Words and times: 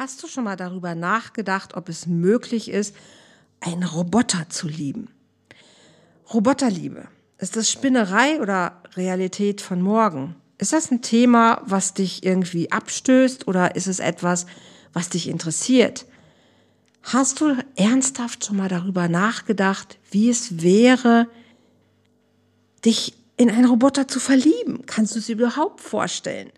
Hast 0.00 0.22
du 0.22 0.28
schon 0.28 0.44
mal 0.44 0.56
darüber 0.56 0.94
nachgedacht, 0.94 1.74
ob 1.76 1.90
es 1.90 2.06
möglich 2.06 2.70
ist, 2.70 2.96
einen 3.60 3.82
Roboter 3.82 4.48
zu 4.48 4.66
lieben? 4.66 5.10
Roboterliebe. 6.32 7.06
Ist 7.36 7.54
das 7.54 7.70
Spinnerei 7.70 8.40
oder 8.40 8.80
Realität 8.96 9.60
von 9.60 9.82
morgen? 9.82 10.36
Ist 10.56 10.72
das 10.72 10.90
ein 10.90 11.02
Thema, 11.02 11.60
was 11.66 11.92
dich 11.92 12.24
irgendwie 12.24 12.72
abstößt 12.72 13.46
oder 13.46 13.76
ist 13.76 13.88
es 13.88 13.98
etwas, 13.98 14.46
was 14.94 15.10
dich 15.10 15.28
interessiert? 15.28 16.06
Hast 17.02 17.42
du 17.42 17.54
ernsthaft 17.76 18.46
schon 18.46 18.56
mal 18.56 18.70
darüber 18.70 19.06
nachgedacht, 19.06 19.98
wie 20.10 20.30
es 20.30 20.62
wäre, 20.62 21.26
dich 22.86 23.12
in 23.36 23.50
einen 23.50 23.66
Roboter 23.66 24.08
zu 24.08 24.18
verlieben? 24.18 24.86
Kannst 24.86 25.14
du 25.14 25.18
es 25.18 25.28
überhaupt 25.28 25.82
vorstellen? 25.82 26.50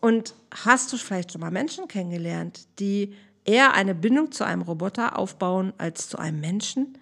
Und 0.00 0.34
hast 0.64 0.92
du 0.92 0.96
vielleicht 0.96 1.32
schon 1.32 1.40
mal 1.40 1.50
Menschen 1.50 1.88
kennengelernt, 1.88 2.66
die 2.78 3.14
eher 3.44 3.74
eine 3.74 3.94
Bindung 3.94 4.30
zu 4.30 4.44
einem 4.44 4.62
Roboter 4.62 5.18
aufbauen 5.18 5.72
als 5.78 6.08
zu 6.08 6.18
einem 6.18 6.40
Menschen? 6.40 6.98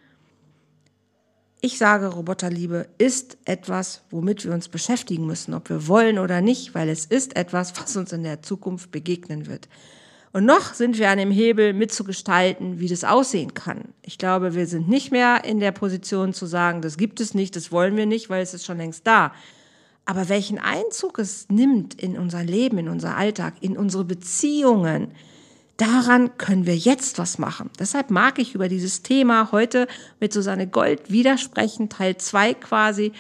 Ich 1.60 1.78
sage, 1.78 2.06
Roboterliebe 2.06 2.88
ist 2.98 3.38
etwas, 3.44 4.02
womit 4.10 4.44
wir 4.44 4.52
uns 4.52 4.68
beschäftigen 4.68 5.26
müssen, 5.26 5.52
ob 5.54 5.68
wir 5.68 5.88
wollen 5.88 6.18
oder 6.18 6.40
nicht, 6.40 6.74
weil 6.74 6.88
es 6.88 7.04
ist 7.06 7.34
etwas, 7.36 7.72
was 7.80 7.96
uns 7.96 8.12
in 8.12 8.22
der 8.22 8.42
Zukunft 8.42 8.90
begegnen 8.90 9.46
wird. 9.46 9.68
Und 10.32 10.44
noch 10.44 10.74
sind 10.74 10.98
wir 10.98 11.08
an 11.08 11.16
dem 11.16 11.30
Hebel 11.30 11.72
mitzugestalten, 11.72 12.78
wie 12.78 12.88
das 12.88 13.04
aussehen 13.04 13.54
kann. 13.54 13.94
Ich 14.02 14.18
glaube, 14.18 14.54
wir 14.54 14.66
sind 14.66 14.86
nicht 14.86 15.10
mehr 15.10 15.44
in 15.44 15.60
der 15.60 15.72
Position 15.72 16.34
zu 16.34 16.44
sagen, 16.44 16.82
das 16.82 16.98
gibt 16.98 17.20
es 17.20 17.32
nicht, 17.32 17.56
das 17.56 17.72
wollen 17.72 17.96
wir 17.96 18.04
nicht, 18.04 18.28
weil 18.28 18.42
es 18.42 18.52
ist 18.52 18.66
schon 18.66 18.76
längst 18.76 19.06
da. 19.06 19.32
Aber 20.08 20.28
welchen 20.28 20.60
Einzug 20.60 21.18
es 21.18 21.48
nimmt 21.50 22.00
in 22.00 22.16
unser 22.16 22.44
Leben, 22.44 22.78
in 22.78 22.88
unser 22.88 23.16
Alltag, 23.16 23.54
in 23.60 23.76
unsere 23.76 24.04
Beziehungen, 24.04 25.10
daran 25.76 26.38
können 26.38 26.64
wir 26.64 26.76
jetzt 26.76 27.18
was 27.18 27.38
machen. 27.38 27.70
Deshalb 27.80 28.10
mag 28.10 28.38
ich 28.38 28.54
über 28.54 28.68
dieses 28.68 29.02
Thema 29.02 29.50
heute 29.50 29.88
mit 30.20 30.32
Susanne 30.32 30.68
Gold 30.68 31.10
widersprechen, 31.10 31.88
Teil 31.88 32.16
2 32.16 32.54
quasi. 32.54 33.12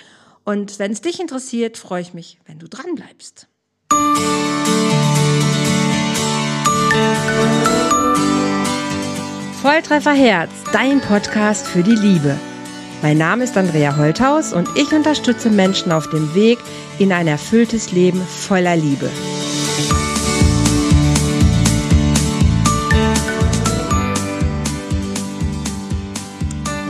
Und 0.44 0.78
wenn 0.78 0.92
es 0.92 1.00
dich 1.00 1.18
interessiert, 1.18 1.76
freue 1.76 2.02
ich 2.02 2.14
mich, 2.14 2.38
wenn 2.46 2.60
du 2.60 2.68
dran 2.68 2.94
bleibst. 2.94 3.48
Volltreffer 9.60 10.12
Herz, 10.12 10.52
dein 10.72 11.00
Podcast 11.00 11.66
für 11.66 11.82
die 11.82 11.96
Liebe. 11.96 12.38
Mein 13.02 13.18
Name 13.18 13.44
ist 13.44 13.56
Andrea 13.56 13.96
Holthaus 13.96 14.52
und 14.54 14.68
ich 14.74 14.90
unterstütze 14.92 15.50
Menschen 15.50 15.92
auf 15.92 16.08
dem 16.08 16.34
Weg 16.34 16.58
in 16.98 17.12
ein 17.12 17.26
erfülltes 17.26 17.92
Leben 17.92 18.20
voller 18.20 18.74
Liebe. 18.74 19.10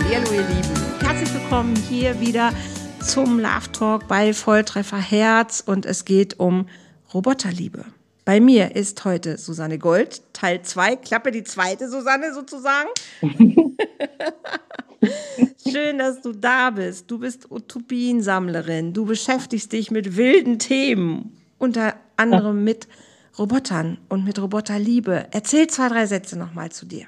Hallo 0.04 0.32
ihr 0.32 0.46
Lieben, 0.48 1.04
herzlich 1.04 1.34
willkommen 1.34 1.74
hier 1.88 2.20
wieder 2.20 2.52
zum 3.00 3.41
Love 3.41 3.72
Talk 3.72 4.06
bei 4.06 4.32
Volltreffer 4.32 4.98
Herz 4.98 5.62
und 5.64 5.84
es 5.86 6.04
geht 6.04 6.38
um 6.38 6.68
Roboterliebe. 7.12 7.84
Bei 8.27 8.41
mir 8.41 8.74
ist 8.74 9.05
heute 9.05 9.38
Susanne 9.38 9.78
Gold, 9.78 10.20
Teil 10.32 10.60
2, 10.60 10.96
Klappe 10.96 11.30
die 11.30 11.44
zweite 11.44 11.88
Susanne 11.88 12.34
sozusagen. 12.34 12.88
Schön, 15.70 15.98
dass 15.98 16.22
du 16.22 16.32
da 16.32 16.70
bist. 16.70 17.08
Du 17.08 17.20
bist 17.20 17.48
Utopiensammlerin. 17.52 18.92
Du 18.92 19.04
beschäftigst 19.04 19.72
dich 19.72 19.92
mit 19.92 20.16
wilden 20.16 20.58
Themen, 20.58 21.41
unter 21.58 21.94
anderem 22.16 22.64
mit 22.64 22.88
Robotern 23.38 23.98
und 24.08 24.24
mit 24.24 24.42
Roboterliebe. 24.42 25.28
Erzähl 25.30 25.69
zwei, 25.69 25.88
drei 25.88 26.06
Sätze 26.06 26.36
nochmal 26.36 26.72
zu 26.72 26.84
dir. 26.84 27.06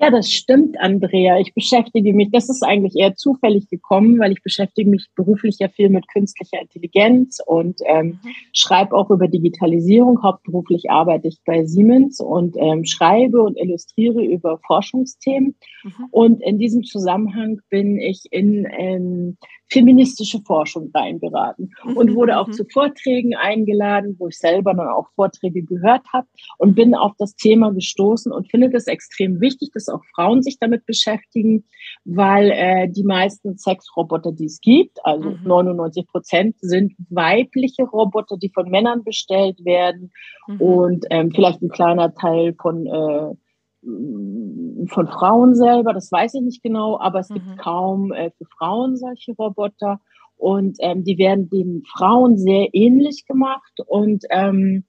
Ja, 0.00 0.10
das 0.10 0.30
stimmt, 0.30 0.78
Andrea. 0.78 1.40
Ich 1.40 1.54
beschäftige 1.54 2.12
mich, 2.12 2.30
das 2.30 2.48
ist 2.48 2.62
eigentlich 2.62 2.94
eher 2.94 3.16
zufällig 3.16 3.68
gekommen, 3.68 4.20
weil 4.20 4.30
ich 4.30 4.42
beschäftige 4.44 4.88
mich 4.88 5.08
beruflich 5.16 5.56
ja 5.58 5.68
viel 5.68 5.88
mit 5.88 6.06
künstlicher 6.06 6.60
Intelligenz 6.60 7.40
und 7.44 7.80
ähm, 7.84 8.20
mhm. 8.22 8.30
schreibe 8.52 8.94
auch 8.94 9.10
über 9.10 9.26
Digitalisierung. 9.26 10.22
Hauptberuflich 10.22 10.88
arbeite 10.88 11.26
ich 11.26 11.40
bei 11.44 11.64
Siemens 11.64 12.20
und 12.20 12.56
ähm, 12.58 12.84
schreibe 12.84 13.42
und 13.42 13.58
illustriere 13.58 14.24
über 14.24 14.60
Forschungsthemen. 14.68 15.56
Mhm. 15.82 16.06
Und 16.12 16.42
in 16.44 16.58
diesem 16.58 16.84
Zusammenhang 16.84 17.60
bin 17.68 17.98
ich 17.98 18.22
in 18.30 18.68
ähm, 18.70 19.36
feministische 19.70 20.40
Forschung 20.40 20.90
reingeraten 20.94 21.70
und 21.94 22.10
mhm, 22.10 22.14
wurde 22.14 22.38
auch 22.38 22.48
mhm. 22.48 22.52
zu 22.52 22.64
Vorträgen 22.64 23.34
eingeladen, 23.34 24.16
wo 24.18 24.28
ich 24.28 24.38
selber 24.38 24.74
dann 24.74 24.88
auch 24.88 25.08
Vorträge 25.14 25.62
gehört 25.62 26.06
habe 26.12 26.26
und 26.58 26.74
bin 26.74 26.94
auf 26.94 27.12
das 27.18 27.36
Thema 27.36 27.72
gestoßen 27.72 28.32
und 28.32 28.50
finde 28.50 28.70
es 28.74 28.86
extrem 28.86 29.40
wichtig, 29.40 29.70
dass 29.74 29.88
auch 29.88 30.02
Frauen 30.14 30.42
sich 30.42 30.58
damit 30.58 30.86
beschäftigen, 30.86 31.64
weil 32.04 32.50
äh, 32.50 32.88
die 32.88 33.04
meisten 33.04 33.58
Sexroboter, 33.58 34.32
die 34.32 34.46
es 34.46 34.60
gibt, 34.60 34.98
also 35.04 35.30
mhm. 35.30 35.40
99 35.44 36.06
Prozent, 36.06 36.56
sind 36.60 36.94
weibliche 37.10 37.84
Roboter, 37.84 38.36
die 38.36 38.50
von 38.50 38.70
Männern 38.70 39.04
bestellt 39.04 39.64
werden 39.64 40.12
mhm. 40.46 40.60
und 40.60 41.06
ähm, 41.10 41.30
vielleicht 41.30 41.62
ein 41.62 41.70
kleiner 41.70 42.14
Teil 42.14 42.54
von 42.60 42.86
äh, 42.86 43.34
von 44.88 45.08
Frauen 45.08 45.54
selber, 45.54 45.92
das 45.92 46.10
weiß 46.12 46.34
ich 46.34 46.42
nicht 46.42 46.62
genau, 46.62 46.98
aber 46.98 47.20
es 47.20 47.30
mhm. 47.30 47.34
gibt 47.34 47.58
kaum 47.58 48.12
äh, 48.12 48.30
für 48.36 48.46
Frauen 48.58 48.96
solche 48.96 49.32
Roboter 49.32 50.00
und 50.36 50.76
ähm, 50.80 51.04
die 51.04 51.18
werden 51.18 51.48
den 51.50 51.82
Frauen 51.84 52.38
sehr 52.38 52.68
ähnlich 52.72 53.26
gemacht 53.26 53.72
und 53.86 54.24
ähm, 54.30 54.84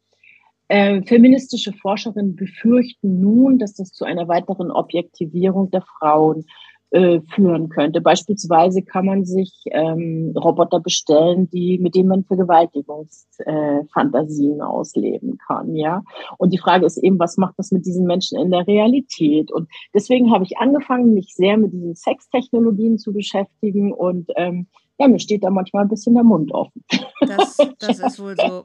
äh, 0.68 1.02
feministische 1.02 1.74
Forscherinnen 1.74 2.36
befürchten 2.36 3.20
nun, 3.20 3.58
dass 3.58 3.74
das 3.74 3.92
zu 3.92 4.06
einer 4.06 4.28
weiteren 4.28 4.70
Objektivierung 4.72 5.72
der 5.72 5.82
Frauen 5.82 6.46
äh, 6.92 7.22
führen 7.36 7.70
könnte. 7.70 8.02
Beispielsweise 8.02 8.82
kann 8.82 9.06
man 9.06 9.24
sich 9.26 9.54
ähm, 9.72 10.34
Roboter 10.36 10.80
bestellen, 10.80 11.48
die 11.50 11.78
mit 11.78 11.94
denen 11.96 12.10
man 12.10 12.24
Vergewaltigungsfantasien 12.24 14.60
äh, 14.60 14.64
ausleben 14.64 15.38
kann, 15.38 15.76
ja. 15.76 16.02
Und 16.38 16.54
die 16.54 16.58
Frage 16.58 16.86
ist 16.86 16.98
eben, 16.98 17.20
was 17.20 17.38
macht 17.38 17.56
das 17.58 17.72
mit 17.72 17.86
diesen 17.86 18.06
Menschen 18.06 18.40
in 18.40 18.52
der 18.52 18.66
Realität? 18.66 19.52
Und 19.52 19.70
deswegen 19.94 20.32
habe 20.32 20.46
ich 20.46 20.58
angefangen, 20.58 21.14
mich 21.14 21.36
sehr 21.36 21.58
mit 21.58 21.74
diesen 21.74 21.96
Sextechnologien 21.96 22.98
zu 22.98 23.12
beschäftigen 23.14 23.92
und 23.94 24.30
ähm, 24.36 24.68
ja, 25.00 25.08
mir 25.08 25.20
steht 25.20 25.44
da 25.44 25.50
manchmal 25.50 25.84
ein 25.84 25.90
bisschen 25.90 26.14
der 26.14 26.26
Mund 26.26 26.54
offen. 26.54 26.84
Das, 27.22 27.58
das 27.80 28.00
ist 28.00 28.20
wohl 28.20 28.36
so. 28.36 28.62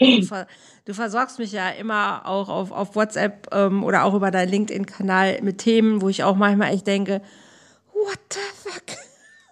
Du 0.85 0.93
versorgst 0.93 1.39
mich 1.39 1.53
ja 1.53 1.71
immer 1.71 2.27
auch 2.27 2.49
auf, 2.49 2.73
auf 2.73 2.97
WhatsApp 2.97 3.47
ähm, 3.53 3.85
oder 3.85 4.05
auch 4.05 4.15
über 4.15 4.33
deinen 4.33 4.49
LinkedIn-Kanal 4.49 5.43
mit 5.43 5.59
Themen, 5.59 6.03
wo 6.03 6.09
ich 6.09 6.25
auch 6.25 6.35
manchmal 6.35 6.75
echt 6.75 6.89
denke, 6.89 7.23
what 7.95 8.19
the 8.31 8.41
fuck? 8.55 8.97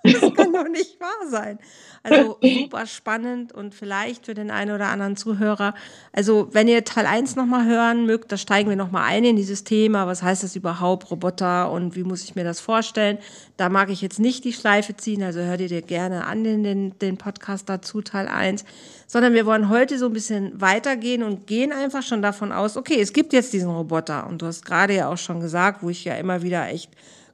Das 0.20 0.34
kann 0.34 0.52
doch 0.52 0.68
nicht 0.68 1.00
wahr 1.00 1.28
sein. 1.30 1.58
Also 2.02 2.36
super 2.42 2.86
spannend 2.86 3.52
und 3.52 3.72
vielleicht 3.72 4.26
für 4.26 4.34
den 4.34 4.50
einen 4.50 4.72
oder 4.72 4.88
anderen 4.88 5.16
Zuhörer. 5.16 5.74
Also 6.12 6.48
wenn 6.50 6.66
ihr 6.66 6.84
Teil 6.84 7.06
1 7.06 7.36
nochmal 7.36 7.64
hören 7.66 8.04
mögt, 8.04 8.32
da 8.32 8.36
steigen 8.36 8.68
wir 8.68 8.76
nochmal 8.76 9.04
ein 9.04 9.24
in 9.24 9.36
dieses 9.36 9.62
Thema. 9.62 10.08
Was 10.08 10.24
heißt 10.24 10.42
das 10.42 10.56
überhaupt, 10.56 11.08
Roboter 11.12 11.70
und 11.70 11.94
wie 11.94 12.02
muss 12.02 12.24
ich 12.24 12.34
mir 12.34 12.42
das 12.42 12.58
vorstellen? 12.58 13.18
Da 13.56 13.68
mag 13.68 13.90
ich 13.90 14.02
jetzt 14.02 14.18
nicht 14.18 14.44
die 14.44 14.52
Schleife 14.52 14.96
ziehen, 14.96 15.22
also 15.22 15.38
hört 15.38 15.60
ihr 15.60 15.68
dir 15.68 15.82
gerne 15.82 16.26
an 16.26 16.42
den, 16.42 16.64
den, 16.64 16.98
den 16.98 17.16
Podcast 17.16 17.68
dazu, 17.68 18.02
Teil 18.02 18.26
1. 18.26 18.64
Sondern 19.06 19.34
wir 19.34 19.46
wollen 19.46 19.68
heute 19.68 19.98
so 19.98 20.06
ein 20.06 20.12
bisschen 20.12 20.60
weitergehen 20.60 21.22
und 21.22 21.46
gehen 21.46 21.70
einfach 21.70 22.02
schon 22.02 22.22
davon 22.22 22.50
aus, 22.50 22.76
okay, 22.76 23.00
es 23.00 23.12
gibt 23.12 23.32
jetzt 23.32 23.52
diesen 23.52 23.70
Roboter. 23.70 24.26
Und 24.26 24.42
du 24.42 24.46
hast 24.46 24.64
gerade 24.64 24.96
ja 24.96 25.08
auch 25.08 25.18
schon 25.18 25.38
gesagt, 25.38 25.84
wo 25.84 25.90
ich 25.90 26.04
ja 26.04 26.16
immer 26.16 26.42
wieder 26.42 26.66
echt 26.68 26.90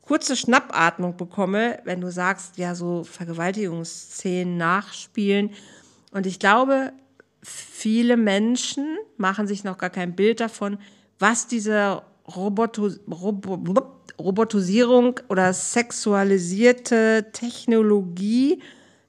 kurze 0.08 0.36
Schnappatmung 0.36 1.19
bekomme, 1.19 1.80
wenn 1.84 2.00
du 2.00 2.10
sagst, 2.10 2.56
ja, 2.56 2.74
so 2.74 3.04
Vergewaltigungsszenen 3.04 4.56
nachspielen. 4.56 5.50
Und 6.12 6.24
ich 6.24 6.38
glaube, 6.38 6.92
viele 7.42 8.16
Menschen 8.16 8.97
machen 9.18 9.47
sich 9.47 9.64
noch 9.64 9.76
gar 9.76 9.91
kein 9.91 10.16
Bild 10.16 10.41
davon, 10.41 10.78
was 11.18 11.47
diese 11.47 12.00
Roboto 12.27 12.88
Robo 13.06 13.98
Robotisierung 14.18 15.21
oder 15.28 15.53
sexualisierte 15.53 17.27
Technologie 17.33 18.60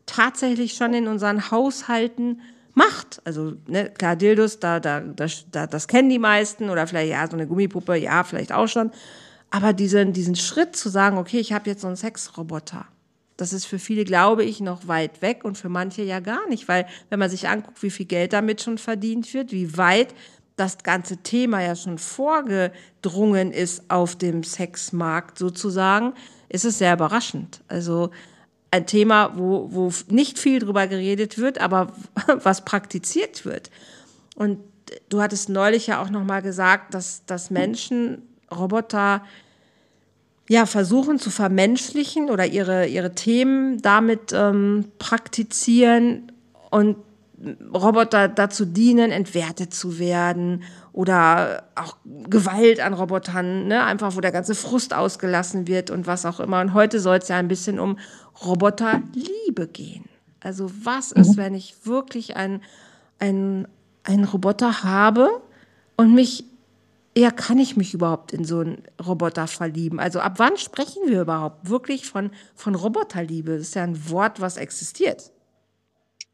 tatsächlich 0.05 0.73
schon 0.73 0.93
in 0.93 1.07
unseren 1.07 1.49
Haushalten 1.49 2.41
macht. 2.75 3.19
Also 3.25 3.53
ne, 3.65 3.89
klar, 3.89 4.15
Dildos, 4.15 4.59
da, 4.59 4.79
da, 4.79 4.99
das, 4.99 5.45
da, 5.49 5.65
das 5.65 5.87
kennen 5.87 6.09
die 6.09 6.19
meisten 6.19 6.69
oder 6.69 6.85
vielleicht 6.85 7.09
ja 7.09 7.25
so 7.25 7.33
eine 7.33 7.47
Gummipuppe, 7.47 7.95
ja, 7.95 8.23
vielleicht 8.23 8.51
auch 8.51 8.67
schon. 8.67 8.91
Aber 9.51 9.73
diesen, 9.73 10.13
diesen 10.13 10.35
Schritt 10.35 10.75
zu 10.75 10.89
sagen, 10.89 11.17
okay, 11.17 11.39
ich 11.39 11.53
habe 11.53 11.69
jetzt 11.69 11.81
so 11.81 11.87
einen 11.87 11.95
Sexroboter, 11.95 12.85
das 13.37 13.53
ist 13.53 13.65
für 13.65 13.79
viele, 13.79 14.03
glaube 14.03 14.43
ich, 14.43 14.59
noch 14.59 14.87
weit 14.87 15.21
weg 15.21 15.45
und 15.45 15.57
für 15.57 15.69
manche 15.69 16.03
ja 16.03 16.19
gar 16.19 16.47
nicht, 16.49 16.67
weil 16.67 16.85
wenn 17.09 17.19
man 17.19 17.29
sich 17.29 17.47
anguckt, 17.47 17.81
wie 17.81 17.89
viel 17.89 18.05
Geld 18.05 18.33
damit 18.33 18.61
schon 18.61 18.77
verdient 18.77 19.33
wird, 19.33 19.51
wie 19.51 19.77
weit 19.77 20.13
das 20.57 20.79
ganze 20.79 21.17
Thema 21.17 21.61
ja 21.61 21.75
schon 21.75 21.97
vorgedrungen 21.97 23.53
ist 23.53 23.89
auf 23.89 24.17
dem 24.17 24.43
Sexmarkt 24.43 25.37
sozusagen, 25.37 26.13
ist 26.49 26.65
es 26.65 26.79
sehr 26.79 26.93
überraschend. 26.93 27.61
Also 27.69 28.11
ein 28.71 28.85
Thema, 28.85 29.37
wo, 29.37 29.69
wo 29.71 29.91
nicht 30.09 30.37
viel 30.37 30.59
drüber 30.59 30.87
geredet 30.87 31.37
wird, 31.37 31.59
aber 31.59 31.93
was 32.43 32.65
praktiziert 32.65 33.45
wird. 33.45 33.71
Und 34.35 34.59
du 35.07 35.21
hattest 35.21 35.47
neulich 35.47 35.87
ja 35.87 36.01
auch 36.01 36.09
noch 36.09 36.25
mal 36.25 36.41
gesagt, 36.41 36.93
dass, 36.93 37.25
dass 37.25 37.49
Menschen 37.49 38.21
Roboter 38.55 39.23
ja, 40.49 40.65
versuchen 40.65 41.19
zu 41.19 41.29
vermenschlichen 41.29 42.29
oder 42.31 42.45
ihre, 42.45 42.87
ihre 42.87 43.13
Themen 43.13 43.81
damit 43.81 44.33
ähm, 44.33 44.85
praktizieren 44.97 46.31
und 46.71 46.97
Roboter 47.73 48.27
dazu 48.27 48.65
dienen, 48.65 49.11
entwertet 49.11 49.73
zu 49.73 49.99
werden 49.99 50.63
oder 50.91 51.63
auch 51.75 51.95
Gewalt 52.29 52.79
an 52.81 52.93
Robotern, 52.93 53.67
ne? 53.67 53.83
einfach 53.83 54.15
wo 54.15 54.21
der 54.21 54.31
ganze 54.31 54.55
Frust 54.55 54.93
ausgelassen 54.93 55.67
wird 55.67 55.89
und 55.89 56.07
was 56.07 56.25
auch 56.25 56.39
immer. 56.39 56.59
Und 56.59 56.73
heute 56.73 56.99
soll 56.99 57.17
es 57.17 57.29
ja 57.29 57.37
ein 57.37 57.47
bisschen 57.47 57.79
um 57.79 57.97
Roboterliebe 58.43 59.67
gehen. 59.71 60.05
Also 60.41 60.69
was 60.83 61.11
ist, 61.11 61.33
mhm. 61.33 61.37
wenn 61.37 61.53
ich 61.53 61.75
wirklich 61.85 62.35
einen 62.35 62.61
ein 63.19 64.23
Roboter 64.23 64.83
habe 64.83 65.29
und 65.95 66.15
mich 66.15 66.45
ja, 67.17 67.31
kann 67.31 67.57
ich 67.57 67.75
mich 67.75 67.93
überhaupt 67.93 68.33
in 68.33 68.43
so 68.43 68.59
einen 68.59 68.83
Roboter 69.05 69.47
verlieben? 69.47 69.99
Also 69.99 70.19
ab 70.19 70.33
wann 70.37 70.57
sprechen 70.57 71.03
wir 71.07 71.21
überhaupt 71.21 71.69
wirklich 71.69 72.05
von, 72.05 72.31
von 72.55 72.75
Roboterliebe? 72.75 73.53
Das 73.53 73.61
ist 73.61 73.75
ja 73.75 73.83
ein 73.83 74.09
Wort, 74.09 74.39
was 74.39 74.57
existiert. 74.57 75.31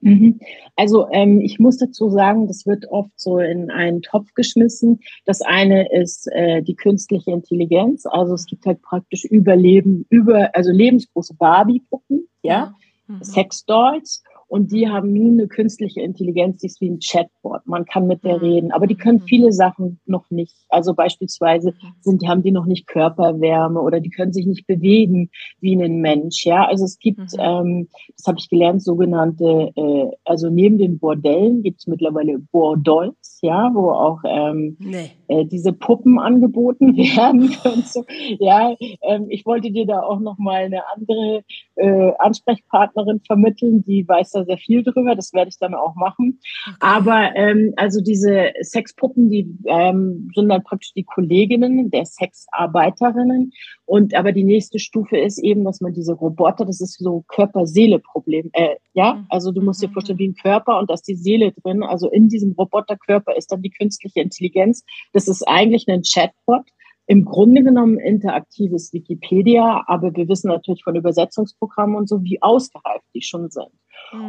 Mhm. 0.02 0.40
Also 0.76 1.08
ähm, 1.12 1.42
ich 1.42 1.58
muss 1.58 1.78
dazu 1.78 2.10
sagen, 2.10 2.48
das 2.48 2.66
wird 2.66 2.86
oft 2.92 3.12
so 3.16 3.40
in 3.40 3.72
einen 3.72 4.02
Topf 4.02 4.34
geschmissen. 4.36 5.00
Das 5.26 5.42
eine 5.42 5.92
ist 5.92 6.28
äh, 6.32 6.62
die 6.62 6.76
künstliche 6.76 7.32
Intelligenz. 7.32 8.06
Also 8.06 8.34
es 8.36 8.46
gibt 8.46 8.66
halt 8.66 8.82
praktisch 8.82 9.24
Überleben, 9.26 10.06
über, 10.10 10.54
also 10.54 10.72
lebensgroße 10.72 11.34
Barbie-Puppen, 11.36 12.28
ja, 12.44 12.54
ja. 12.54 12.76
Mhm. 13.08 13.24
Sexdolls. 13.24 14.24
Und 14.56 14.72
die 14.72 14.88
haben 14.88 15.12
nun 15.12 15.34
eine 15.34 15.50
künstliche 15.50 16.00
Intelligenz, 16.00 16.62
die 16.62 16.68
ist 16.68 16.80
wie 16.80 16.90
ein 16.90 17.00
Chatbot. 17.00 17.68
Man 17.68 17.84
kann 17.84 18.08
mit 18.08 18.24
der 18.24 18.38
mhm. 18.38 18.44
reden, 18.44 18.72
aber 18.72 18.88
die 18.88 18.96
können 18.96 19.18
mhm. 19.18 19.28
viele 19.28 19.52
Sachen 19.52 20.00
noch 20.06 20.32
nicht. 20.32 20.56
Also 20.70 20.94
beispielsweise 20.94 21.74
sind, 22.00 22.26
haben 22.26 22.42
die 22.42 22.54
noch 22.54 22.66
nicht 22.66 22.88
Körperwärme 22.88 23.82
oder 23.82 24.00
die 24.00 24.12
können 24.12 24.32
sich 24.32 24.46
nicht 24.46 24.66
bewegen 24.66 25.30
wie 25.60 25.76
ein 25.76 26.00
Mensch. 26.00 26.46
Ja, 26.46 26.66
also 26.68 26.86
es 26.86 27.00
gibt, 27.00 27.20
mhm. 27.20 27.38
ähm, 27.38 27.88
das 28.16 28.28
habe 28.28 28.38
ich 28.40 28.48
gelernt, 28.48 28.82
sogenannte, 28.82 29.74
äh, 29.76 30.12
also 30.24 30.50
neben 30.50 30.78
den 30.78 31.00
Bordellen 31.00 31.62
gibt 31.62 31.82
es 31.82 31.88
mittlerweile 31.88 32.40
Bordolls, 32.40 33.40
ja, 33.42 33.72
wo 33.74 33.90
auch 33.90 34.22
ähm, 34.26 34.78
nee. 34.80 35.12
äh, 35.28 35.44
diese 35.44 35.74
Puppen 35.74 36.18
angeboten 36.18 36.96
werden 36.96 37.54
und 37.66 37.88
so. 37.88 38.06
Ja, 38.40 38.74
ähm, 39.02 39.26
ich 39.28 39.46
wollte 39.46 39.70
dir 39.72 39.86
da 39.86 40.00
auch 40.04 40.22
noch 40.22 40.38
mal 40.38 40.64
eine 40.64 40.88
andere 40.96 41.44
äh, 41.76 42.12
Ansprechpartnerin 42.20 43.22
vermitteln, 43.26 43.84
die 43.84 44.08
weiß 44.08 44.32
da 44.32 44.46
sehr 44.46 44.58
viel 44.58 44.84
drüber. 44.84 45.16
Das 45.16 45.34
werde 45.34 45.50
ich 45.50 45.60
dann 45.60 45.74
auch 45.74 45.96
machen. 45.96 46.40
Okay. 46.66 46.78
Aber 46.80 47.36
ähm, 47.36 47.74
also 47.78 48.02
diese 48.02 48.52
Sexpuppen, 48.62 49.30
die 49.30 49.48
ähm, 49.66 50.30
sind 50.36 50.50
dann 50.50 50.64
praktisch 50.64 50.94
die 50.94 51.04
Kolleginnen 51.04 51.92
der 51.92 52.06
Sexarbeiterinnen. 52.06 53.52
Und 53.86 54.16
aber 54.16 54.32
die 54.32 54.44
nächste 54.44 54.80
Stufe 54.80 55.18
ist 55.18 55.38
eben, 55.40 55.64
dass 55.64 55.82
man 55.82 55.94
diese 55.94 56.14
Roboter, 56.14 56.66
das 56.66 56.82
ist 56.82 56.98
so 56.98 57.24
Körper-Seele-Problem. 57.28 58.50
Äh, 58.54 58.76
ja, 58.94 59.16
mhm. 59.16 59.26
also 59.30 59.52
du 59.52 59.62
musst 59.62 59.84
dir 59.84 59.90
vorstellen, 59.90 60.20
wie 60.20 60.30
ein 60.30 60.36
Körper 60.36 60.80
und 60.80 60.90
da 60.90 60.96
ist 60.96 61.08
die 61.08 61.16
Seele 61.16 61.52
drin. 61.52 61.84
Also 61.84 62.10
in 62.10 62.30
diesem 62.30 62.54
Roboterkörper 62.54 63.36
ist 63.36 63.52
dann 63.52 63.62
die 63.62 63.70
künstliche 63.70 64.22
Intelligenz. 64.22 64.84
Das 65.14 65.28
ist 65.28 65.48
eigentlich 65.48 65.88
ein 65.88 66.02
Chatbot 66.02 66.66
im 67.08 67.26
Grunde 67.26 67.64
genommen 67.64 68.00
interaktives 68.00 68.94
Wikipedia, 68.94 69.84
aber 69.88 70.16
wir 70.16 70.28
wissen 70.28 70.48
natürlich 70.48 70.84
von 70.84 70.96
Übersetzungsprogrammen 70.96 71.96
und 71.96 72.10
so, 72.10 72.24
wie 72.24 72.42
ausgereift 72.42 73.06
die 73.14 73.22
schon 73.22 73.50
sind. 73.50 73.72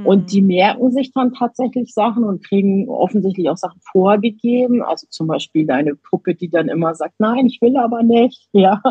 Und 0.05 0.33
die 0.33 0.41
mhm. 0.41 0.49
merken 0.49 0.91
sich 0.91 1.13
dann 1.13 1.33
tatsächlich 1.33 1.93
Sachen 1.93 2.25
und 2.25 2.45
kriegen 2.45 2.89
offensichtlich 2.89 3.49
auch 3.51 3.57
Sachen 3.57 3.81
vorgegeben. 3.93 4.83
Also 4.83 5.07
zum 5.11 5.27
Beispiel 5.27 5.71
eine 5.71 5.95
Puppe, 5.95 6.35
die 6.35 6.49
dann 6.49 6.69
immer 6.69 6.95
sagt, 6.95 7.15
nein, 7.19 7.47
ich 7.47 7.61
will 7.61 7.77
aber 7.77 8.03
nicht. 8.03 8.49
Ja. 8.57 8.83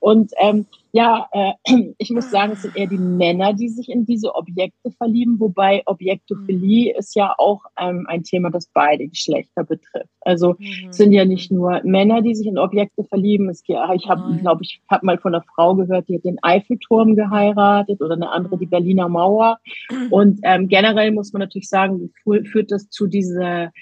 Und 0.00 0.32
ähm, 0.40 0.66
ja, 0.92 1.26
äh, 1.32 1.52
ich 1.98 2.10
muss 2.10 2.30
sagen, 2.30 2.52
es 2.52 2.62
sind 2.62 2.76
eher 2.76 2.86
die 2.86 2.98
Männer, 2.98 3.54
die 3.54 3.68
sich 3.68 3.88
in 3.88 4.04
diese 4.04 4.34
Objekte 4.34 4.90
verlieben, 4.90 5.40
wobei 5.40 5.82
Objektophilie 5.86 6.92
mhm. 6.92 6.98
ist 6.98 7.16
ja 7.16 7.34
auch 7.38 7.64
ähm, 7.78 8.06
ein 8.08 8.22
Thema, 8.22 8.50
das 8.50 8.68
beide 8.72 9.08
Geschlechter 9.08 9.64
betrifft. 9.64 10.10
Also 10.20 10.54
mhm. 10.58 10.88
es 10.90 10.96
sind 10.98 11.12
ja 11.12 11.24
nicht 11.24 11.50
nur 11.50 11.80
Männer, 11.82 12.20
die 12.20 12.34
sich 12.34 12.46
in 12.46 12.58
Objekte 12.58 13.04
verlieben. 13.04 13.48
Es, 13.48 13.62
ich 13.66 14.08
habe, 14.08 14.38
glaube 14.40 14.62
ich, 14.62 14.82
habe 14.90 15.06
mal 15.06 15.18
von 15.18 15.34
einer 15.34 15.44
Frau 15.54 15.74
gehört, 15.74 16.08
die 16.08 16.16
hat 16.16 16.24
den 16.24 16.38
Eiffelturm 16.42 17.16
geheiratet 17.16 18.00
oder 18.02 18.14
eine 18.14 18.30
andere 18.30 18.58
die 18.58 18.66
mhm. 18.66 18.70
Berliner 18.70 19.08
Mauer. 19.08 19.58
Und 20.10 20.40
ähm, 20.42 20.68
generell 20.68 21.10
muss 21.12 21.32
man 21.32 21.40
natürlich 21.40 21.68
sagen, 21.68 22.12
führt 22.24 22.70
das 22.70 22.88
zu 22.90 23.06
dieser 23.06 23.72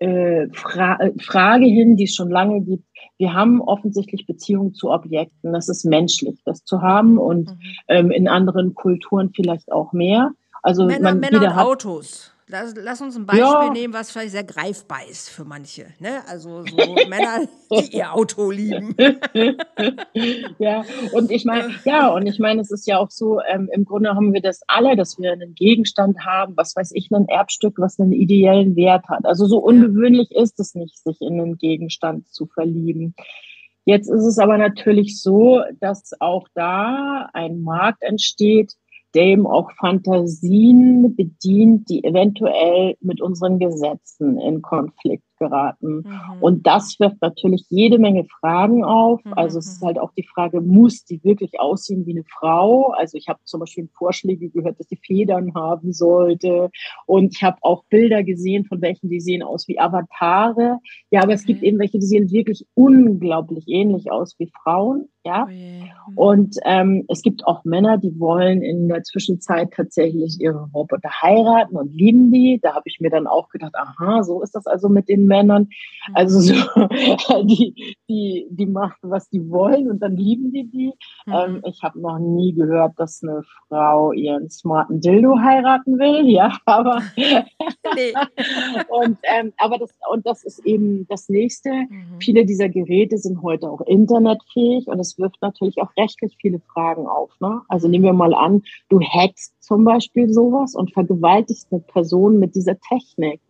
äh, 0.00 0.48
Fra 0.52 0.98
äh, 0.98 1.12
Frage 1.20 1.66
hin, 1.66 1.96
die 1.96 2.04
es 2.04 2.14
schon 2.14 2.30
lange 2.30 2.62
gibt. 2.62 2.84
Wir 3.18 3.34
haben 3.34 3.60
offensichtlich 3.60 4.26
Beziehungen 4.26 4.74
zu 4.74 4.90
Objekten. 4.90 5.52
Das 5.52 5.68
ist 5.68 5.84
menschlich, 5.84 6.40
das 6.44 6.64
zu 6.64 6.82
haben 6.82 7.18
und 7.18 7.50
mhm. 7.50 7.60
ähm, 7.88 8.10
in 8.10 8.26
anderen 8.26 8.74
Kulturen 8.74 9.30
vielleicht 9.34 9.70
auch 9.70 9.92
mehr. 9.92 10.32
Also 10.62 10.86
Männer, 10.86 11.10
man, 11.10 11.20
Männer 11.20 11.40
und 11.40 11.54
hat, 11.54 11.66
Autos. 11.66 12.29
Lass, 12.50 12.74
lass, 12.76 13.00
uns 13.00 13.16
ein 13.16 13.26
Beispiel 13.26 13.44
ja. 13.44 13.72
nehmen, 13.72 13.94
was 13.94 14.10
vielleicht 14.10 14.32
sehr 14.32 14.44
greifbar 14.44 15.00
ist 15.08 15.30
für 15.30 15.44
manche. 15.44 15.86
Ne? 16.00 16.20
Also 16.28 16.64
so 16.64 16.76
Männer, 17.08 17.46
die 17.70 17.96
ihr 17.96 18.12
Auto 18.12 18.50
lieben. 18.50 18.96
ja, 20.58 20.84
und 21.12 21.30
ich 21.30 21.44
meine, 21.44 21.74
ja, 21.84 22.08
und 22.08 22.26
ich 22.26 22.38
meine, 22.38 22.60
es 22.60 22.70
ist 22.70 22.86
ja 22.86 22.98
auch 22.98 23.10
so, 23.10 23.40
ähm, 23.40 23.68
im 23.72 23.84
Grunde 23.84 24.10
haben 24.10 24.32
wir 24.32 24.42
das 24.42 24.62
alle, 24.66 24.96
dass 24.96 25.18
wir 25.18 25.32
einen 25.32 25.54
Gegenstand 25.54 26.24
haben, 26.26 26.56
was 26.56 26.74
weiß 26.74 26.92
ich, 26.94 27.10
ein 27.10 27.28
Erbstück, 27.28 27.78
was 27.78 28.00
einen 28.00 28.12
ideellen 28.12 28.74
Wert 28.74 29.08
hat. 29.08 29.24
Also 29.24 29.46
so 29.46 29.58
ungewöhnlich 29.58 30.32
ist 30.32 30.58
es 30.58 30.74
nicht, 30.74 30.98
sich 30.98 31.20
in 31.20 31.40
einen 31.40 31.56
Gegenstand 31.56 32.28
zu 32.28 32.46
verlieben. 32.46 33.14
Jetzt 33.84 34.08
ist 34.08 34.24
es 34.24 34.38
aber 34.38 34.58
natürlich 34.58 35.20
so, 35.20 35.62
dass 35.80 36.12
auch 36.20 36.46
da 36.54 37.30
ein 37.32 37.62
Markt 37.62 38.02
entsteht, 38.02 38.74
eben 39.16 39.46
auch 39.46 39.70
Fantasien 39.78 41.16
bedient, 41.16 41.88
die 41.88 42.04
eventuell 42.04 42.96
mit 43.00 43.20
unseren 43.20 43.58
Gesetzen 43.58 44.38
in 44.38 44.62
Konflikt 44.62 45.24
geraten. 45.40 46.04
Mhm. 46.06 46.42
Und 46.42 46.66
das 46.66 47.00
wirft 47.00 47.20
natürlich 47.20 47.64
jede 47.68 47.98
Menge 47.98 48.24
Fragen 48.26 48.84
auf. 48.84 49.24
Mhm. 49.24 49.32
Also 49.34 49.58
es 49.58 49.66
ist 49.66 49.82
halt 49.82 49.98
auch 49.98 50.12
die 50.16 50.22
Frage, 50.22 50.60
muss 50.60 51.04
die 51.04 51.22
wirklich 51.24 51.58
aussehen 51.58 52.06
wie 52.06 52.12
eine 52.12 52.24
Frau? 52.24 52.92
Also 52.92 53.16
ich 53.16 53.28
habe 53.28 53.40
zum 53.44 53.60
Beispiel 53.60 53.88
Vorschläge 53.96 54.50
gehört, 54.50 54.78
dass 54.78 54.86
die 54.86 55.00
Federn 55.04 55.54
haben 55.54 55.92
sollte. 55.92 56.70
Und 57.06 57.34
ich 57.34 57.42
habe 57.42 57.56
auch 57.62 57.84
Bilder 57.84 58.22
gesehen 58.22 58.66
von 58.66 58.80
welchen, 58.82 59.08
die 59.08 59.20
sehen 59.20 59.42
aus 59.42 59.66
wie 59.66 59.80
Avatare. 59.80 60.78
Ja, 61.10 61.22
aber 61.22 61.32
es 61.32 61.44
gibt 61.44 61.62
eben 61.62 61.78
welche, 61.78 61.98
die 61.98 62.06
sehen 62.06 62.30
wirklich 62.30 62.66
unglaublich 62.74 63.64
ähnlich 63.66 64.12
aus 64.12 64.36
wie 64.38 64.52
Frauen. 64.62 65.08
Ja. 65.24 65.44
Okay. 65.44 65.90
Mhm. 66.08 66.18
Und 66.18 66.56
ähm, 66.64 67.04
es 67.08 67.22
gibt 67.22 67.46
auch 67.46 67.64
Männer, 67.64 67.98
die 67.98 68.18
wollen 68.18 68.62
in 68.62 68.88
der 68.88 69.02
Zwischenzeit 69.02 69.72
tatsächlich 69.74 70.40
ihre 70.40 70.68
Roboter 70.74 71.10
heiraten 71.22 71.76
und 71.76 71.94
lieben 71.94 72.30
die. 72.32 72.58
Da 72.62 72.74
habe 72.74 72.84
ich 72.86 73.00
mir 73.00 73.10
dann 73.10 73.26
auch 73.26 73.48
gedacht, 73.48 73.74
aha, 73.74 74.22
so 74.22 74.42
ist 74.42 74.54
das 74.54 74.66
also 74.66 74.88
mit 74.88 75.08
den 75.08 75.29
Männern. 75.30 75.68
Also 76.14 76.40
so, 76.40 76.54
die, 77.44 77.96
die, 78.08 78.48
die 78.50 78.66
machen, 78.66 78.98
was 79.02 79.28
die 79.28 79.48
wollen 79.48 79.88
und 79.90 80.00
dann 80.00 80.16
lieben 80.16 80.52
die 80.52 80.68
die. 80.68 80.92
Mhm. 81.26 81.32
Ähm, 81.32 81.62
ich 81.64 81.82
habe 81.82 82.00
noch 82.00 82.18
nie 82.18 82.52
gehört, 82.52 82.92
dass 82.98 83.22
eine 83.22 83.42
Frau 83.68 84.12
ihren 84.12 84.50
smarten 84.50 85.00
Dildo 85.00 85.38
heiraten 85.38 85.98
will, 85.98 86.28
ja, 86.30 86.58
aber 86.64 87.02
nee. 87.16 88.12
und 88.88 89.18
ähm, 89.22 89.52
aber 89.58 89.78
das 89.78 89.90
und 90.10 90.26
das 90.26 90.44
ist 90.44 90.64
eben 90.66 91.06
das 91.08 91.28
nächste. 91.28 91.70
Mhm. 91.70 92.20
Viele 92.20 92.44
dieser 92.44 92.68
Geräte 92.68 93.18
sind 93.18 93.42
heute 93.42 93.70
auch 93.70 93.80
internetfähig 93.82 94.88
und 94.88 94.98
es 94.98 95.18
wirft 95.18 95.40
natürlich 95.42 95.80
auch 95.80 95.90
rechtlich 95.96 96.36
viele 96.40 96.60
Fragen 96.72 97.06
auf. 97.06 97.30
Ne? 97.40 97.60
Also 97.68 97.88
nehmen 97.88 98.04
wir 98.04 98.12
mal 98.12 98.34
an, 98.34 98.62
du 98.88 99.00
hackst 99.00 99.54
zum 99.62 99.84
Beispiel 99.84 100.32
sowas 100.32 100.74
und 100.74 100.92
vergewaltigst 100.92 101.68
eine 101.70 101.80
Person 101.80 102.38
mit 102.38 102.54
dieser 102.54 102.78
Technik. 102.80 103.40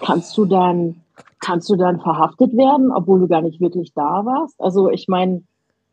Kannst 0.00 0.36
du 0.36 0.44
dann 0.44 1.02
kannst 1.40 1.68
du 1.68 1.76
dann 1.76 2.00
verhaftet 2.00 2.56
werden, 2.56 2.90
obwohl 2.92 3.20
du 3.20 3.28
gar 3.28 3.42
nicht 3.42 3.60
wirklich 3.60 3.92
da 3.94 4.24
warst? 4.24 4.60
Also 4.60 4.90
ich 4.90 5.08
meine, 5.08 5.42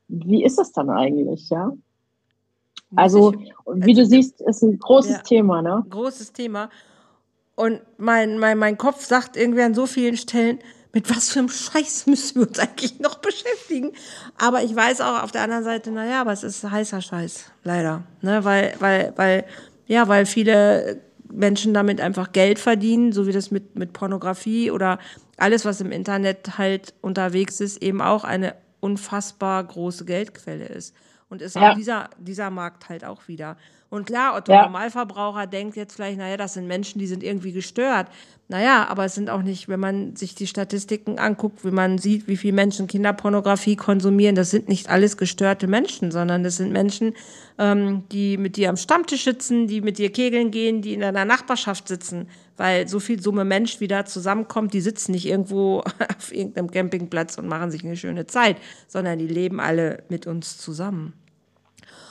wie 0.07 0.43
ist 0.43 0.57
das 0.57 0.71
dann 0.71 0.89
eigentlich, 0.89 1.49
ja? 1.49 1.71
Also, 2.95 3.33
wie 3.73 3.93
du 3.93 4.01
also, 4.01 4.11
siehst, 4.11 4.41
ist 4.41 4.61
ein 4.61 4.77
großes 4.77 5.11
ja, 5.11 5.17
Thema, 5.19 5.61
ne? 5.61 5.83
Großes 5.89 6.31
Thema. 6.33 6.69
Und 7.55 7.81
mein, 7.97 8.37
mein, 8.39 8.57
mein 8.57 8.77
Kopf 8.77 9.03
sagt 9.03 9.35
irgendwie 9.35 9.61
an 9.61 9.73
so 9.73 9.85
vielen 9.85 10.17
Stellen, 10.17 10.59
mit 10.93 11.09
was 11.09 11.29
für 11.29 11.39
einem 11.39 11.49
Scheiß 11.49 12.05
müssen 12.07 12.41
wir 12.41 12.47
uns 12.47 12.59
eigentlich 12.59 12.99
noch 12.99 13.15
beschäftigen? 13.15 13.91
Aber 14.37 14.63
ich 14.63 14.75
weiß 14.75 15.01
auch 15.01 15.23
auf 15.23 15.31
der 15.31 15.41
anderen 15.41 15.63
Seite, 15.63 15.91
naja, 15.91 16.21
aber 16.21 16.33
es 16.33 16.43
ist 16.43 16.63
heißer 16.69 17.01
Scheiß, 17.01 17.51
leider. 17.63 18.03
Ne? 18.21 18.45
Weil, 18.45 18.75
weil, 18.79 19.13
weil, 19.15 19.45
ja, 19.87 20.07
weil 20.07 20.25
viele 20.25 21.01
Menschen 21.33 21.73
damit 21.73 21.99
einfach 21.99 22.31
Geld 22.31 22.59
verdienen, 22.59 23.11
so 23.11 23.27
wie 23.27 23.31
das 23.31 23.51
mit, 23.51 23.75
mit 23.75 23.93
Pornografie 23.93 24.71
oder 24.71 24.99
alles, 25.37 25.65
was 25.65 25.81
im 25.81 25.91
Internet 25.91 26.57
halt 26.57 26.93
unterwegs 27.01 27.59
ist, 27.59 27.81
eben 27.81 28.01
auch 28.01 28.23
eine 28.23 28.55
unfassbar 28.79 29.63
große 29.63 30.05
Geldquelle 30.05 30.65
ist. 30.65 30.95
Und 31.29 31.41
ist 31.41 31.55
ja. 31.55 31.71
auch 31.71 31.75
dieser, 31.75 32.09
dieser 32.19 32.51
Markt 32.51 32.89
halt 32.89 33.03
auch 33.03 33.27
wieder. 33.27 33.57
Und 33.89 34.05
klar, 34.05 34.35
Otto 34.35 34.51
ja. 34.51 34.63
Normalverbraucher 34.63 35.47
denkt 35.47 35.75
jetzt 35.75 35.95
vielleicht, 35.95 36.17
naja, 36.17 36.37
das 36.37 36.53
sind 36.53 36.67
Menschen, 36.67 36.99
die 36.99 37.07
sind 37.07 37.23
irgendwie 37.23 37.51
gestört. 37.51 38.07
Naja, 38.49 38.87
aber 38.89 39.05
es 39.05 39.15
sind 39.15 39.29
auch 39.29 39.41
nicht, 39.41 39.69
wenn 39.69 39.79
man 39.79 40.15
sich 40.17 40.35
die 40.35 40.47
Statistiken 40.47 41.17
anguckt, 41.17 41.63
wie 41.63 41.71
man 41.71 41.97
sieht, 41.97 42.27
wie 42.27 42.35
viele 42.35 42.53
Menschen 42.53 42.87
Kinderpornografie 42.87 43.77
konsumieren, 43.77 44.35
das 44.35 44.51
sind 44.51 44.67
nicht 44.67 44.89
alles 44.89 45.15
gestörte 45.15 45.65
Menschen, 45.67 46.11
sondern 46.11 46.43
das 46.43 46.57
sind 46.57 46.71
Menschen, 46.71 47.13
ähm, 47.57 48.03
die 48.11 48.37
mit 48.37 48.57
dir 48.57 48.69
am 48.69 48.75
Stammtisch 48.75 49.23
sitzen, 49.23 49.67
die 49.67 49.79
mit 49.79 49.97
dir 49.97 50.11
kegeln 50.11 50.51
gehen, 50.51 50.81
die 50.81 50.93
in 50.93 50.99
deiner 50.99 51.23
Nachbarschaft 51.23 51.87
sitzen. 51.87 52.27
Weil 52.57 52.87
so 52.87 52.99
viel 52.99 53.21
Summe 53.21 53.45
Mensch, 53.45 53.79
wie 53.79 53.87
da 53.87 54.05
zusammenkommt, 54.05 54.73
die 54.73 54.81
sitzen 54.81 55.13
nicht 55.13 55.25
irgendwo 55.25 55.79
auf 56.17 56.33
irgendeinem 56.33 56.69
Campingplatz 56.69 57.37
und 57.37 57.47
machen 57.47 57.71
sich 57.71 57.85
eine 57.85 57.95
schöne 57.95 58.27
Zeit, 58.27 58.57
sondern 58.89 59.19
die 59.19 59.27
leben 59.27 59.61
alle 59.61 60.03
mit 60.09 60.27
uns 60.27 60.57
zusammen. 60.57 61.13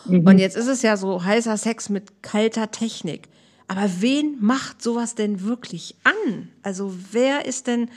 Mhm. 0.06 0.26
Und 0.26 0.38
jetzt 0.38 0.56
ist 0.56 0.66
es 0.68 0.80
ja 0.82 0.96
so 0.96 1.22
heißer 1.22 1.58
Sex 1.58 1.90
mit 1.90 2.22
kalter 2.22 2.70
Technik. 2.70 3.28
Aber 3.68 3.88
wen 4.00 4.36
macht 4.40 4.82
sowas 4.82 5.14
denn 5.14 5.42
wirklich 5.44 5.96
an? 6.04 6.48
Also 6.62 6.92
wer 7.12 7.46
ist 7.46 7.66
denn... 7.66 7.88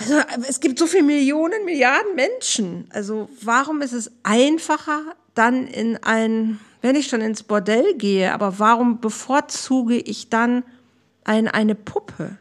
Also 0.00 0.14
es 0.48 0.60
gibt 0.60 0.78
so 0.78 0.86
viele 0.86 1.02
Millionen, 1.02 1.64
Milliarden 1.64 2.14
Menschen. 2.14 2.86
Also 2.90 3.28
warum 3.42 3.82
ist 3.82 3.92
es 3.92 4.12
einfacher, 4.22 5.02
dann 5.34 5.66
in 5.66 5.96
ein, 6.02 6.60
wenn 6.82 6.94
ich 6.94 7.08
schon 7.08 7.20
ins 7.20 7.42
Bordell 7.42 7.94
gehe, 7.96 8.32
aber 8.32 8.60
warum 8.60 9.00
bevorzuge 9.00 9.96
ich 9.96 10.30
dann 10.30 10.62
ein, 11.24 11.48
eine 11.48 11.74
Puppe? 11.74 12.38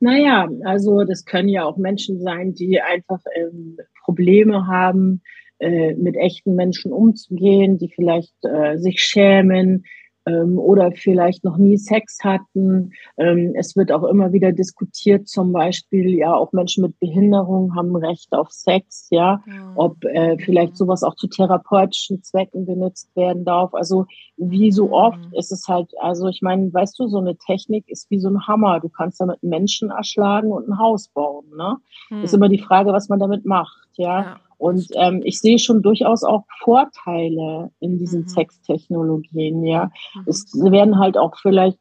Naja, 0.00 0.48
also 0.64 1.04
das 1.04 1.24
können 1.24 1.48
ja 1.48 1.64
auch 1.64 1.76
Menschen 1.76 2.20
sein, 2.20 2.54
die 2.54 2.80
einfach 2.80 3.20
ähm, 3.34 3.78
Probleme 4.04 4.66
haben, 4.66 5.22
äh, 5.58 5.94
mit 5.94 6.16
echten 6.16 6.54
Menschen 6.54 6.92
umzugehen, 6.92 7.78
die 7.78 7.88
vielleicht 7.88 8.34
äh, 8.42 8.76
sich 8.78 9.02
schämen, 9.02 9.86
ähm, 10.26 10.58
oder 10.58 10.92
vielleicht 10.92 11.44
noch 11.44 11.56
nie 11.56 11.76
Sex 11.76 12.18
hatten. 12.22 12.92
Ähm, 13.16 13.54
es 13.56 13.76
wird 13.76 13.92
auch 13.92 14.04
immer 14.04 14.32
wieder 14.32 14.52
diskutiert, 14.52 15.28
zum 15.28 15.52
Beispiel, 15.52 16.10
ja, 16.16 16.34
auch 16.34 16.52
Menschen 16.52 16.82
mit 16.82 16.98
Behinderung 16.98 17.74
haben 17.76 17.94
Recht 17.96 18.32
auf 18.32 18.50
Sex, 18.50 19.08
ja, 19.10 19.40
ja. 19.46 19.72
ob 19.76 20.04
äh, 20.04 20.36
vielleicht 20.38 20.76
sowas 20.76 21.02
auch 21.02 21.14
zu 21.14 21.28
therapeutischen 21.28 22.22
Zwecken 22.22 22.66
benutzt 22.66 23.14
werden 23.14 23.44
darf. 23.44 23.72
Also 23.72 24.06
wie 24.36 24.72
so 24.72 24.92
oft 24.92 25.20
ist 25.32 25.52
es 25.52 25.68
halt, 25.68 25.90
also 26.00 26.28
ich 26.28 26.42
meine, 26.42 26.72
weißt 26.72 26.98
du, 26.98 27.08
so 27.08 27.18
eine 27.18 27.36
Technik 27.36 27.88
ist 27.88 28.10
wie 28.10 28.18
so 28.18 28.28
ein 28.28 28.46
Hammer. 28.46 28.80
Du 28.80 28.88
kannst 28.88 29.20
damit 29.20 29.42
Menschen 29.42 29.90
erschlagen 29.90 30.52
und 30.52 30.68
ein 30.68 30.78
Haus 30.78 31.08
bauen. 31.08 31.46
Ne? 31.56 31.76
Hm. 32.08 32.22
Ist 32.22 32.34
immer 32.34 32.48
die 32.48 32.58
Frage, 32.58 32.92
was 32.92 33.08
man 33.08 33.18
damit 33.18 33.46
macht, 33.46 33.88
ja. 33.94 34.38
Und 34.58 34.88
ähm, 34.94 35.20
ich 35.24 35.40
sehe 35.40 35.58
schon 35.58 35.82
durchaus 35.82 36.24
auch 36.24 36.44
Vorteile 36.60 37.70
in 37.80 37.98
diesen 37.98 38.22
mhm. 38.22 38.28
Sextechnologien, 38.28 39.64
ja. 39.64 39.90
Mhm. 40.14 40.22
Es 40.26 40.52
werden 40.54 40.98
halt 40.98 41.18
auch 41.18 41.36
vielleicht, 41.40 41.78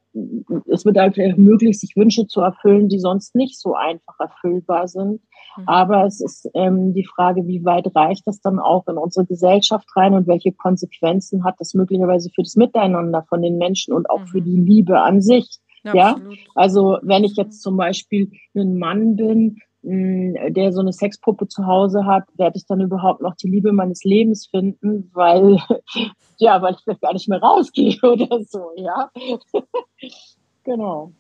es 0.67 0.86
wird 0.86 0.98
halt 0.98 1.17
möglich, 1.38 1.79
sich 1.79 1.96
Wünsche 1.96 2.27
zu 2.27 2.41
erfüllen, 2.41 2.89
die 2.89 3.00
sonst 3.00 3.34
nicht 3.34 3.60
so 3.60 3.75
einfach 3.75 4.20
erfüllbar 4.20 4.88
sind. 4.89 5.22
Mhm. 5.58 5.63
Aber 5.67 6.05
es 6.05 6.20
ist 6.20 6.50
ähm, 6.53 6.94
die 6.94 7.05
Frage, 7.05 7.48
wie 7.48 7.63
weit 7.63 7.96
reicht 7.96 8.27
das 8.27 8.41
dann 8.41 8.60
auch 8.60 8.88
in 8.88 8.98
unsere 8.98 9.25
Gesellschaft 9.25 9.88
rein 9.96 10.13
und 10.13 10.27
welche 10.27 10.51
Konsequenzen 10.51 11.46
hat 11.46 11.55
das 11.60 11.74
möglicherweise 11.74 12.29
für 12.29 12.44
das 12.44 12.55
Miteinander 12.58 13.24
von 13.29 13.41
den 13.41 13.58
Menschen 13.58 13.94
und 13.94 14.10
auch 14.10 14.27
für 14.27 14.41
mhm. 14.41 14.46
die 14.46 14.58
Liebe 14.58 15.00
an 15.00 15.22
sich. 15.22 15.60
Ja, 15.86 15.94
ja? 15.94 16.22
also 16.55 16.98
wenn 17.03 17.24
ich 17.24 17.36
jetzt 17.36 17.62
zum 17.62 17.77
Beispiel 17.77 18.32
ein 18.55 18.77
Mann 18.79 19.15
bin 19.15 19.60
der 19.88 20.72
so 20.74 20.80
eine 20.80 20.94
Sexpuppe 20.94 21.48
zu 21.48 21.68
Hause 21.68 22.06
hat, 22.06 22.24
werde 22.38 22.58
ich 22.58 22.65
dann 22.65 22.82
überhaupt 22.82 23.22
noch 23.22 23.36
die 23.36 23.48
Liebe 23.48 23.72
meines 23.72 24.04
Lebens 24.04 24.48
finden, 24.48 25.12
weil, 25.13 25.60
ja, 26.38 26.62
weil 26.62 26.74
ich 26.74 26.80
vielleicht 26.84 27.01
gar 27.01 27.13
nicht 27.13 27.30
mehr 27.30 27.39
rausgehe 27.39 27.98
oder 28.04 28.44
so, 28.44 28.72
ja. 28.77 29.12
genau. 30.63 31.12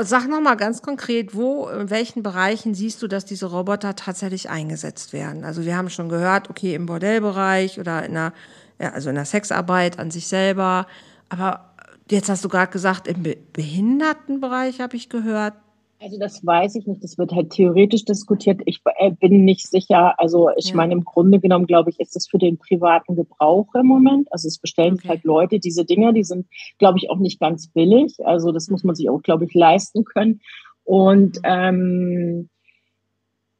Sag 0.00 0.28
nochmal 0.28 0.56
ganz 0.56 0.82
konkret, 0.82 1.34
wo, 1.36 1.68
in 1.68 1.90
welchen 1.90 2.22
Bereichen 2.22 2.74
siehst 2.74 3.02
du, 3.02 3.08
dass 3.08 3.24
diese 3.24 3.46
Roboter 3.46 3.94
tatsächlich 3.96 4.50
eingesetzt 4.50 5.12
werden? 5.12 5.44
Also 5.44 5.64
wir 5.64 5.76
haben 5.76 5.90
schon 5.90 6.08
gehört, 6.08 6.50
okay, 6.50 6.74
im 6.74 6.86
Bordellbereich 6.86 7.78
oder 7.80 8.04
in 8.04 8.14
der, 8.14 8.32
ja, 8.80 8.92
also 8.92 9.08
in 9.08 9.16
der 9.16 9.24
Sexarbeit 9.24 9.98
an 9.98 10.10
sich 10.10 10.26
selber, 10.26 10.86
aber 11.28 11.70
jetzt 12.10 12.28
hast 12.28 12.44
du 12.44 12.48
gerade 12.48 12.72
gesagt, 12.72 13.08
im 13.08 13.24
Behindertenbereich 13.52 14.80
habe 14.80 14.96
ich 14.96 15.08
gehört, 15.08 15.54
also 16.00 16.18
das 16.18 16.44
weiß 16.44 16.76
ich 16.76 16.86
nicht. 16.86 17.02
Das 17.02 17.18
wird 17.18 17.32
halt 17.32 17.50
theoretisch 17.50 18.04
diskutiert. 18.04 18.60
Ich 18.66 18.80
äh, 18.98 19.10
bin 19.10 19.44
nicht 19.44 19.66
sicher. 19.68 20.18
Also 20.20 20.50
ich 20.56 20.70
ja. 20.70 20.76
meine, 20.76 20.92
im 20.92 21.04
Grunde 21.04 21.40
genommen, 21.40 21.66
glaube 21.66 21.90
ich, 21.90 21.98
ist 21.98 22.14
das 22.14 22.28
für 22.28 22.38
den 22.38 22.58
privaten 22.58 23.16
Gebrauch 23.16 23.74
im 23.74 23.86
Moment. 23.86 24.32
Also 24.32 24.46
es 24.46 24.58
bestellen 24.58 24.94
okay. 24.94 25.08
halt 25.08 25.24
Leute 25.24 25.58
diese 25.58 25.84
Dinger, 25.84 26.12
die 26.12 26.24
sind, 26.24 26.46
glaube 26.78 26.98
ich, 26.98 27.10
auch 27.10 27.18
nicht 27.18 27.40
ganz 27.40 27.68
billig. 27.68 28.14
Also 28.24 28.52
das 28.52 28.68
muss 28.68 28.84
man 28.84 28.94
sich 28.94 29.10
auch, 29.10 29.22
glaube 29.22 29.44
ich, 29.44 29.54
leisten 29.54 30.04
können. 30.04 30.40
Und 30.84 31.40
ähm, 31.42 32.48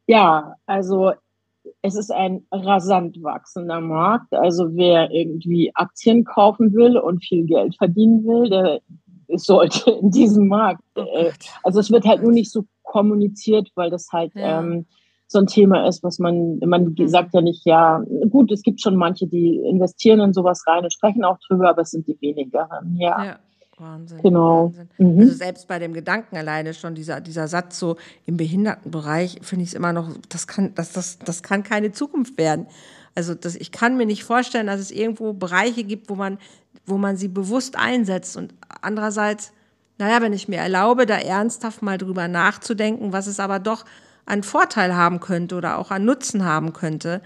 ja, 0.07 0.54
also 0.66 1.12
es 1.83 1.97
ist 1.97 2.11
ein 2.11 2.47
rasant 2.52 3.23
wachsender 3.23 3.80
Markt. 3.80 4.33
Also 4.33 4.76
wer 4.76 5.11
irgendwie 5.11 5.73
Aktien 5.75 6.25
kaufen 6.25 6.73
will 6.73 6.97
und 6.97 7.25
viel 7.25 7.45
Geld 7.45 7.76
verdienen 7.76 8.25
will, 8.25 8.49
der 8.49 8.80
sollte 9.37 9.90
in 10.02 10.11
diesem 10.11 10.49
Markt. 10.49 10.82
Oh 10.97 11.02
äh, 11.02 11.32
also 11.62 11.80
es 11.80 11.90
wird 11.90 12.06
halt 12.06 12.23
nur 12.23 12.32
nicht 12.32 12.50
so 12.50 12.64
kommuniziert, 12.82 13.70
weil 13.75 13.90
das 13.90 14.08
halt 14.12 14.35
ja. 14.35 14.61
ähm, 14.61 14.87
so 15.26 15.38
ein 15.38 15.47
Thema 15.47 15.87
ist, 15.87 16.02
was 16.02 16.18
man, 16.18 16.58
man 16.61 16.94
sagt 17.04 17.35
ja 17.35 17.42
nicht, 17.42 17.66
ja, 17.66 18.02
gut, 18.30 18.50
es 18.50 18.62
gibt 18.62 18.80
schon 18.80 18.97
manche, 18.97 19.26
die 19.26 19.56
investieren 19.58 20.20
in 20.20 20.32
sowas 20.32 20.64
rein 20.66 20.85
und 20.85 20.92
sprechen 20.92 21.23
auch 21.23 21.37
drüber, 21.47 21.68
aber 21.68 21.82
es 21.82 21.90
sind 21.90 22.06
die 22.06 22.18
wenigeren, 22.20 22.97
ja. 22.97 23.25
ja. 23.25 23.38
Wahnsinn. 23.76 24.23
Genau. 24.23 24.66
Wahnsinn. 24.66 24.88
Mhm. 24.99 25.20
Also 25.20 25.35
selbst 25.35 25.68
bei 25.68 25.78
dem 25.78 25.92
Gedanken 25.92 26.37
alleine 26.37 26.75
schon, 26.75 26.94
dieser, 26.94 27.20
dieser 27.20 27.47
Satz 27.47 27.78
so 27.78 27.97
im 28.26 28.37
Behindertenbereich, 28.37 29.38
finde 29.42 29.64
ich 29.64 29.70
es 29.70 29.75
immer 29.75 29.92
noch, 29.92 30.08
das 30.28 30.47
kann, 30.47 30.75
das, 30.75 30.92
das, 30.92 31.18
das 31.18 31.42
kann 31.42 31.62
keine 31.62 31.92
Zukunft 31.92 32.38
werden. 32.38 32.66
Also 33.14 33.35
das, 33.35 33.56
ich 33.56 33.70
kann 33.70 33.97
mir 33.97 34.06
nicht 34.06 34.25
vorstellen, 34.25 34.66
dass 34.66 34.80
es 34.80 34.90
irgendwo 34.90 35.32
Bereiche 35.32 35.85
gibt, 35.85 36.08
wo 36.08 36.14
man 36.14 36.38
wo 36.88 36.99
man 36.99 37.16
sie 37.16 37.28
bewusst 37.28 37.76
einsetzt. 37.76 38.37
Und 38.37 38.54
andererseits, 38.80 39.52
naja, 39.99 40.21
wenn 40.21 40.33
ich 40.33 40.49
mir 40.49 40.59
erlaube, 40.59 41.07
da 41.07 41.16
ernsthaft 41.16 41.83
mal 41.83 41.99
drüber 41.99 42.28
nachzudenken, 42.28 43.12
was 43.12 43.26
es 43.26 43.40
aber 43.40 43.59
doch 43.59 43.85
an 44.26 44.42
Vorteil 44.42 44.95
haben 44.95 45.21
könnte 45.21 45.57
oder 45.57 45.78
auch 45.78 45.90
an 45.90 46.04
Nutzen 46.04 46.45
haben 46.45 46.73
könnte, 46.73 47.23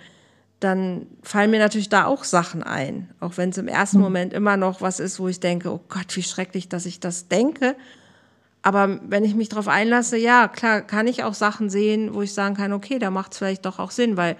dann 0.60 1.06
fallen 1.22 1.50
mir 1.50 1.58
natürlich 1.58 1.88
da 1.88 2.06
auch 2.06 2.24
Sachen 2.24 2.62
ein. 2.62 3.10
Auch 3.18 3.36
wenn 3.36 3.50
es 3.50 3.58
im 3.58 3.68
ersten 3.68 3.98
mhm. 3.98 4.04
Moment 4.04 4.32
immer 4.32 4.56
noch 4.56 4.80
was 4.80 5.00
ist, 5.00 5.18
wo 5.18 5.28
ich 5.28 5.40
denke, 5.40 5.70
oh 5.70 5.80
Gott, 5.88 6.14
wie 6.14 6.22
schrecklich, 6.22 6.68
dass 6.68 6.86
ich 6.86 7.00
das 7.00 7.28
denke. 7.28 7.74
Aber 8.62 9.00
wenn 9.08 9.24
ich 9.24 9.34
mich 9.34 9.48
darauf 9.48 9.66
einlasse, 9.66 10.16
ja, 10.16 10.46
klar, 10.46 10.82
kann 10.82 11.08
ich 11.08 11.24
auch 11.24 11.34
Sachen 11.34 11.68
sehen, 11.68 12.14
wo 12.14 12.22
ich 12.22 12.32
sagen 12.32 12.54
kann, 12.54 12.72
okay, 12.72 13.00
da 13.00 13.10
macht 13.10 13.32
es 13.32 13.38
vielleicht 13.38 13.66
doch 13.66 13.80
auch 13.80 13.90
Sinn, 13.90 14.16
weil 14.16 14.36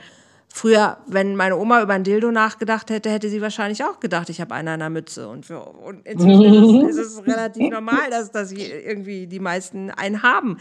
Früher, 0.54 0.98
wenn 1.06 1.34
meine 1.34 1.56
Oma 1.56 1.80
über 1.82 1.94
ein 1.94 2.04
Dildo 2.04 2.30
nachgedacht 2.30 2.90
hätte, 2.90 3.10
hätte 3.10 3.30
sie 3.30 3.40
wahrscheinlich 3.40 3.84
auch 3.84 4.00
gedacht, 4.00 4.28
ich 4.28 4.38
habe 4.38 4.54
einen 4.54 4.68
an 4.68 4.80
der 4.80 4.90
Mütze. 4.90 5.26
Und, 5.26 5.46
für, 5.46 5.60
und 5.62 6.06
inzwischen 6.06 6.86
ist, 6.88 6.98
es 6.98 7.26
relativ 7.26 7.70
normal, 7.70 8.10
dass, 8.10 8.30
dass 8.32 8.52
irgendwie 8.52 9.26
die 9.26 9.40
meisten 9.40 9.90
einen 9.90 10.22
haben. 10.22 10.58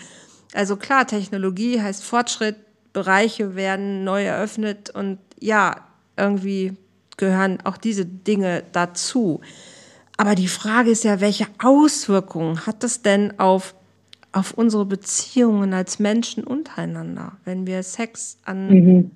Also 0.53 0.77
klar, 0.77 1.05
Technologie 1.07 1.81
heißt 1.81 2.05
Fortschritt, 2.05 2.55
Bereiche 2.93 3.55
werden 3.55 4.05
neu 4.05 4.23
eröffnet 4.23 4.91
und 4.91 5.19
ja, 5.41 5.75
irgendwie 6.15 6.77
gehören 7.17 7.59
auch 7.65 7.75
diese 7.75 8.05
Dinge 8.05 8.63
dazu. 8.71 9.41
Aber 10.15 10.35
die 10.35 10.47
Frage 10.47 10.89
ist 10.89 11.03
ja, 11.03 11.19
welche 11.19 11.47
Auswirkungen 11.61 12.65
hat 12.65 12.83
das 12.83 13.01
denn 13.01 13.37
auf, 13.41 13.75
auf 14.31 14.53
unsere 14.53 14.85
Beziehungen 14.85 15.73
als 15.73 15.99
Menschen 15.99 16.45
untereinander, 16.45 17.33
wenn 17.43 17.67
wir 17.67 17.83
Sex 17.83 18.37
an 18.45 18.69
mhm 18.69 19.11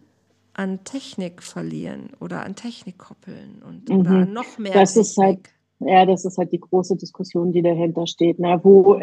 an 0.56 0.84
Technik 0.84 1.44
verlieren 1.44 2.12
oder 2.20 2.46
an 2.46 2.56
Technik 2.56 2.98
koppeln 2.98 3.62
und 3.68 3.90
mhm. 3.90 4.00
oder 4.00 4.26
noch 4.26 4.58
mehr 4.58 4.74
das 4.74 4.94
Technik. 4.94 5.06
Ist 5.06 5.18
halt, 5.18 5.40
ja, 5.80 6.06
das 6.06 6.26
ist 6.26 6.38
halt 6.38 6.54
die 6.54 6.60
große 6.60 6.96
Diskussion, 6.96 7.52
die 7.52 7.62
dahinter 7.62 8.08
steht. 8.08 8.40
Ne? 8.40 8.60
Wo, 8.64 9.00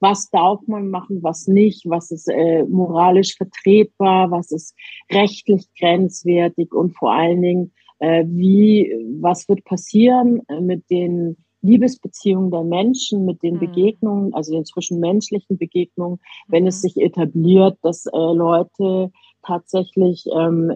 was 0.00 0.30
darf 0.30 0.60
man 0.66 0.88
machen, 0.88 1.22
was 1.22 1.48
nicht, 1.48 1.88
was 1.88 2.10
ist 2.10 2.28
äh, 2.28 2.64
moralisch 2.64 3.36
vertretbar, 3.36 4.30
was 4.30 4.52
ist 4.52 4.74
rechtlich 5.10 5.66
grenzwertig 5.78 6.72
und 6.74 6.94
vor 6.96 7.12
allen 7.12 7.40
Dingen, 7.40 7.72
äh, 7.98 8.24
wie, 8.26 8.94
was 9.20 9.48
wird 9.48 9.64
passieren 9.64 10.42
äh, 10.48 10.60
mit 10.60 10.90
den 10.90 11.36
Liebesbeziehungen 11.62 12.50
der 12.50 12.64
Menschen, 12.64 13.24
mit 13.24 13.42
den 13.42 13.54
mhm. 13.54 13.60
Begegnungen, 13.60 14.34
also 14.34 14.52
den 14.52 14.66
zwischenmenschlichen 14.66 15.56
Begegnungen, 15.56 16.18
wenn 16.48 16.64
mhm. 16.64 16.68
es 16.68 16.82
sich 16.82 16.96
etabliert, 16.98 17.78
dass 17.82 18.06
äh, 18.06 18.10
Leute 18.12 19.10
tatsächlich 19.46 20.26
ähm, 20.34 20.72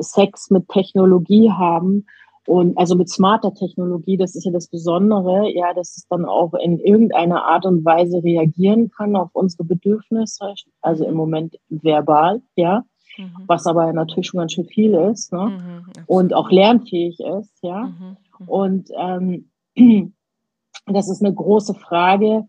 Sex 0.00 0.50
mit 0.50 0.68
Technologie 0.68 1.50
haben 1.50 2.06
und 2.46 2.76
also 2.78 2.96
mit 2.96 3.08
smarter 3.08 3.54
Technologie, 3.54 4.16
das 4.16 4.34
ist 4.34 4.44
ja 4.44 4.50
das 4.50 4.68
Besondere, 4.68 5.48
ja, 5.54 5.74
dass 5.74 5.96
es 5.96 6.06
dann 6.08 6.24
auch 6.24 6.54
in 6.54 6.78
irgendeiner 6.78 7.44
Art 7.44 7.66
und 7.66 7.84
Weise 7.84 8.24
reagieren 8.24 8.90
kann 8.90 9.14
auf 9.14 9.30
unsere 9.34 9.64
Bedürfnisse, 9.64 10.54
also 10.80 11.04
im 11.04 11.14
Moment 11.14 11.56
verbal, 11.68 12.42
ja. 12.56 12.84
mhm. 13.18 13.30
was 13.46 13.66
aber 13.66 13.92
natürlich 13.92 14.28
schon 14.28 14.38
ganz 14.38 14.52
schön 14.52 14.64
viel 14.64 14.94
ist 14.94 15.32
ne? 15.32 15.46
Mhm, 15.46 16.04
und 16.06 16.34
auch 16.34 16.50
lernfähig 16.50 17.20
ist, 17.20 17.62
ja. 17.62 17.84
Mhm, 17.84 18.16
mhm. 18.38 18.48
Und 18.48 18.88
ähm, 18.98 19.50
das 20.86 21.10
ist 21.10 21.22
eine 21.22 21.34
große 21.34 21.74
Frage, 21.74 22.46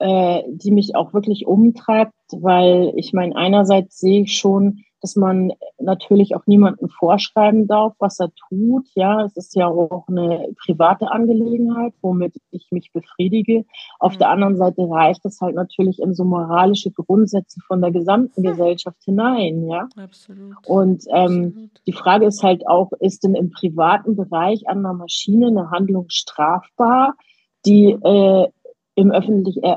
äh, 0.00 0.42
die 0.48 0.72
mich 0.72 0.96
auch 0.96 1.12
wirklich 1.12 1.46
umtreibt, 1.46 2.14
weil 2.32 2.92
ich 2.96 3.12
meine, 3.12 3.36
einerseits 3.36 4.00
sehe 4.00 4.22
ich 4.22 4.36
schon, 4.36 4.82
dass 5.02 5.16
man 5.16 5.52
natürlich 5.78 6.34
auch 6.36 6.46
niemandem 6.46 6.88
vorschreiben 6.88 7.66
darf, 7.66 7.94
was 7.98 8.20
er 8.20 8.30
tut. 8.48 8.86
Ja, 8.94 9.24
es 9.24 9.36
ist 9.36 9.54
ja 9.54 9.66
auch 9.66 10.08
eine 10.08 10.48
private 10.64 11.10
Angelegenheit, 11.10 11.94
womit 12.02 12.34
ich 12.50 12.68
mich 12.70 12.92
befriedige. 12.92 13.64
Auf 13.98 14.14
mhm. 14.14 14.18
der 14.18 14.30
anderen 14.30 14.56
Seite 14.56 14.82
reicht 14.90 15.24
es 15.24 15.40
halt 15.40 15.54
natürlich 15.54 16.00
in 16.00 16.14
so 16.14 16.24
moralische 16.24 16.90
Grundsätze 16.90 17.60
von 17.66 17.80
der 17.80 17.92
gesamten 17.92 18.42
mhm. 18.42 18.46
Gesellschaft 18.46 18.98
hinein. 19.04 19.66
Ja, 19.68 19.88
absolut. 19.96 20.56
Und 20.66 21.04
ähm, 21.12 21.46
absolut. 21.46 21.70
die 21.86 21.92
Frage 21.92 22.26
ist 22.26 22.42
halt 22.42 22.66
auch, 22.66 22.92
ist 23.00 23.24
denn 23.24 23.34
im 23.34 23.50
privaten 23.50 24.16
Bereich 24.16 24.68
an 24.68 24.78
einer 24.78 24.94
Maschine 24.94 25.48
eine 25.48 25.70
Handlung 25.70 26.06
strafbar, 26.08 27.14
die 27.64 27.90
äh, 27.90 28.48
im 29.00 29.10
öffentlichen, 29.10 29.62
äh, 29.62 29.76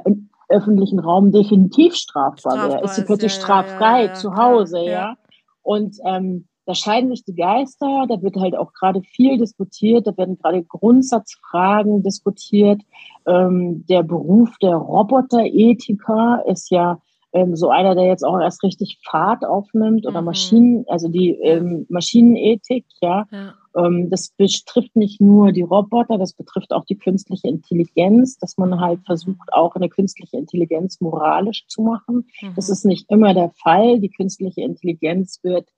öffentlichen 0.49 0.99
Raum 0.99 1.31
definitiv 1.31 1.95
strafbar, 1.95 2.53
strafbar 2.53 2.69
wäre. 2.69 2.83
Ist 2.83 2.95
sie 2.95 3.03
plötzlich 3.03 3.35
ja, 3.35 3.41
straffrei 3.41 4.05
ja, 4.05 4.13
zu 4.13 4.35
Hause, 4.35 4.79
ja. 4.79 4.91
ja. 4.91 5.17
Und 5.61 5.97
ähm, 6.05 6.47
da 6.65 6.75
scheiden 6.75 7.09
sich 7.09 7.25
die 7.25 7.35
Geister, 7.35 8.05
da 8.07 8.21
wird 8.21 8.37
halt 8.37 8.55
auch 8.55 8.71
gerade 8.73 9.01
viel 9.01 9.37
diskutiert, 9.37 10.07
da 10.07 10.15
werden 10.15 10.37
gerade 10.37 10.63
Grundsatzfragen 10.63 12.03
diskutiert. 12.03 12.81
Ähm, 13.25 13.85
der 13.87 14.03
Beruf 14.03 14.49
der 14.61 14.75
Roboterethiker 14.75 16.43
ist 16.47 16.69
ja 16.71 16.99
ähm, 17.33 17.55
so 17.55 17.69
einer, 17.69 17.95
der 17.95 18.05
jetzt 18.05 18.23
auch 18.23 18.39
erst 18.39 18.63
richtig 18.63 18.99
Fahrt 19.03 19.43
aufnimmt 19.43 20.05
oder 20.05 20.21
mhm. 20.21 20.25
Maschinen, 20.25 20.85
also 20.87 21.09
die 21.09 21.31
ähm, 21.31 21.85
Maschinenethik, 21.89 22.85
ja. 23.01 23.25
ja. 23.31 23.53
Ähm, 23.75 24.09
das 24.09 24.29
betrifft 24.37 24.95
nicht 24.95 25.21
nur 25.21 25.51
die 25.51 25.61
Roboter, 25.61 26.17
das 26.17 26.33
betrifft 26.33 26.71
auch 26.71 26.85
die 26.85 26.97
künstliche 26.97 27.47
Intelligenz, 27.47 28.37
dass 28.37 28.57
man 28.57 28.79
halt 28.79 28.99
mhm. 28.99 29.05
versucht, 29.05 29.53
auch 29.53 29.75
eine 29.75 29.89
künstliche 29.89 30.37
Intelligenz 30.37 31.01
moralisch 31.01 31.65
zu 31.67 31.81
machen. 31.81 32.27
Mhm. 32.41 32.53
Das 32.55 32.69
ist 32.69 32.85
nicht 32.85 33.09
immer 33.09 33.33
der 33.33 33.51
Fall. 33.61 33.99
Die 33.99 34.09
künstliche 34.09 34.61
Intelligenz 34.61 35.39
wird 35.43 35.69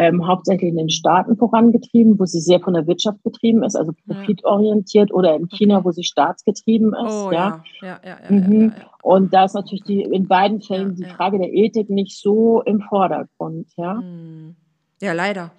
ähm, 0.00 0.26
hauptsächlich 0.26 0.70
in 0.70 0.78
den 0.78 0.88
Staaten 0.88 1.36
vorangetrieben, 1.36 2.18
wo 2.18 2.24
sie 2.24 2.40
sehr 2.40 2.60
von 2.60 2.72
der 2.72 2.86
Wirtschaft 2.86 3.22
getrieben 3.22 3.62
ist, 3.62 3.76
also 3.76 3.92
profitorientiert, 4.06 5.12
oder 5.12 5.36
in 5.36 5.48
China, 5.48 5.84
wo 5.84 5.90
sie 5.90 6.04
staatsgetrieben 6.04 6.94
ist. 6.94 7.12
Oh, 7.12 7.30
ja. 7.30 7.62
Ja. 7.82 8.00
Mhm. 8.30 8.72
ja, 8.74 8.86
Und 9.02 9.34
da 9.34 9.44
ist 9.44 9.54
natürlich 9.54 9.84
die, 9.84 10.00
in 10.00 10.26
beiden 10.26 10.62
Fällen 10.62 10.96
die 10.96 11.04
Frage 11.04 11.38
der 11.38 11.52
Ethik 11.52 11.90
nicht 11.90 12.18
so 12.18 12.62
im 12.62 12.80
Vordergrund. 12.80 13.68
Ja, 13.76 13.98
hm. 13.98 14.56
ja 15.02 15.12
leider. 15.12 15.52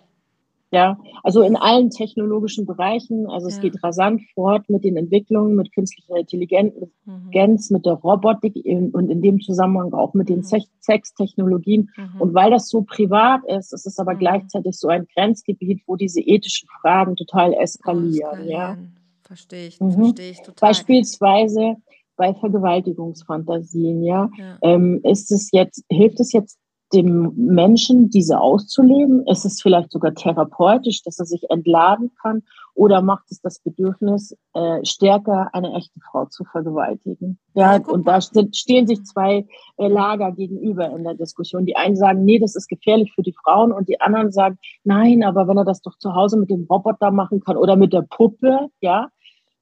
Ja, 0.74 0.98
also 1.22 1.42
in 1.42 1.58
allen 1.58 1.90
technologischen 1.90 2.66
Bereichen. 2.66 3.30
Also 3.30 3.48
es 3.48 3.58
ja. 3.58 3.64
geht 3.64 3.84
rasant 3.84 4.22
fort 4.34 4.70
mit 4.70 4.86
den 4.86 4.96
Entwicklungen, 4.96 5.56
mit 5.56 5.74
künstlicher 5.74 6.16
Intelligenz, 6.16 6.74
mhm. 7.06 7.76
mit 7.76 7.86
der 7.86 7.94
Robotik 7.94 8.56
und 8.94 9.10
in 9.10 9.22
dem 9.22 9.42
Zusammenhang 9.42 9.94
auch 9.94 10.14
mit 10.14 10.30
den 10.30 10.40
mhm. 10.40 10.64
Sextechnologien. 10.80 11.90
Mhm. 11.98 12.22
Und 12.22 12.34
weil 12.34 12.52
das 12.52 12.70
so 12.70 12.84
privat 12.84 13.42
ist, 13.48 13.74
ist 13.74 13.86
es 13.86 14.00
aber 14.00 14.14
mhm. 14.14 14.20
gleichzeitig 14.20 14.80
so 14.80 14.88
ein 14.88 15.08
Grenzgebiet, 15.14 15.82
wo 15.88 15.98
diese 15.98 16.22
ethischen 16.22 16.70
Fragen 16.82 17.18
total 17.18 17.54
eskalieren. 17.54 18.48
Ja. 18.48 18.78
Verstehe 19.24 19.68
ich, 19.68 19.82
mhm. 19.82 19.92
verstehe 19.92 20.32
ich 20.32 20.42
total. 20.42 20.70
Beispielsweise 20.70 21.76
bei 22.16 22.34
Vergewaltigungsfantasien, 22.34 24.04
ja, 24.04 24.30
ja. 24.38 24.58
Ähm, 24.62 25.02
ist 25.04 25.32
es 25.32 25.50
jetzt, 25.52 25.84
hilft 25.90 26.20
es 26.22 26.32
jetzt 26.32 26.60
dem 26.94 27.34
Menschen 27.36 28.10
diese 28.10 28.40
auszuleben? 28.40 29.26
Ist 29.28 29.46
es 29.46 29.62
vielleicht 29.62 29.92
sogar 29.92 30.14
therapeutisch, 30.14 31.04
dass 31.04 31.20
er 31.20 31.26
sich 31.26 31.50
entladen 31.50 32.12
kann? 32.22 32.44
Oder 32.74 33.02
macht 33.02 33.26
es 33.30 33.42
das 33.42 33.60
Bedürfnis 33.60 34.36
äh, 34.54 34.84
stärker, 34.86 35.50
eine 35.54 35.74
echte 35.74 36.00
Frau 36.00 36.26
zu 36.26 36.44
vergewaltigen? 36.46 37.38
Ja, 37.54 37.76
ja 37.76 37.84
und 37.86 38.08
da 38.08 38.22
stehen 38.22 38.88
sich 38.88 39.04
zwei 39.04 39.46
äh, 39.78 39.88
Lager 39.88 40.32
gegenüber 40.32 40.90
in 40.90 41.04
der 41.04 41.16
Diskussion. 41.16 41.66
Die 41.66 41.76
einen 41.76 41.96
sagen, 41.96 42.24
nee, 42.24 42.40
das 42.40 42.56
ist 42.56 42.68
gefährlich 42.68 43.12
für 43.14 43.24
die 43.24 43.36
Frauen. 43.44 43.72
Und 43.72 43.90
die 43.90 44.00
anderen 44.00 44.32
sagen, 44.32 44.58
nein, 44.84 45.24
aber 45.24 45.48
wenn 45.48 45.58
er 45.58 45.66
das 45.66 45.82
doch 45.82 45.98
zu 45.98 46.16
Hause 46.16 46.38
mit 46.38 46.50
dem 46.50 46.66
Roboter 46.70 47.12
machen 47.12 47.42
kann 47.42 47.58
oder 47.58 47.76
mit 47.76 47.94
der 47.94 48.04
Puppe, 48.04 48.70
ja, 48.80 49.10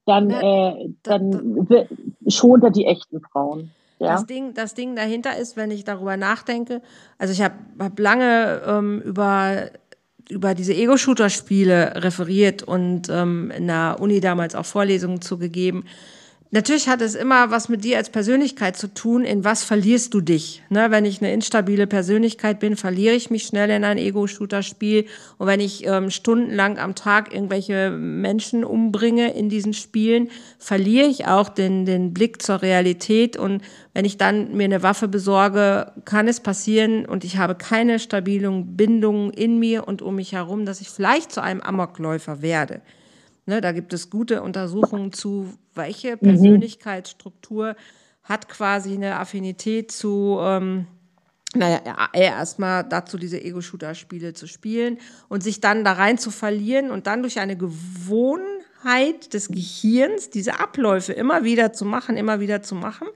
dann, 0.06 0.30
ja, 0.30 0.70
äh, 0.70 0.90
dann 1.02 1.68
schont 2.26 2.64
er 2.64 2.70
die 2.70 2.86
echten 2.86 3.20
Frauen. 3.20 3.70
Ja. 4.00 4.14
Das, 4.14 4.24
Ding, 4.24 4.54
das 4.54 4.72
Ding 4.72 4.96
dahinter 4.96 5.36
ist, 5.36 5.56
wenn 5.56 5.70
ich 5.70 5.84
darüber 5.84 6.16
nachdenke, 6.16 6.80
also 7.18 7.34
ich 7.34 7.42
habe 7.42 7.54
hab 7.78 7.98
lange 7.98 8.62
ähm, 8.66 9.02
über, 9.02 9.70
über 10.30 10.54
diese 10.54 10.72
Ego-Shooter-Spiele 10.72 12.02
referiert 12.02 12.62
und 12.62 13.10
ähm, 13.10 13.50
in 13.50 13.66
der 13.66 13.98
Uni 14.00 14.20
damals 14.20 14.54
auch 14.54 14.64
Vorlesungen 14.64 15.20
zugegeben. 15.20 15.84
Natürlich 16.52 16.88
hat 16.88 17.00
es 17.00 17.14
immer 17.14 17.52
was 17.52 17.68
mit 17.68 17.84
dir 17.84 17.96
als 17.96 18.10
Persönlichkeit 18.10 18.76
zu 18.76 18.92
tun. 18.92 19.24
In 19.24 19.44
was 19.44 19.62
verlierst 19.62 20.12
du 20.14 20.20
dich? 20.20 20.64
Ne, 20.68 20.90
wenn 20.90 21.04
ich 21.04 21.20
eine 21.22 21.32
instabile 21.32 21.86
Persönlichkeit 21.86 22.58
bin, 22.58 22.76
verliere 22.76 23.14
ich 23.14 23.30
mich 23.30 23.44
schnell 23.44 23.70
in 23.70 23.84
ein 23.84 23.98
Ego-Shooter-Spiel. 23.98 25.06
Und 25.38 25.46
wenn 25.46 25.60
ich 25.60 25.86
ähm, 25.86 26.10
stundenlang 26.10 26.76
am 26.78 26.96
Tag 26.96 27.32
irgendwelche 27.32 27.92
Menschen 27.92 28.64
umbringe 28.64 29.32
in 29.32 29.48
diesen 29.48 29.74
Spielen, 29.74 30.28
verliere 30.58 31.06
ich 31.06 31.28
auch 31.28 31.50
den, 31.50 31.86
den 31.86 32.12
Blick 32.12 32.42
zur 32.42 32.62
Realität. 32.62 33.36
Und 33.36 33.62
wenn 33.94 34.04
ich 34.04 34.18
dann 34.18 34.56
mir 34.56 34.64
eine 34.64 34.82
Waffe 34.82 35.06
besorge, 35.06 35.92
kann 36.04 36.26
es 36.26 36.40
passieren 36.40 37.06
und 37.06 37.22
ich 37.22 37.36
habe 37.36 37.54
keine 37.54 38.00
stabilen 38.00 38.76
Bindungen 38.76 39.30
in 39.30 39.60
mir 39.60 39.86
und 39.86 40.02
um 40.02 40.16
mich 40.16 40.32
herum, 40.32 40.66
dass 40.66 40.80
ich 40.80 40.88
vielleicht 40.88 41.30
zu 41.30 41.40
einem 41.40 41.60
Amokläufer 41.60 42.42
werde. 42.42 42.80
Ne, 43.50 43.60
da 43.60 43.72
gibt 43.72 43.92
es 43.92 44.10
gute 44.10 44.42
Untersuchungen 44.42 45.12
zu, 45.12 45.52
welche 45.74 46.12
mhm. 46.12 46.20
Persönlichkeitsstruktur 46.20 47.74
hat 48.22 48.48
quasi 48.48 48.94
eine 48.94 49.16
Affinität 49.16 49.90
zu, 49.90 50.38
ähm, 50.40 50.86
naja, 51.52 51.80
erstmal 52.12 52.84
dazu, 52.84 53.18
diese 53.18 53.42
Ego-Shooter-Spiele 53.42 54.34
zu 54.34 54.46
spielen 54.46 54.98
und 55.28 55.42
sich 55.42 55.60
dann 55.60 55.82
da 55.82 55.94
rein 55.94 56.16
zu 56.16 56.30
verlieren 56.30 56.92
und 56.92 57.08
dann 57.08 57.22
durch 57.22 57.40
eine 57.40 57.56
Gewohnheit 57.56 59.34
des 59.34 59.48
Gehirns 59.48 60.30
diese 60.30 60.60
Abläufe 60.60 61.12
immer 61.12 61.42
wieder 61.42 61.72
zu 61.72 61.84
machen, 61.84 62.16
immer 62.16 62.38
wieder 62.38 62.62
zu 62.62 62.76
machen 62.76 63.08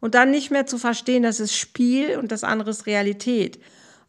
und 0.00 0.14
dann 0.14 0.30
nicht 0.30 0.50
mehr 0.50 0.64
zu 0.64 0.78
verstehen, 0.78 1.22
das 1.22 1.38
ist 1.38 1.54
Spiel 1.54 2.16
und 2.16 2.32
das 2.32 2.44
andere 2.44 2.70
ist 2.70 2.86
Realität. 2.86 3.60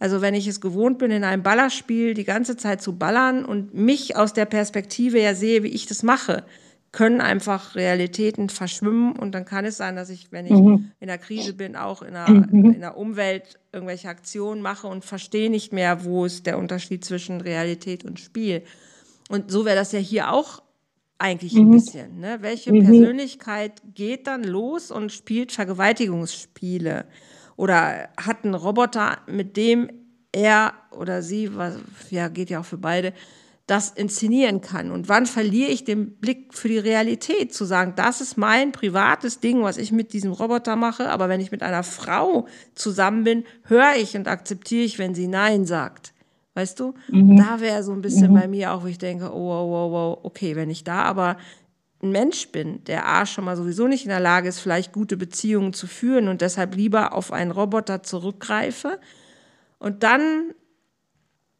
Also 0.03 0.19
wenn 0.19 0.33
ich 0.33 0.47
es 0.47 0.59
gewohnt 0.59 0.97
bin, 0.97 1.11
in 1.11 1.23
einem 1.23 1.43
Ballerspiel 1.43 2.13
die 2.13 2.25
ganze 2.25 2.57
Zeit 2.57 2.81
zu 2.81 2.97
ballern 2.97 3.45
und 3.45 3.73
mich 3.73 4.17
aus 4.17 4.33
der 4.33 4.43
Perspektive 4.43 5.17
ja 5.21 5.33
sehe, 5.33 5.63
wie 5.63 5.69
ich 5.69 5.85
das 5.85 6.03
mache, 6.03 6.43
können 6.91 7.21
einfach 7.21 7.75
Realitäten 7.75 8.49
verschwimmen 8.49 9.13
und 9.13 9.31
dann 9.31 9.45
kann 9.45 9.63
es 9.63 9.77
sein, 9.77 9.95
dass 9.95 10.09
ich, 10.09 10.29
wenn 10.33 10.45
ich 10.45 10.51
mhm. 10.51 10.91
in 10.99 11.07
der 11.07 11.19
Krise 11.19 11.53
bin, 11.53 11.77
auch 11.77 12.01
in 12.01 12.15
der, 12.15 12.29
mhm. 12.29 12.73
in 12.73 12.81
der 12.81 12.97
Umwelt 12.97 13.57
irgendwelche 13.71 14.09
Aktionen 14.09 14.61
mache 14.61 14.87
und 14.87 15.05
verstehe 15.05 15.49
nicht 15.49 15.71
mehr, 15.71 16.03
wo 16.03 16.25
ist 16.25 16.47
der 16.47 16.57
Unterschied 16.57 17.05
zwischen 17.05 17.39
Realität 17.39 18.03
und 18.03 18.19
Spiel. 18.19 18.63
Und 19.29 19.51
so 19.51 19.63
wäre 19.63 19.77
das 19.77 19.93
ja 19.93 19.99
hier 19.99 20.33
auch 20.33 20.61
eigentlich 21.17 21.53
mhm. 21.53 21.61
ein 21.61 21.71
bisschen. 21.71 22.19
Ne? 22.19 22.39
Welche 22.41 22.73
mhm. 22.73 22.83
Persönlichkeit 22.83 23.81
geht 23.95 24.27
dann 24.27 24.43
los 24.43 24.91
und 24.91 25.13
spielt 25.13 25.53
Vergewaltigungsspiele? 25.53 27.05
Oder 27.55 28.09
hat 28.17 28.43
einen 28.43 28.55
Roboter, 28.55 29.19
mit 29.27 29.57
dem 29.57 29.89
er 30.31 30.73
oder 30.91 31.21
sie, 31.21 31.55
was, 31.55 31.75
ja, 32.09 32.27
geht 32.27 32.49
ja 32.49 32.59
auch 32.59 32.65
für 32.65 32.77
beide, 32.77 33.13
das 33.67 33.91
inszenieren 33.91 34.59
kann. 34.59 34.91
Und 34.91 35.07
wann 35.07 35.25
verliere 35.25 35.71
ich 35.71 35.85
den 35.85 36.15
Blick 36.15 36.53
für 36.53 36.67
die 36.67 36.79
Realität, 36.79 37.53
zu 37.53 37.63
sagen, 37.63 37.93
das 37.95 38.19
ist 38.19 38.37
mein 38.37 38.73
privates 38.73 39.39
Ding, 39.39 39.63
was 39.63 39.77
ich 39.77 39.91
mit 39.91 40.11
diesem 40.11 40.33
Roboter 40.33 40.75
mache, 40.75 41.09
aber 41.09 41.29
wenn 41.29 41.39
ich 41.39 41.51
mit 41.51 41.63
einer 41.63 41.83
Frau 41.83 42.47
zusammen 42.75 43.23
bin, 43.23 43.43
höre 43.63 43.95
ich 43.95 44.17
und 44.17 44.27
akzeptiere 44.27 44.83
ich, 44.83 44.99
wenn 44.99 45.15
sie 45.15 45.27
Nein 45.27 45.65
sagt. 45.65 46.13
Weißt 46.55 46.79
du? 46.79 46.93
Mhm. 47.09 47.37
Da 47.37 47.61
wäre 47.61 47.83
so 47.83 47.93
ein 47.93 48.01
bisschen 48.01 48.31
mhm. 48.31 48.35
bei 48.35 48.47
mir 48.47 48.73
auch, 48.73 48.83
wo 48.83 48.87
ich 48.87 48.99
denke, 48.99 49.33
oh, 49.33 49.47
wow, 49.47 49.69
wow, 49.69 49.91
wow, 49.91 50.19
okay, 50.23 50.55
wenn 50.55 50.69
ich 50.69 50.83
da 50.83 51.03
aber 51.03 51.37
ein 52.03 52.11
Mensch 52.11 52.49
bin, 52.49 52.83
der 52.83 53.07
A 53.07 53.25
schon 53.25 53.45
mal 53.45 53.55
sowieso 53.55 53.87
nicht 53.87 54.03
in 54.03 54.09
der 54.09 54.19
Lage 54.19 54.49
ist, 54.49 54.59
vielleicht 54.59 54.91
gute 54.91 55.17
Beziehungen 55.17 55.73
zu 55.73 55.87
führen 55.87 56.27
und 56.27 56.41
deshalb 56.41 56.75
lieber 56.75 57.13
auf 57.13 57.31
einen 57.31 57.51
Roboter 57.51 58.03
zurückgreife 58.03 58.99
und 59.79 60.03
dann 60.03 60.53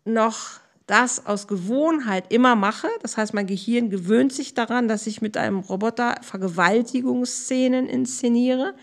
noch 0.06 0.60
das 0.86 1.25
aus 1.25 1.47
Gewohnheit 1.47 2.32
immer 2.32 2.56
mache. 2.56 2.88
Das 3.01 3.15
heißt, 3.15 3.34
mein 3.34 3.47
Gehirn 3.47 3.89
gewöhnt 3.89 4.34
sich 4.34 4.53
daran, 4.53 4.88
dass 4.88 5.08
ich 5.08 5.21
mit 5.21 5.38
einem 5.38 5.60
Roboter 5.60 6.15
Vergewaltigungsszenen 6.21 7.88
inszeniere. 7.88 8.73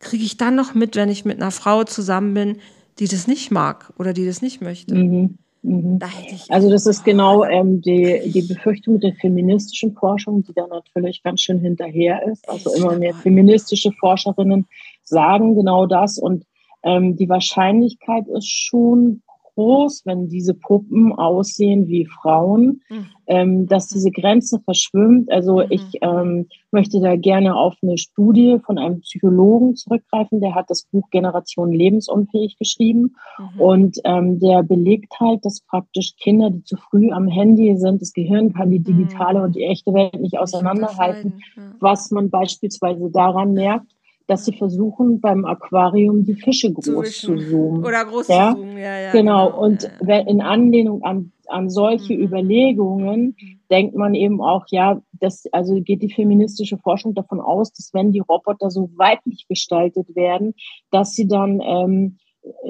Kriege 0.00 0.24
ich 0.24 0.36
dann 0.36 0.56
noch 0.56 0.74
mit, 0.74 0.96
wenn 0.96 1.08
ich 1.08 1.24
mit 1.24 1.40
einer 1.40 1.52
Frau 1.52 1.84
zusammen 1.84 2.34
bin, 2.34 2.58
die 2.98 3.06
das 3.06 3.28
nicht 3.28 3.52
mag 3.52 3.92
oder 3.98 4.12
die 4.12 4.26
das 4.26 4.42
nicht 4.42 4.60
möchte. 4.60 4.94
Mhm. 4.94 5.38
Mhm. 5.62 5.98
Da 5.98 6.08
also 6.48 6.70
das 6.70 6.86
ist 6.86 7.04
genau 7.04 7.44
ähm, 7.44 7.80
die, 7.80 8.20
die 8.26 8.42
Befürchtung 8.42 8.98
der 9.00 9.14
feministischen 9.14 9.94
Forschung, 9.94 10.42
die 10.42 10.52
da 10.52 10.66
natürlich 10.66 11.22
ganz 11.22 11.40
schön 11.40 11.60
hinterher 11.60 12.26
ist. 12.26 12.48
Also 12.48 12.74
immer 12.74 12.96
mehr 12.98 13.14
feministische 13.14 13.92
Forscherinnen 13.92 14.66
sagen 15.04 15.54
genau 15.54 15.86
das 15.86 16.18
und 16.18 16.44
ähm, 16.82 17.16
die 17.16 17.28
Wahrscheinlichkeit 17.28 18.26
ist 18.28 18.50
schon 18.50 19.22
groß, 19.54 20.02
wenn 20.04 20.28
diese 20.28 20.54
Puppen 20.54 21.12
aussehen 21.12 21.88
wie 21.88 22.06
Frauen, 22.06 22.82
mhm. 22.88 23.06
ähm, 23.26 23.66
dass 23.66 23.88
diese 23.88 24.10
Grenze 24.10 24.60
verschwimmt. 24.60 25.30
Also 25.30 25.58
mhm. 25.58 25.66
ich 25.70 25.98
ähm, 26.00 26.48
möchte 26.70 27.00
da 27.00 27.16
gerne 27.16 27.54
auf 27.54 27.74
eine 27.82 27.98
Studie 27.98 28.58
von 28.64 28.78
einem 28.78 29.00
Psychologen 29.00 29.76
zurückgreifen, 29.76 30.40
der 30.40 30.54
hat 30.54 30.66
das 30.68 30.84
Buch 30.90 31.08
Generation 31.10 31.72
lebensunfähig 31.72 32.58
geschrieben 32.58 33.14
mhm. 33.38 33.60
und 33.60 33.98
ähm, 34.04 34.40
der 34.40 34.62
belegt 34.62 35.14
halt, 35.20 35.44
dass 35.44 35.60
praktisch 35.60 36.16
Kinder, 36.16 36.50
die 36.50 36.64
zu 36.64 36.76
früh 36.76 37.10
am 37.10 37.28
Handy 37.28 37.76
sind, 37.76 38.00
das 38.00 38.12
Gehirn 38.12 38.52
kann 38.52 38.70
die 38.70 38.80
digitale 38.80 39.40
mhm. 39.40 39.44
und 39.46 39.56
die 39.56 39.64
echte 39.64 39.92
Welt 39.92 40.20
nicht 40.20 40.38
auseinanderhalten, 40.38 41.42
was 41.80 42.10
man 42.10 42.30
beispielsweise 42.30 43.10
daran 43.10 43.52
merkt, 43.52 43.92
dass 44.26 44.44
sie 44.44 44.56
versuchen, 44.56 45.20
beim 45.20 45.44
Aquarium 45.44 46.24
die 46.24 46.34
Fische 46.34 46.72
groß 46.72 47.18
zu, 47.18 47.36
zu 47.36 47.36
zoomen. 47.36 47.84
Oder 47.84 48.04
groß 48.04 48.28
ja? 48.28 48.50
zu 48.50 48.58
zoomen, 48.58 48.78
ja, 48.78 48.98
ja. 48.98 49.12
Genau, 49.12 49.46
genau. 49.46 49.64
und 49.64 49.90
ja, 50.06 50.18
in 50.18 50.40
Anlehnung 50.40 51.02
an, 51.02 51.32
an 51.48 51.70
solche 51.70 52.14
mhm. 52.14 52.22
Überlegungen 52.22 53.36
mhm. 53.38 53.60
denkt 53.70 53.96
man 53.96 54.14
eben 54.14 54.40
auch, 54.40 54.64
ja, 54.70 55.00
das, 55.12 55.44
also 55.52 55.80
geht 55.80 56.02
die 56.02 56.12
feministische 56.12 56.78
Forschung 56.78 57.14
davon 57.14 57.40
aus, 57.40 57.72
dass 57.72 57.90
wenn 57.92 58.12
die 58.12 58.20
Roboter 58.20 58.70
so 58.70 58.90
weiblich 58.96 59.46
gestaltet 59.48 60.14
werden, 60.14 60.54
dass 60.90 61.14
sie 61.14 61.28
dann 61.28 61.60
ähm, 61.64 62.18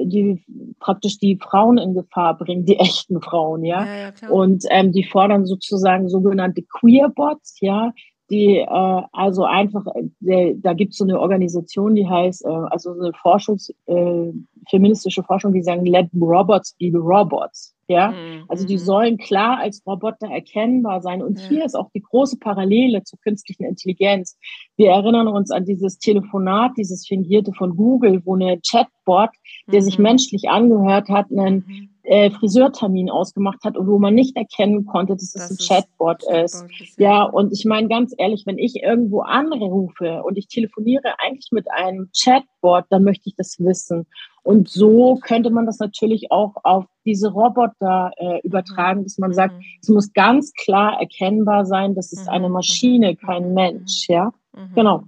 die 0.03 0.43
praktisch 0.79 1.17
die 1.17 1.37
Frauen 1.41 1.77
in 1.77 1.93
Gefahr 1.93 2.37
bringen, 2.37 2.65
die 2.65 2.77
echten 2.79 3.21
Frauen, 3.21 3.63
ja. 3.63 3.85
ja, 3.85 4.13
ja 4.21 4.29
und 4.29 4.63
ähm, 4.69 4.91
die 4.91 5.03
fordern 5.03 5.45
sozusagen 5.45 6.09
sogenannte 6.09 6.63
Queerbots, 6.63 7.57
ja, 7.61 7.93
die 8.33 8.57
äh, 8.57 9.01
also 9.11 9.43
einfach, 9.43 9.85
äh, 10.25 10.55
da 10.57 10.73
gibt 10.73 10.93
es 10.93 10.97
so 10.97 11.03
eine 11.03 11.19
Organisation, 11.19 11.93
die 11.93 12.07
heißt, 12.07 12.45
äh, 12.45 12.49
also 12.49 12.93
eine 12.93 13.11
Forschungs, 13.21 13.69
äh, 13.85 14.31
feministische 14.69 15.23
Forschung, 15.23 15.53
die 15.53 15.63
sagen, 15.63 15.85
let 15.85 16.09
robots 16.19 16.75
be 16.79 16.91
robots. 16.93 17.75
Ja, 17.87 18.11
mhm. 18.11 18.45
also 18.47 18.65
die 18.65 18.75
mhm. 18.75 18.79
sollen 18.79 19.17
klar 19.17 19.59
als 19.59 19.83
Roboter 19.85 20.27
erkennbar 20.27 21.01
sein. 21.01 21.21
Und 21.21 21.39
ja. 21.39 21.47
hier 21.49 21.65
ist 21.65 21.75
auch 21.75 21.89
die 21.93 22.01
große 22.01 22.37
Parallele 22.39 23.03
zur 23.03 23.19
künstlichen 23.19 23.65
Intelligenz. 23.65 24.37
Wir 24.77 24.91
erinnern 24.91 25.27
uns 25.27 25.51
an 25.51 25.65
dieses 25.65 25.99
Telefonat, 25.99 26.71
dieses 26.77 27.05
fingierte 27.05 27.51
von 27.51 27.75
Google, 27.75 28.21
wo 28.23 28.35
eine 28.35 28.59
Chatbot, 28.61 29.31
der 29.67 29.81
mhm. 29.81 29.83
sich 29.83 29.99
menschlich 29.99 30.49
angehört 30.49 31.09
hat, 31.09 31.29
einen 31.29 31.65
mhm 31.67 31.89
äh, 32.03 32.31
Friseurtermin 32.31 33.09
ausgemacht 33.09 33.63
hat 33.63 33.77
und 33.77 33.87
wo 33.87 33.97
man 33.97 34.13
nicht 34.13 34.35
erkennen 34.35 34.85
konnte, 34.85 35.13
dass 35.13 35.23
es 35.23 35.33
das 35.33 35.51
ein 35.51 35.57
Chatbot, 35.57 36.19
Chatbot 36.19 36.43
ist. 36.43 36.65
ist. 36.81 36.99
Ja, 36.99 37.23
und 37.23 37.53
ich 37.53 37.65
meine 37.65 37.87
ganz 37.87 38.13
ehrlich, 38.17 38.43
wenn 38.45 38.57
ich 38.57 38.83
irgendwo 38.83 39.21
anrufe 39.21 40.21
und 40.23 40.37
ich 40.37 40.47
telefoniere 40.47 41.13
eigentlich 41.19 41.51
mit 41.51 41.71
einem 41.71 42.09
Chatbot, 42.13 42.85
dann 42.89 43.03
möchte 43.03 43.29
ich 43.29 43.35
das 43.35 43.57
wissen. 43.59 44.05
Und 44.43 44.69
so 44.69 45.15
könnte 45.15 45.49
man 45.49 45.65
das 45.65 45.79
natürlich 45.79 46.31
auch 46.31 46.55
auf 46.63 46.85
diese 47.05 47.29
Roboter 47.29 48.11
äh, 48.17 48.39
übertragen, 48.43 49.03
dass 49.03 49.17
man 49.17 49.31
mhm. 49.31 49.35
sagt, 49.35 49.55
es 49.81 49.89
muss 49.89 50.11
ganz 50.13 50.53
klar 50.53 50.99
erkennbar 50.99 51.65
sein, 51.65 51.95
dass 51.95 52.11
es 52.11 52.27
eine 52.27 52.47
mhm. 52.47 52.53
Maschine, 52.53 53.15
kein 53.15 53.53
Mensch, 53.53 54.07
ja. 54.09 54.33
Genau. 54.75 55.03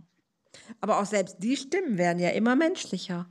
Aber 0.82 1.00
auch 1.00 1.06
selbst 1.06 1.38
die 1.44 1.58
Stimmen 1.58 1.98
werden 1.98 2.20
ja 2.20 2.30
immer 2.30 2.56
menschlicher. 2.56 3.28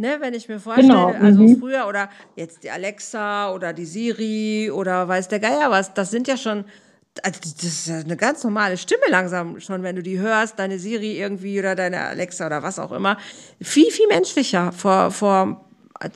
Ne, 0.00 0.18
wenn 0.20 0.32
ich 0.32 0.48
mir 0.48 0.60
vorstelle, 0.60 0.88
genau. 0.88 1.06
also 1.08 1.42
mhm. 1.42 1.56
früher 1.58 1.88
oder 1.88 2.08
jetzt 2.36 2.62
die 2.62 2.70
Alexa 2.70 3.52
oder 3.52 3.72
die 3.72 3.84
Siri 3.84 4.70
oder 4.70 5.08
weiß 5.08 5.26
der 5.26 5.40
Geier 5.40 5.72
was, 5.72 5.92
das 5.92 6.12
sind 6.12 6.28
ja 6.28 6.36
schon, 6.36 6.64
also 7.24 7.40
das 7.40 7.64
ist 7.64 7.90
eine 7.90 8.16
ganz 8.16 8.44
normale 8.44 8.76
Stimme 8.76 9.02
langsam 9.08 9.60
schon, 9.60 9.82
wenn 9.82 9.96
du 9.96 10.02
die 10.02 10.18
hörst, 10.18 10.58
deine 10.58 10.78
Siri 10.78 11.18
irgendwie 11.18 11.58
oder 11.58 11.74
deine 11.74 12.00
Alexa 12.00 12.46
oder 12.46 12.62
was 12.62 12.78
auch 12.78 12.92
immer. 12.92 13.18
Viel, 13.60 13.90
viel 13.90 14.06
menschlicher. 14.08 14.72
Vor, 14.72 15.10
vor 15.10 15.68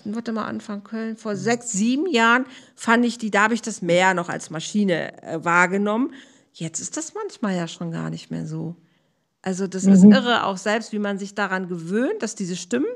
warte 0.04 0.32
mal, 0.32 0.44
Anfang 0.44 0.84
Köln, 0.84 1.16
vor 1.16 1.36
sechs, 1.36 1.72
sieben 1.72 2.06
Jahren 2.06 2.46
fand 2.74 3.04
ich 3.04 3.18
die, 3.18 3.30
da 3.30 3.44
habe 3.44 3.54
ich 3.54 3.62
das 3.62 3.82
mehr 3.82 4.14
noch 4.14 4.28
als 4.28 4.50
Maschine 4.50 5.22
äh, 5.22 5.44
wahrgenommen. 5.44 6.12
Jetzt 6.52 6.80
ist 6.80 6.96
das 6.96 7.14
manchmal 7.14 7.56
ja 7.56 7.66
schon 7.66 7.90
gar 7.90 8.10
nicht 8.10 8.30
mehr 8.30 8.46
so. 8.46 8.76
Also 9.40 9.66
das 9.66 9.84
mhm. 9.84 9.92
ist 9.92 10.04
irre, 10.04 10.44
auch 10.44 10.56
selbst 10.56 10.92
wie 10.92 10.98
man 10.98 11.18
sich 11.18 11.34
daran 11.34 11.68
gewöhnt, 11.68 12.22
dass 12.22 12.34
diese 12.34 12.56
Stimmen 12.56 12.86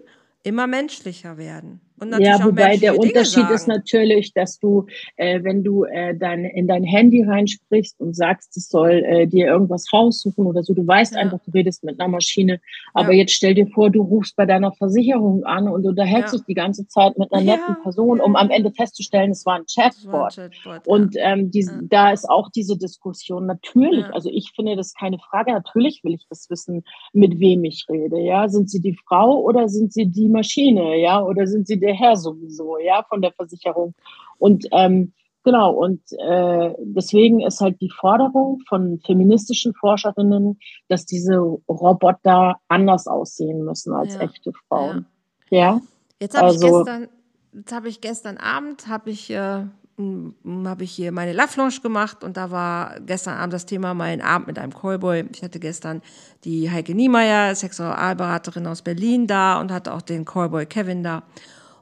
immer 0.42 0.66
menschlicher 0.66 1.38
werden. 1.38 1.80
Ja, 2.18 2.44
wobei 2.44 2.76
der 2.76 2.98
Unterschied 2.98 3.48
ist 3.50 3.68
natürlich, 3.68 4.34
dass 4.34 4.58
du, 4.58 4.86
äh, 5.16 5.42
wenn 5.42 5.64
du 5.64 5.84
äh, 5.84 6.14
dein, 6.14 6.44
in 6.44 6.66
dein 6.66 6.84
Handy 6.84 7.22
reinsprichst 7.22 8.00
und 8.00 8.14
sagst, 8.14 8.56
es 8.56 8.68
soll 8.68 9.02
äh, 9.04 9.26
dir 9.26 9.46
irgendwas 9.46 9.86
raussuchen 9.92 10.46
oder 10.46 10.62
so, 10.62 10.74
du 10.74 10.86
weißt 10.86 11.14
ja. 11.14 11.20
einfach, 11.20 11.38
du 11.44 11.50
redest 11.52 11.84
mit 11.84 11.98
einer 11.98 12.08
Maschine. 12.08 12.60
Aber 12.92 13.12
ja. 13.12 13.20
jetzt 13.20 13.32
stell 13.32 13.54
dir 13.54 13.66
vor, 13.68 13.90
du 13.90 14.02
rufst 14.02 14.36
bei 14.36 14.44
deiner 14.44 14.72
Versicherung 14.72 15.44
an 15.44 15.68
und 15.68 15.86
unterhältst 15.86 16.34
ja. 16.34 16.38
dich 16.38 16.46
die 16.46 16.54
ganze 16.54 16.86
Zeit 16.86 17.16
mit 17.18 17.32
einer 17.32 17.44
netten 17.44 17.82
Person, 17.82 18.20
um 18.20 18.36
am 18.36 18.50
Ende 18.50 18.72
festzustellen, 18.72 19.30
es 19.30 19.46
war 19.46 19.56
ein 19.56 19.64
Chatbot. 19.64 20.12
War 20.12 20.24
ein 20.26 20.50
Chatbot 20.50 20.86
und 20.86 21.16
ähm, 21.18 21.50
die, 21.50 21.66
da 21.82 22.10
ist 22.10 22.28
auch 22.28 22.50
diese 22.50 22.76
Diskussion. 22.76 23.46
Natürlich, 23.46 24.04
also 24.12 24.30
ich 24.30 24.52
finde 24.54 24.76
das 24.76 24.92
keine 24.92 25.18
Frage. 25.18 25.52
Natürlich 25.52 26.02
will 26.04 26.14
ich 26.14 26.26
das 26.28 26.50
wissen, 26.50 26.84
mit 27.12 27.38
wem 27.40 27.64
ich 27.64 27.86
rede. 27.88 28.20
Ja, 28.20 28.48
sind 28.48 28.70
sie 28.70 28.80
die 28.80 28.98
Frau 29.06 29.40
oder 29.40 29.68
sind 29.68 29.92
sie 29.92 30.06
die 30.06 30.28
Maschine? 30.28 30.98
Ja, 31.00 31.22
oder 31.22 31.46
sind 31.46 31.66
sie 31.66 31.85
der 31.86 31.94
Herr 31.94 32.16
sowieso, 32.16 32.78
ja, 32.78 33.04
von 33.08 33.22
der 33.22 33.32
Versicherung. 33.32 33.94
Und 34.38 34.66
ähm, 34.72 35.12
genau, 35.44 35.72
und 35.72 36.00
äh, 36.18 36.74
deswegen 36.80 37.40
ist 37.40 37.60
halt 37.60 37.80
die 37.80 37.90
Forderung 37.90 38.60
von 38.68 39.00
feministischen 39.04 39.72
Forscherinnen, 39.74 40.58
dass 40.88 41.06
diese 41.06 41.38
Roboter 41.38 42.56
anders 42.68 43.06
aussehen 43.06 43.64
müssen 43.64 43.94
als 43.94 44.14
ja. 44.14 44.20
echte 44.20 44.52
Frauen. 44.68 45.06
Ja. 45.50 45.58
ja? 45.58 45.80
Jetzt 46.20 46.36
habe 46.36 46.46
also, 46.48 46.66
ich 46.66 46.72
gestern, 46.72 47.08
jetzt 47.52 47.72
habe 47.72 47.88
ich 47.88 48.00
gestern 48.00 48.36
Abend 48.38 48.88
habe 48.88 49.10
ich 49.10 49.30
äh, 49.30 49.64
habe 49.98 50.84
ich 50.84 50.92
hier 50.92 51.10
meine 51.10 51.32
Love 51.32 51.56
Lounge 51.56 51.80
gemacht 51.82 52.22
und 52.22 52.36
da 52.36 52.50
war 52.50 53.00
gestern 53.00 53.38
Abend 53.38 53.54
das 53.54 53.64
Thema 53.64 53.94
mein 53.94 54.20
Abend 54.20 54.46
mit 54.46 54.58
einem 54.58 54.74
Callboy. 54.74 55.24
Ich 55.32 55.42
hatte 55.42 55.58
gestern 55.58 56.02
die 56.44 56.70
Heike 56.70 56.94
Niemeyer, 56.94 57.54
Sexualberaterin 57.54 58.66
aus 58.66 58.82
Berlin 58.82 59.26
da 59.26 59.58
und 59.58 59.72
hatte 59.72 59.94
auch 59.94 60.02
den 60.02 60.26
Callboy 60.26 60.66
Kevin 60.66 61.02
da. 61.02 61.22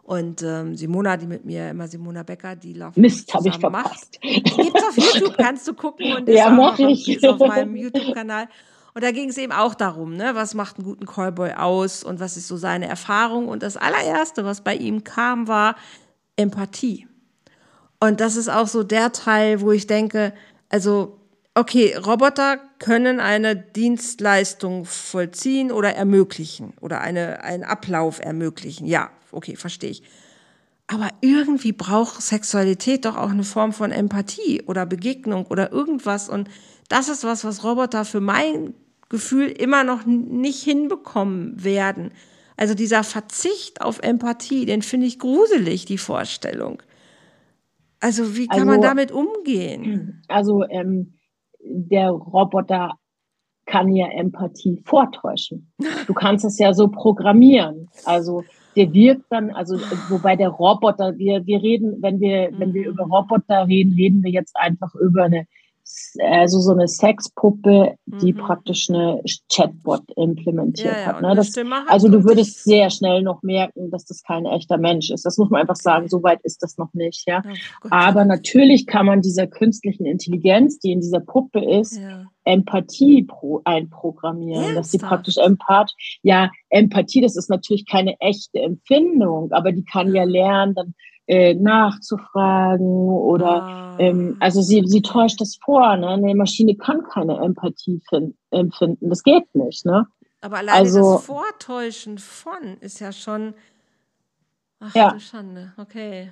Und 0.04 0.42
ähm, 0.42 0.76
Simona, 0.76 1.16
die 1.16 1.26
mit 1.26 1.46
mir, 1.46 1.70
immer 1.70 1.88
Simona 1.88 2.22
Becker, 2.22 2.56
die 2.56 2.74
laufen 2.74 3.00
Mist, 3.00 3.32
habe 3.32 3.48
ich 3.48 3.56
verpasst. 3.56 4.20
Gibt's 4.20 4.84
auf 4.84 4.96
YouTube, 5.14 5.34
kannst 5.38 5.66
du 5.66 5.72
gucken 5.72 6.12
und 6.12 6.28
ja, 6.28 6.50
mach 6.50 6.78
ich. 6.78 7.08
ist 7.08 7.26
auf 7.26 7.38
meinem 7.38 7.74
YouTube-Kanal. 7.76 8.48
Und 8.92 9.02
da 9.02 9.10
ging 9.12 9.30
es 9.30 9.38
eben 9.38 9.52
auch 9.52 9.74
darum, 9.74 10.14
ne, 10.14 10.34
was 10.34 10.52
macht 10.52 10.76
einen 10.76 10.84
guten 10.84 11.06
Callboy 11.06 11.54
aus 11.54 12.04
und 12.04 12.20
was 12.20 12.36
ist 12.36 12.48
so 12.48 12.58
seine 12.58 12.86
Erfahrung. 12.86 13.48
Und 13.48 13.62
das 13.62 13.78
allererste, 13.78 14.44
was 14.44 14.60
bei 14.60 14.76
ihm 14.76 15.04
kam, 15.04 15.48
war 15.48 15.74
Empathie. 16.36 17.08
Und 17.98 18.20
das 18.20 18.36
ist 18.36 18.48
auch 18.48 18.68
so 18.68 18.84
der 18.84 19.10
Teil, 19.12 19.62
wo 19.62 19.72
ich 19.72 19.86
denke, 19.86 20.34
also, 20.68 21.18
okay, 21.54 21.96
Roboter 21.96 22.58
können 22.84 23.18
eine 23.18 23.56
Dienstleistung 23.56 24.84
vollziehen 24.84 25.72
oder 25.72 25.94
ermöglichen 25.94 26.74
oder 26.82 27.00
eine, 27.00 27.42
einen 27.42 27.62
Ablauf 27.62 28.20
ermöglichen. 28.20 28.86
Ja, 28.86 29.10
okay, 29.32 29.56
verstehe 29.56 29.88
ich. 29.88 30.02
Aber 30.86 31.08
irgendwie 31.22 31.72
braucht 31.72 32.20
Sexualität 32.20 33.06
doch 33.06 33.16
auch 33.16 33.30
eine 33.30 33.42
Form 33.42 33.72
von 33.72 33.90
Empathie 33.90 34.60
oder 34.66 34.84
Begegnung 34.84 35.46
oder 35.46 35.72
irgendwas. 35.72 36.28
Und 36.28 36.50
das 36.90 37.08
ist 37.08 37.24
was, 37.24 37.42
was 37.42 37.64
Roboter 37.64 38.04
für 38.04 38.20
mein 38.20 38.74
Gefühl 39.08 39.46
immer 39.46 39.82
noch 39.82 40.04
nicht 40.04 40.62
hinbekommen 40.62 41.64
werden. 41.64 42.10
Also 42.58 42.74
dieser 42.74 43.02
Verzicht 43.02 43.80
auf 43.80 44.00
Empathie, 44.00 44.66
den 44.66 44.82
finde 44.82 45.06
ich 45.06 45.18
gruselig, 45.18 45.86
die 45.86 45.96
Vorstellung. 45.96 46.82
Also 47.98 48.36
wie 48.36 48.46
kann 48.46 48.68
also, 48.68 48.72
man 48.72 48.82
damit 48.82 49.10
umgehen? 49.10 50.22
Also 50.28 50.64
ähm, 50.68 51.13
der 51.64 52.10
Roboter 52.10 52.94
kann 53.66 53.94
ja 53.94 54.08
Empathie 54.08 54.82
vortäuschen. 54.84 55.72
Du 56.06 56.14
kannst 56.14 56.44
es 56.44 56.58
ja 56.58 56.74
so 56.74 56.88
programmieren. 56.88 57.88
Also 58.04 58.44
der 58.76 58.92
wirkt 58.92 59.24
dann, 59.30 59.50
also 59.50 59.76
wobei 60.08 60.36
der 60.36 60.48
Roboter, 60.48 61.16
wir, 61.16 61.46
wir 61.46 61.62
reden, 61.62 62.02
wenn 62.02 62.20
wir, 62.20 62.50
wenn 62.58 62.74
wir 62.74 62.88
über 62.88 63.04
Roboter 63.04 63.66
reden, 63.66 63.94
reden 63.94 64.22
wir 64.22 64.30
jetzt 64.30 64.56
einfach 64.56 64.94
über 64.96 65.24
eine 65.24 65.46
also 66.20 66.60
so 66.60 66.72
eine 66.72 66.88
Sexpuppe, 66.88 67.96
die 68.06 68.32
mhm. 68.32 68.38
praktisch 68.38 68.88
eine 68.88 69.22
Chatbot 69.52 70.02
implementiert 70.16 70.92
ja, 70.92 71.00
ja, 71.00 71.06
hat. 71.06 71.22
Ne? 71.22 71.34
Das, 71.34 71.52
also 71.88 72.08
du 72.08 72.24
würdest 72.24 72.64
sehr 72.64 72.90
schnell 72.90 73.22
noch 73.22 73.42
merken, 73.42 73.90
dass 73.90 74.04
das 74.06 74.22
kein 74.22 74.46
echter 74.46 74.78
Mensch 74.78 75.10
ist. 75.10 75.26
Das 75.26 75.36
muss 75.38 75.50
man 75.50 75.60
einfach 75.60 75.76
sagen. 75.76 76.08
So 76.08 76.22
weit 76.22 76.40
ist 76.42 76.62
das 76.62 76.78
noch 76.78 76.92
nicht. 76.94 77.24
Ja. 77.26 77.42
Oh, 77.84 77.88
Aber 77.90 78.24
natürlich 78.24 78.86
kann 78.86 79.06
man 79.06 79.20
dieser 79.20 79.46
künstlichen 79.46 80.06
Intelligenz, 80.06 80.78
die 80.78 80.92
in 80.92 81.00
dieser 81.00 81.20
Puppe 81.20 81.64
ist, 81.64 81.98
ja. 81.98 82.24
Empathie 82.44 83.22
pro, 83.22 83.62
einprogrammieren, 83.64 84.62
Ernsthaft? 84.62 84.78
dass 84.78 84.90
sie 84.90 84.98
praktisch 84.98 85.36
empath, 85.38 85.92
ja, 86.22 86.50
Empathie, 86.68 87.20
das 87.20 87.36
ist 87.36 87.48
natürlich 87.48 87.86
keine 87.86 88.20
echte 88.20 88.60
Empfindung, 88.60 89.50
aber 89.52 89.72
die 89.72 89.84
kann 89.84 90.14
ja 90.14 90.24
lernen, 90.24 90.74
dann 90.74 90.94
äh, 91.26 91.54
nachzufragen 91.54 93.08
oder 93.08 93.62
ah. 93.62 93.96
ähm, 93.98 94.36
also 94.40 94.60
sie, 94.60 94.82
sie 94.84 95.02
täuscht 95.02 95.40
das 95.40 95.56
vor, 95.64 95.96
ne? 95.96 96.08
Eine 96.08 96.34
Maschine 96.34 96.76
kann 96.76 97.02
keine 97.04 97.38
Empathie 97.38 98.02
find, 98.08 98.34
empfinden. 98.50 99.08
Das 99.08 99.22
geht 99.22 99.54
nicht, 99.54 99.86
ne? 99.86 100.06
Aber 100.42 100.58
alleine 100.58 100.78
also, 100.78 101.14
das 101.14 101.24
Vortäuschen 101.24 102.18
von 102.18 102.76
ist 102.80 103.00
ja 103.00 103.12
schon 103.12 103.54
ach 104.80 104.94
ja. 104.94 105.12
du 105.12 105.20
Schande, 105.20 105.72
okay. 105.78 106.30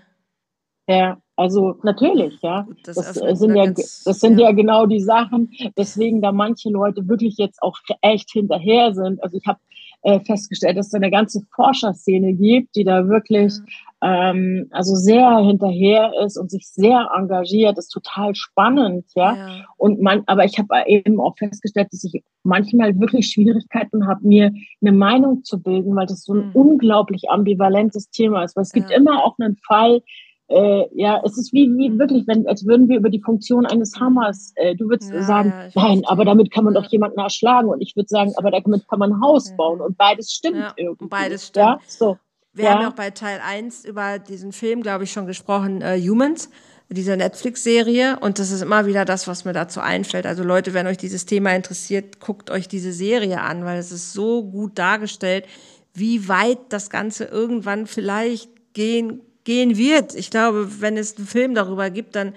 Ja, 0.88 1.16
also 1.36 1.78
natürlich, 1.82 2.40
ja. 2.42 2.62
Gut, 2.62 2.78
das, 2.84 2.96
das 2.96 3.38
sind 3.38 3.54
ja, 3.54 3.64
ganz, 3.64 4.02
das 4.04 4.20
sind 4.20 4.38
ja. 4.38 4.48
ja. 4.48 4.52
genau 4.52 4.86
die 4.86 5.00
Sachen, 5.00 5.50
weswegen 5.76 6.20
da 6.20 6.32
manche 6.32 6.70
Leute 6.70 7.08
wirklich 7.08 7.36
jetzt 7.38 7.62
auch 7.62 7.78
echt 8.02 8.30
hinterher 8.32 8.92
sind. 8.92 9.22
Also 9.22 9.38
ich 9.38 9.46
habe 9.46 9.60
äh, 10.02 10.20
festgestellt, 10.20 10.76
dass 10.76 10.88
es 10.88 10.94
eine 10.94 11.10
ganze 11.10 11.42
Forscherszene 11.54 12.34
gibt, 12.34 12.74
die 12.74 12.84
da 12.84 13.08
wirklich 13.08 13.54
mhm. 13.58 13.66
Ähm, 14.02 14.66
also 14.72 14.96
sehr 14.96 15.38
hinterher 15.38 16.12
ist 16.24 16.36
und 16.36 16.50
sich 16.50 16.66
sehr 16.68 17.10
engagiert. 17.16 17.78
Ist 17.78 17.90
total 17.90 18.34
spannend, 18.34 19.06
ja. 19.14 19.36
ja. 19.36 19.64
Und 19.76 20.00
man, 20.00 20.24
aber 20.26 20.44
ich 20.44 20.58
habe 20.58 20.68
eben 20.86 21.20
auch 21.20 21.36
festgestellt, 21.38 21.88
dass 21.92 22.02
ich 22.02 22.24
manchmal 22.42 22.98
wirklich 22.98 23.28
Schwierigkeiten 23.28 24.08
habe, 24.08 24.26
mir 24.26 24.52
eine 24.80 24.92
Meinung 24.92 25.44
zu 25.44 25.62
bilden, 25.62 25.94
weil 25.94 26.06
das 26.06 26.24
so 26.24 26.34
ein 26.34 26.48
mhm. 26.48 26.52
unglaublich 26.52 27.30
ambivalentes 27.30 28.10
Thema 28.10 28.42
ist. 28.42 28.56
Weil 28.56 28.64
es 28.64 28.72
gibt 28.72 28.90
ja. 28.90 28.96
immer 28.96 29.24
auch 29.24 29.36
einen 29.38 29.56
Fall, 29.56 30.02
äh, 30.48 30.84
ja, 30.92 31.22
es 31.24 31.38
ist 31.38 31.52
wie, 31.52 31.70
wie 31.76 31.96
wirklich, 31.96 32.26
wenn, 32.26 32.46
als 32.48 32.66
würden 32.66 32.88
wir 32.88 32.98
über 32.98 33.08
die 33.08 33.22
Funktion 33.22 33.66
eines 33.66 33.98
Hammers, 34.00 34.52
äh, 34.56 34.74
du 34.74 34.88
würdest 34.88 35.12
ja, 35.12 35.22
sagen, 35.22 35.52
ja, 35.74 35.82
nein, 35.82 36.02
aber 36.06 36.24
damit 36.24 36.50
kann 36.50 36.64
man 36.64 36.74
doch 36.74 36.86
jemanden 36.86 37.20
erschlagen 37.20 37.68
und 37.68 37.80
ich 37.80 37.94
würde 37.94 38.08
sagen, 38.08 38.32
aber 38.36 38.50
damit 38.50 38.86
kann 38.88 38.98
man 38.98 39.12
ein 39.12 39.22
Haus 39.22 39.56
bauen 39.56 39.80
und 39.80 39.96
beides 39.96 40.32
stimmt 40.32 40.56
ja, 40.56 40.72
irgendwie. 40.76 41.06
Beides 41.06 41.46
stimmt. 41.46 41.66
Ja, 41.66 41.78
so. 41.86 42.18
Wir 42.54 42.70
haben 42.70 42.82
ja 42.82 42.88
auch 42.88 42.94
bei 42.94 43.10
Teil 43.10 43.40
1 43.40 43.84
über 43.84 44.18
diesen 44.18 44.52
Film, 44.52 44.82
glaube 44.82 45.04
ich, 45.04 45.12
schon 45.12 45.26
gesprochen, 45.26 45.80
äh, 45.80 45.98
Humans, 46.00 46.50
diese 46.90 47.16
Netflix-Serie. 47.16 48.18
Und 48.20 48.38
das 48.38 48.50
ist 48.50 48.60
immer 48.60 48.86
wieder 48.86 49.04
das, 49.04 49.26
was 49.26 49.44
mir 49.44 49.54
dazu 49.54 49.80
einfällt. 49.80 50.26
Also 50.26 50.42
Leute, 50.44 50.74
wenn 50.74 50.86
euch 50.86 50.98
dieses 50.98 51.24
Thema 51.24 51.54
interessiert, 51.54 52.20
guckt 52.20 52.50
euch 52.50 52.68
diese 52.68 52.92
Serie 52.92 53.40
an, 53.40 53.64
weil 53.64 53.78
es 53.78 53.90
ist 53.90 54.12
so 54.12 54.44
gut 54.44 54.78
dargestellt, 54.78 55.46
wie 55.94 56.28
weit 56.28 56.58
das 56.68 56.90
Ganze 56.90 57.24
irgendwann 57.24 57.86
vielleicht 57.86 58.50
gehen 58.74 59.22
gehen 59.44 59.76
wird. 59.76 60.14
Ich 60.14 60.30
glaube, 60.30 60.80
wenn 60.80 60.96
es 60.96 61.16
einen 61.16 61.26
Film 61.26 61.54
darüber 61.54 61.90
gibt, 61.90 62.14
dann 62.14 62.34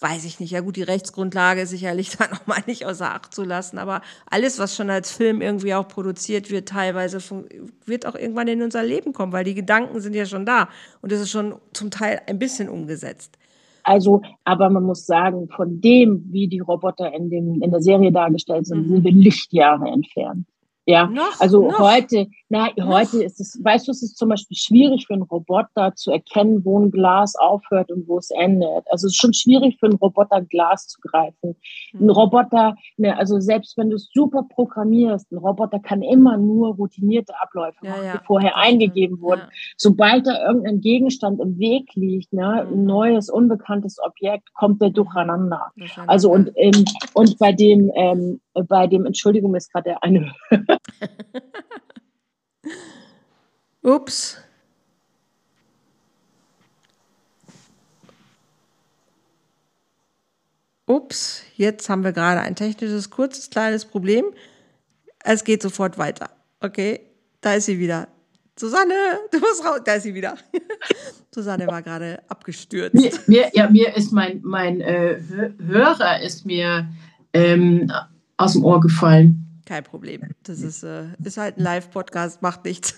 weiß 0.00 0.24
ich 0.24 0.40
nicht. 0.40 0.50
Ja 0.50 0.60
gut, 0.60 0.76
die 0.76 0.82
Rechtsgrundlage 0.82 1.62
ist 1.62 1.70
sicherlich 1.70 2.10
da 2.16 2.28
nochmal 2.28 2.62
nicht 2.66 2.86
außer 2.86 3.14
Acht 3.14 3.34
zu 3.34 3.44
lassen, 3.44 3.78
aber 3.78 4.02
alles, 4.30 4.58
was 4.58 4.76
schon 4.76 4.90
als 4.90 5.12
Film 5.12 5.40
irgendwie 5.40 5.74
auch 5.74 5.88
produziert 5.88 6.50
wird, 6.50 6.68
teilweise 6.68 7.18
wird 7.84 8.06
auch 8.06 8.14
irgendwann 8.14 8.48
in 8.48 8.62
unser 8.62 8.82
Leben 8.82 9.12
kommen, 9.12 9.32
weil 9.32 9.44
die 9.44 9.54
Gedanken 9.54 10.00
sind 10.00 10.14
ja 10.14 10.26
schon 10.26 10.46
da 10.46 10.68
und 11.02 11.12
es 11.12 11.20
ist 11.20 11.30
schon 11.30 11.56
zum 11.72 11.90
Teil 11.90 12.20
ein 12.26 12.38
bisschen 12.38 12.68
umgesetzt. 12.68 13.38
Also, 13.84 14.20
aber 14.42 14.68
man 14.68 14.82
muss 14.82 15.06
sagen, 15.06 15.48
von 15.48 15.80
dem, 15.80 16.24
wie 16.32 16.48
die 16.48 16.58
Roboter 16.58 17.14
in, 17.14 17.30
dem, 17.30 17.62
in 17.62 17.70
der 17.70 17.80
Serie 17.80 18.10
dargestellt 18.10 18.66
sind, 18.66 18.88
mhm. 18.88 18.88
sind 18.88 19.04
wir 19.04 19.12
Lichtjahre 19.12 19.86
entfernt. 19.86 20.46
Ja, 20.88 21.08
noch, 21.08 21.40
also 21.40 21.68
noch. 21.68 21.80
heute, 21.80 22.28
na, 22.48 22.68
heute 22.80 23.24
ist 23.24 23.40
es, 23.40 23.58
weißt 23.60 23.88
du, 23.88 23.90
es 23.90 24.04
ist 24.04 24.16
zum 24.16 24.28
Beispiel 24.28 24.56
schwierig 24.56 25.06
für 25.08 25.14
einen 25.14 25.24
Roboter 25.24 25.92
zu 25.96 26.12
erkennen, 26.12 26.64
wo 26.64 26.78
ein 26.78 26.92
Glas 26.92 27.34
aufhört 27.34 27.90
und 27.90 28.06
wo 28.06 28.18
es 28.18 28.30
endet. 28.30 28.84
Also 28.88 29.08
es 29.08 29.14
ist 29.14 29.20
schon 29.20 29.34
schwierig 29.34 29.78
für 29.80 29.86
einen 29.86 29.96
Roboter, 29.96 30.42
Glas 30.42 30.86
zu 30.86 31.00
greifen. 31.00 31.56
Mhm. 31.92 32.06
Ein 32.06 32.10
Roboter, 32.10 32.76
ne, 32.98 33.18
also 33.18 33.40
selbst 33.40 33.76
wenn 33.76 33.90
du 33.90 33.96
es 33.96 34.10
super 34.14 34.44
programmierst, 34.48 35.32
ein 35.32 35.38
Roboter 35.38 35.80
kann 35.80 36.02
immer 36.02 36.36
nur 36.36 36.76
routinierte 36.76 37.34
Abläufe 37.42 37.84
machen, 37.84 38.02
ja, 38.02 38.06
ja. 38.06 38.18
die 38.18 38.24
vorher 38.24 38.56
eingegeben 38.56 39.20
wurden. 39.20 39.40
Ja. 39.40 39.48
Sobald 39.76 40.24
da 40.28 40.46
irgendein 40.46 40.80
Gegenstand 40.80 41.40
im 41.40 41.58
Weg 41.58 41.92
liegt, 41.94 42.32
ne, 42.32 42.64
mhm. 42.64 42.72
ein 42.72 42.84
neues, 42.84 43.28
unbekanntes 43.28 43.98
Objekt, 44.00 44.54
kommt 44.54 44.80
der 44.80 44.90
durcheinander. 44.90 45.72
Also 46.06 46.30
und, 46.30 46.52
ähm, 46.54 46.84
und 47.12 47.38
bei 47.38 47.50
dem, 47.50 47.90
ähm, 47.96 48.40
bei 48.68 48.86
dem, 48.86 49.04
Entschuldigung, 49.04 49.54
ist 49.56 49.72
gerade 49.72 50.00
eine 50.02 50.32
Ups. 53.82 54.38
Ups, 60.86 61.42
jetzt 61.56 61.88
haben 61.88 62.04
wir 62.04 62.12
gerade 62.12 62.40
ein 62.40 62.54
technisches, 62.54 63.10
kurzes, 63.10 63.50
kleines 63.50 63.84
Problem. 63.84 64.26
Es 65.24 65.42
geht 65.42 65.62
sofort 65.62 65.98
weiter. 65.98 66.30
Okay, 66.60 67.00
da 67.40 67.54
ist 67.54 67.66
sie 67.66 67.78
wieder. 67.78 68.08
Susanne, 68.58 68.94
du 69.30 69.38
musst 69.38 69.64
raus. 69.64 69.80
Da 69.84 69.94
ist 69.94 70.04
sie 70.04 70.14
wieder. 70.14 70.36
Susanne 71.34 71.66
war 71.66 71.82
gerade 71.82 72.22
abgestürzt. 72.28 72.94
Mir, 72.94 73.10
mir, 73.26 73.50
ja, 73.52 73.68
mir 73.68 73.94
ist 73.94 74.12
mein, 74.12 74.40
mein 74.42 74.80
äh, 74.80 75.20
Hörer 75.58 76.22
ist 76.22 76.46
mir 76.46 76.88
ähm, 77.32 77.92
aus 78.36 78.54
dem 78.54 78.64
Ohr 78.64 78.80
gefallen. 78.80 79.45
Kein 79.66 79.82
Problem. 79.82 80.22
Das 80.44 80.60
ist, 80.60 80.84
äh, 80.84 81.08
ist 81.22 81.36
halt 81.36 81.58
ein 81.58 81.64
Live-Podcast, 81.64 82.40
macht 82.40 82.64
nichts. 82.64 82.94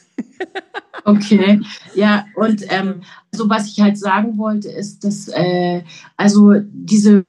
okay, 1.04 1.60
ja, 1.94 2.26
und 2.36 2.62
ähm, 2.68 3.02
also 3.32 3.48
was 3.48 3.68
ich 3.68 3.80
halt 3.80 3.98
sagen 3.98 4.36
wollte, 4.36 4.68
ist, 4.70 5.02
dass 5.02 5.28
äh, 5.28 5.82
also 6.16 6.52
diese 6.60 7.24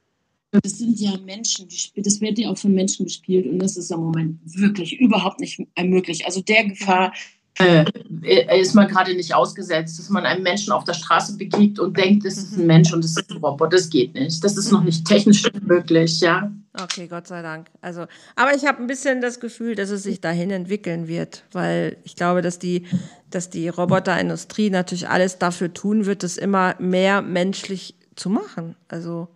das 0.52 0.78
sind 0.78 0.98
ja 0.98 1.16
Menschen, 1.24 1.68
das 1.96 2.20
wird 2.20 2.38
ja 2.38 2.50
auch 2.50 2.58
von 2.58 2.74
Menschen 2.74 3.06
gespielt 3.06 3.46
und 3.46 3.60
das 3.60 3.76
ist 3.76 3.92
im 3.92 4.00
Moment 4.00 4.40
wirklich 4.44 4.98
überhaupt 4.98 5.38
nicht 5.38 5.62
möglich. 5.80 6.26
Also 6.26 6.42
der 6.42 6.64
Gefahr 6.64 7.12
äh, 7.60 8.60
ist 8.60 8.74
man 8.74 8.88
gerade 8.88 9.14
nicht 9.14 9.34
ausgesetzt, 9.34 9.98
dass 9.98 10.08
man 10.08 10.26
einem 10.26 10.42
Menschen 10.42 10.72
auf 10.72 10.84
der 10.84 10.94
Straße 10.94 11.36
begegnet 11.36 11.78
und 11.78 11.96
denkt, 11.96 12.24
das 12.24 12.36
ist 12.36 12.56
ein 12.56 12.66
Mensch 12.66 12.92
und 12.92 13.04
das 13.04 13.12
ist 13.12 13.30
ein 13.30 13.38
Roboter. 13.38 13.76
Das 13.76 13.90
geht 13.90 14.14
nicht. 14.14 14.42
Das 14.42 14.56
ist 14.56 14.70
noch 14.70 14.82
nicht 14.82 15.06
technisch 15.06 15.42
möglich, 15.62 16.20
ja. 16.20 16.50
Okay, 16.80 17.08
Gott 17.08 17.26
sei 17.26 17.42
Dank. 17.42 17.68
Also, 17.80 18.06
aber 18.36 18.54
ich 18.54 18.64
habe 18.66 18.78
ein 18.78 18.86
bisschen 18.86 19.20
das 19.20 19.40
Gefühl, 19.40 19.74
dass 19.74 19.90
es 19.90 20.04
sich 20.04 20.20
dahin 20.20 20.50
entwickeln 20.50 21.08
wird, 21.08 21.44
weil 21.52 21.96
ich 22.04 22.14
glaube, 22.14 22.42
dass 22.42 22.58
die, 22.58 22.86
dass 23.30 23.50
die 23.50 23.68
Roboterindustrie 23.68 24.70
natürlich 24.70 25.08
alles 25.08 25.38
dafür 25.38 25.72
tun 25.72 26.06
wird, 26.06 26.22
das 26.22 26.36
immer 26.36 26.76
mehr 26.78 27.22
menschlich 27.22 27.96
zu 28.14 28.30
machen. 28.30 28.76
Also 28.88 29.28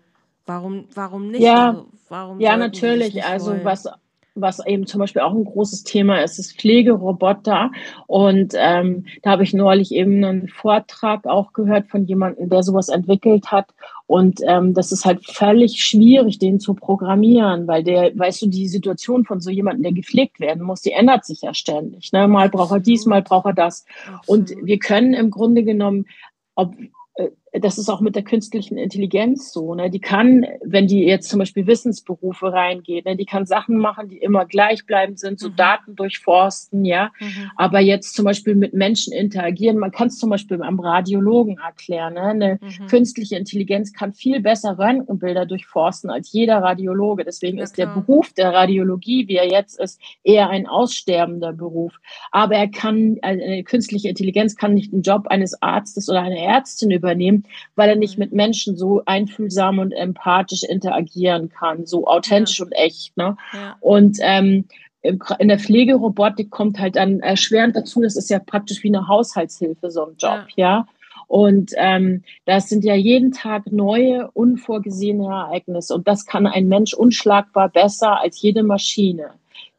warum, 0.46 0.87
warum 0.94 1.30
nicht? 1.30 1.42
Ja, 1.42 1.70
also, 1.70 1.87
warum 2.08 2.40
ja 2.40 2.56
natürlich. 2.56 3.24
Also 3.24 3.56
was 3.64 3.88
was 4.34 4.64
eben 4.66 4.86
zum 4.86 5.00
Beispiel 5.00 5.22
auch 5.22 5.32
ein 5.32 5.44
großes 5.44 5.84
Thema 5.84 6.22
ist, 6.22 6.38
ist 6.38 6.58
Pflegeroboter. 6.58 7.70
Und 8.06 8.54
ähm, 8.56 9.06
da 9.22 9.30
habe 9.30 9.44
ich 9.44 9.54
neulich 9.54 9.92
eben 9.92 10.24
einen 10.24 10.48
Vortrag 10.48 11.26
auch 11.26 11.52
gehört 11.52 11.86
von 11.88 12.04
jemandem, 12.04 12.48
der 12.48 12.62
sowas 12.62 12.88
entwickelt 12.88 13.52
hat. 13.52 13.66
Und 14.06 14.40
ähm, 14.46 14.74
das 14.74 14.92
ist 14.92 15.04
halt 15.04 15.24
völlig 15.24 15.82
schwierig, 15.82 16.38
den 16.38 16.60
zu 16.60 16.74
programmieren, 16.74 17.66
weil 17.66 17.84
der, 17.84 18.16
weißt 18.18 18.42
du, 18.42 18.46
die 18.48 18.68
Situation 18.68 19.24
von 19.24 19.40
so 19.40 19.50
jemandem, 19.50 19.84
der 19.84 19.92
gepflegt 19.92 20.40
werden 20.40 20.64
muss, 20.64 20.82
die 20.82 20.92
ändert 20.92 21.24
sich 21.24 21.42
ja 21.42 21.54
ständig. 21.54 22.12
Ne? 22.12 22.28
Mal 22.28 22.50
braucht 22.50 22.72
er 22.72 22.80
dies, 22.80 23.06
mal 23.06 23.22
braucht 23.22 23.46
er 23.46 23.54
das. 23.54 23.86
Und 24.26 24.52
wir 24.62 24.78
können 24.78 25.14
im 25.14 25.30
Grunde 25.30 25.62
genommen, 25.62 26.06
ob, 26.54 26.74
äh, 27.14 27.30
das 27.60 27.78
ist 27.78 27.88
auch 27.88 28.00
mit 28.00 28.16
der 28.16 28.24
künstlichen 28.24 28.76
Intelligenz 28.76 29.52
so. 29.52 29.74
Ne? 29.74 29.88
Die 29.88 30.00
kann, 30.00 30.44
wenn 30.64 30.88
die 30.88 31.04
jetzt 31.04 31.28
zum 31.28 31.38
Beispiel 31.38 31.66
Wissensberufe 31.66 32.52
reingeht, 32.52 33.04
ne, 33.04 33.16
die 33.16 33.26
kann 33.26 33.46
Sachen 33.46 33.76
machen, 33.76 34.08
die 34.08 34.18
immer 34.18 34.44
gleichbleibend 34.44 35.20
sind, 35.20 35.38
so 35.38 35.50
mhm. 35.50 35.56
Daten 35.56 35.94
durchforsten, 35.94 36.84
ja. 36.84 37.12
Mhm. 37.20 37.50
Aber 37.56 37.78
jetzt 37.78 38.14
zum 38.14 38.24
Beispiel 38.24 38.56
mit 38.56 38.74
Menschen 38.74 39.12
interagieren, 39.12 39.78
man 39.78 39.92
kann 39.92 40.08
es 40.08 40.18
zum 40.18 40.30
Beispiel 40.30 40.60
am 40.62 40.80
Radiologen 40.80 41.58
erklären. 41.58 42.14
Ne? 42.14 42.22
Eine 42.22 42.58
mhm. 42.60 42.86
künstliche 42.88 43.36
Intelligenz 43.36 43.92
kann 43.92 44.12
viel 44.12 44.40
besser 44.40 44.76
Röntgenbilder 44.76 45.46
durchforsten 45.46 46.10
als 46.10 46.32
jeder 46.32 46.58
Radiologe. 46.58 47.24
Deswegen 47.24 47.58
ja, 47.58 47.64
ist 47.64 47.78
der 47.78 47.86
Beruf 47.86 48.32
der 48.32 48.52
Radiologie, 48.52 49.28
wie 49.28 49.36
er 49.36 49.48
jetzt 49.48 49.78
ist, 49.78 50.00
eher 50.24 50.50
ein 50.50 50.66
aussterbender 50.66 51.52
Beruf. 51.52 51.92
Aber 52.32 52.56
er 52.56 52.68
kann, 52.68 53.18
eine 53.22 53.62
künstliche 53.62 54.08
Intelligenz 54.08 54.56
kann 54.56 54.74
nicht 54.74 54.92
den 54.92 55.02
Job 55.02 55.28
eines 55.28 55.62
Arztes 55.62 56.08
oder 56.08 56.22
einer 56.22 56.36
Ärztin 56.36 56.90
übernehmen, 56.90 57.43
weil 57.74 57.90
er 57.90 57.96
nicht 57.96 58.18
mhm. 58.18 58.24
mit 58.24 58.33
Menschen 58.33 58.76
so 58.76 59.02
einfühlsam 59.07 59.78
und 59.78 59.92
empathisch 59.92 60.62
interagieren 60.62 61.48
kann, 61.48 61.87
so 61.87 62.07
authentisch 62.07 62.59
ja. 62.59 62.64
und 62.64 62.72
echt. 62.72 63.16
Ne? 63.16 63.37
Ja. 63.52 63.76
Und 63.80 64.18
ähm, 64.20 64.66
in 65.02 65.48
der 65.48 65.59
Pflegerobotik 65.59 66.50
kommt 66.50 66.78
halt 66.78 66.96
dann 66.96 67.20
erschwerend 67.20 67.76
dazu, 67.76 68.00
das 68.00 68.16
ist 68.16 68.30
ja 68.30 68.38
praktisch 68.38 68.83
wie 68.83 68.88
eine 68.88 69.07
Haushaltshilfe, 69.07 69.90
so 69.90 70.07
ein 70.07 70.16
Job, 70.18 70.46
ja. 70.57 70.78
ja? 70.78 70.87
Und 71.26 71.72
ähm, 71.76 72.22
das 72.44 72.68
sind 72.68 72.85
ja 72.85 72.94
jeden 72.94 73.33
Tag 73.33 73.72
neue, 73.72 74.30
unvorgesehene 74.33 75.24
Ereignisse. 75.24 75.94
Und 75.94 76.07
das 76.07 76.26
kann 76.26 76.46
ein 76.46 76.68
Mensch 76.68 76.94
unschlagbar 76.94 77.70
besser 77.70 78.20
als 78.20 78.40
jede 78.40 78.62
Maschine. 78.62 79.30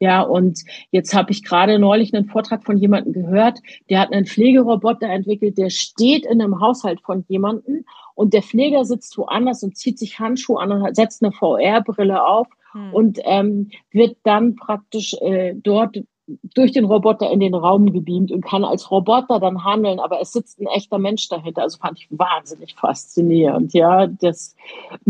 Ja, 0.05 0.21
und 0.21 0.59
jetzt 0.91 1.15
habe 1.15 1.31
ich 1.31 1.43
gerade 1.43 1.79
neulich 1.79 2.13
einen 2.13 2.27
Vortrag 2.27 2.63
von 2.63 2.77
jemandem 2.77 3.11
gehört, 3.11 3.57
der 3.89 3.99
hat 3.99 4.13
einen 4.13 4.27
Pflegeroboter 4.27 5.07
entwickelt, 5.07 5.57
der 5.57 5.71
steht 5.71 6.27
in 6.27 6.43
einem 6.43 6.61
Haushalt 6.61 7.01
von 7.01 7.25
jemandem 7.27 7.85
und 8.13 8.35
der 8.35 8.43
Pfleger 8.43 8.85
sitzt 8.85 9.17
woanders 9.17 9.63
und 9.63 9.75
zieht 9.75 9.97
sich 9.97 10.19
Handschuhe 10.19 10.61
an 10.61 10.71
und 10.71 10.95
setzt 10.95 11.23
eine 11.23 11.31
VR-Brille 11.31 12.23
auf 12.23 12.45
hm. 12.73 12.93
und 12.93 13.19
ähm, 13.23 13.71
wird 13.89 14.17
dann 14.21 14.55
praktisch 14.55 15.15
äh, 15.21 15.55
dort 15.55 15.97
durch 16.27 16.71
den 16.71 16.85
Roboter 16.85 17.31
in 17.31 17.39
den 17.39 17.55
Raum 17.55 17.91
gebeamt 17.91 18.31
und 18.31 18.45
kann 18.45 18.63
als 18.63 18.91
Roboter 18.91 19.39
dann 19.39 19.63
handeln, 19.63 19.99
aber 19.99 20.21
es 20.21 20.33
sitzt 20.33 20.59
ein 20.59 20.67
echter 20.67 20.99
Mensch 20.99 21.27
dahinter. 21.29 21.63
Also 21.63 21.79
fand 21.79 21.97
ich 21.97 22.07
wahnsinnig 22.11 22.75
faszinierend, 22.75 23.73
ja, 23.73 24.05
das 24.05 24.55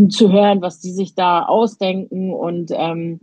zu 0.08 0.32
hören, 0.32 0.62
was 0.62 0.80
die 0.80 0.92
sich 0.92 1.14
da 1.14 1.44
ausdenken 1.44 2.32
und 2.32 2.70
ähm, 2.74 3.20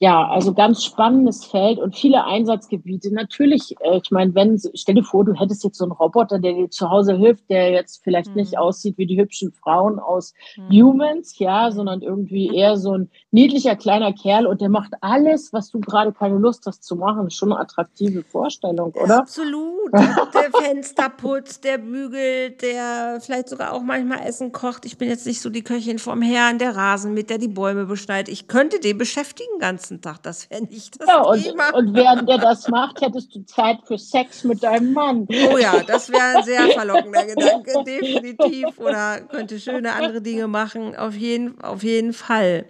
Ja, 0.00 0.26
also 0.28 0.52
ganz 0.52 0.82
spannendes 0.82 1.44
Feld 1.44 1.78
und 1.78 1.94
viele 1.94 2.24
Einsatzgebiete. 2.24 3.14
Natürlich, 3.14 3.76
äh, 3.80 4.00
ich 4.02 4.10
meine, 4.10 4.34
wenn, 4.34 4.60
stell 4.74 4.96
dir 4.96 5.04
vor, 5.04 5.24
du 5.24 5.34
hättest 5.34 5.62
jetzt 5.62 5.78
so 5.78 5.84
einen 5.84 5.92
Roboter, 5.92 6.40
der 6.40 6.52
dir 6.52 6.68
zu 6.68 6.90
Hause 6.90 7.14
hilft, 7.14 7.48
der 7.48 7.70
jetzt 7.70 8.02
vielleicht 8.02 8.30
mhm. 8.30 8.36
nicht 8.36 8.58
aussieht 8.58 8.98
wie 8.98 9.06
die 9.06 9.20
hübschen 9.20 9.52
Frauen 9.52 10.00
aus 10.00 10.34
mhm. 10.56 10.82
Humans, 10.82 11.38
ja, 11.38 11.70
sondern 11.70 12.02
irgendwie 12.02 12.54
eher 12.54 12.76
so 12.76 12.92
ein 12.92 13.08
niedlicher 13.30 13.76
kleiner 13.76 14.12
Kerl 14.12 14.46
und 14.46 14.60
der 14.60 14.68
macht 14.68 14.92
alles, 15.00 15.52
was 15.52 15.70
du 15.70 15.78
gerade 15.78 16.12
keine 16.12 16.38
Lust 16.38 16.66
hast 16.66 16.82
zu 16.82 16.96
machen. 16.96 17.30
Schon 17.30 17.52
eine 17.52 17.60
attraktive 17.60 18.24
Vorstellung, 18.24 18.92
oder? 18.94 19.18
Absolut. 19.18 19.92
Der 19.92 20.50
Fenster 20.50 21.08
putzt, 21.08 21.64
der 21.64 21.78
bügelt, 21.78 22.62
der 22.62 23.18
vielleicht 23.20 23.48
sogar 23.48 23.72
auch 23.72 23.82
manchmal 23.82 24.26
Essen 24.26 24.50
kocht. 24.50 24.84
Ich 24.84 24.98
bin 24.98 25.08
jetzt 25.08 25.26
nicht 25.26 25.40
so 25.40 25.50
die 25.50 25.62
Köchin 25.62 25.98
vom 25.98 26.22
Herrn, 26.22 26.58
der 26.58 26.74
Rasen 26.74 27.14
mit, 27.14 27.30
der 27.30 27.38
die 27.38 27.48
Bäume 27.48 27.86
beschneidet. 27.86 28.28
Ich 28.28 28.48
könnte 28.48 28.80
den 28.80 28.98
beschäftigen 28.98 29.58
ganz 29.60 29.83
ganzen 29.84 30.00
Tag. 30.00 30.22
Das 30.22 30.50
wäre 30.50 30.62
nicht 30.62 31.00
das 31.00 31.08
ja, 31.08 31.20
und, 31.20 31.42
Thema. 31.42 31.74
Und 31.74 31.94
während 31.94 32.28
er 32.28 32.38
das 32.38 32.68
macht, 32.68 33.00
hättest 33.02 33.34
du 33.34 33.44
Zeit 33.44 33.78
für 33.86 33.98
Sex 33.98 34.44
mit 34.44 34.62
deinem 34.62 34.92
Mann. 34.92 35.26
Oh 35.50 35.58
ja, 35.58 35.82
das 35.86 36.10
wäre 36.10 36.38
ein 36.38 36.44
sehr 36.44 36.68
verlockender 36.70 37.26
Gedanke, 37.26 37.84
definitiv. 37.84 38.78
Oder 38.78 39.20
könnte 39.22 39.60
schöne 39.60 39.92
andere 39.92 40.22
Dinge 40.22 40.48
machen, 40.48 40.96
auf 40.96 41.14
jeden, 41.14 41.60
auf 41.60 41.82
jeden 41.82 42.12
Fall. 42.12 42.64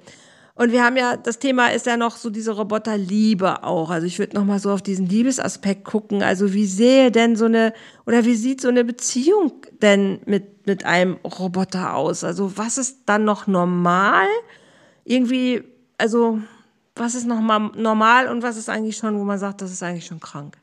Und 0.57 0.70
wir 0.70 0.85
haben 0.85 0.96
ja, 0.96 1.16
das 1.16 1.40
Thema 1.40 1.68
ist 1.68 1.87
ja 1.87 1.96
noch 1.96 2.16
so 2.16 2.31
diese 2.31 2.53
Roboterliebe 2.53 3.64
auch. 3.64 3.90
Also 3.90 4.07
ich 4.07 4.20
würde 4.20 4.37
noch 4.37 4.44
mal 4.44 4.61
so 4.61 4.70
auf 4.70 4.83
diesen 4.83 5.07
Liebesaspekt 5.07 5.85
gucken. 5.85 6.22
Also 6.22 6.53
wie 6.53 6.66
sehe 6.66 7.11
denn 7.11 7.35
so 7.35 7.46
eine, 7.46 7.72
oder 8.07 8.24
wie 8.24 8.37
sieht 8.37 8.61
so 8.61 8.68
eine 8.68 8.85
Beziehung 8.85 9.53
denn 9.83 10.20
mit, 10.27 10.66
mit 10.66 10.85
einem 10.85 11.14
Roboter 11.24 11.96
aus? 11.96 12.22
Also 12.22 12.57
was 12.57 12.79
ist 12.79 13.00
dann 13.07 13.24
noch 13.24 13.48
normal? 13.48 14.27
Irgendwie, 15.05 15.64
also 15.98 16.38
was 16.94 17.14
ist 17.14 17.26
nochmal 17.26 17.70
normal 17.76 18.28
und 18.28 18.42
was 18.42 18.57
ist 18.57 18.68
eigentlich 18.68 18.96
schon, 18.96 19.18
wo 19.18 19.24
man 19.24 19.38
sagt, 19.38 19.62
das 19.62 19.72
ist 19.72 19.83
eigentlich 19.83 20.07
schon 20.07 20.20
krank? 20.20 20.59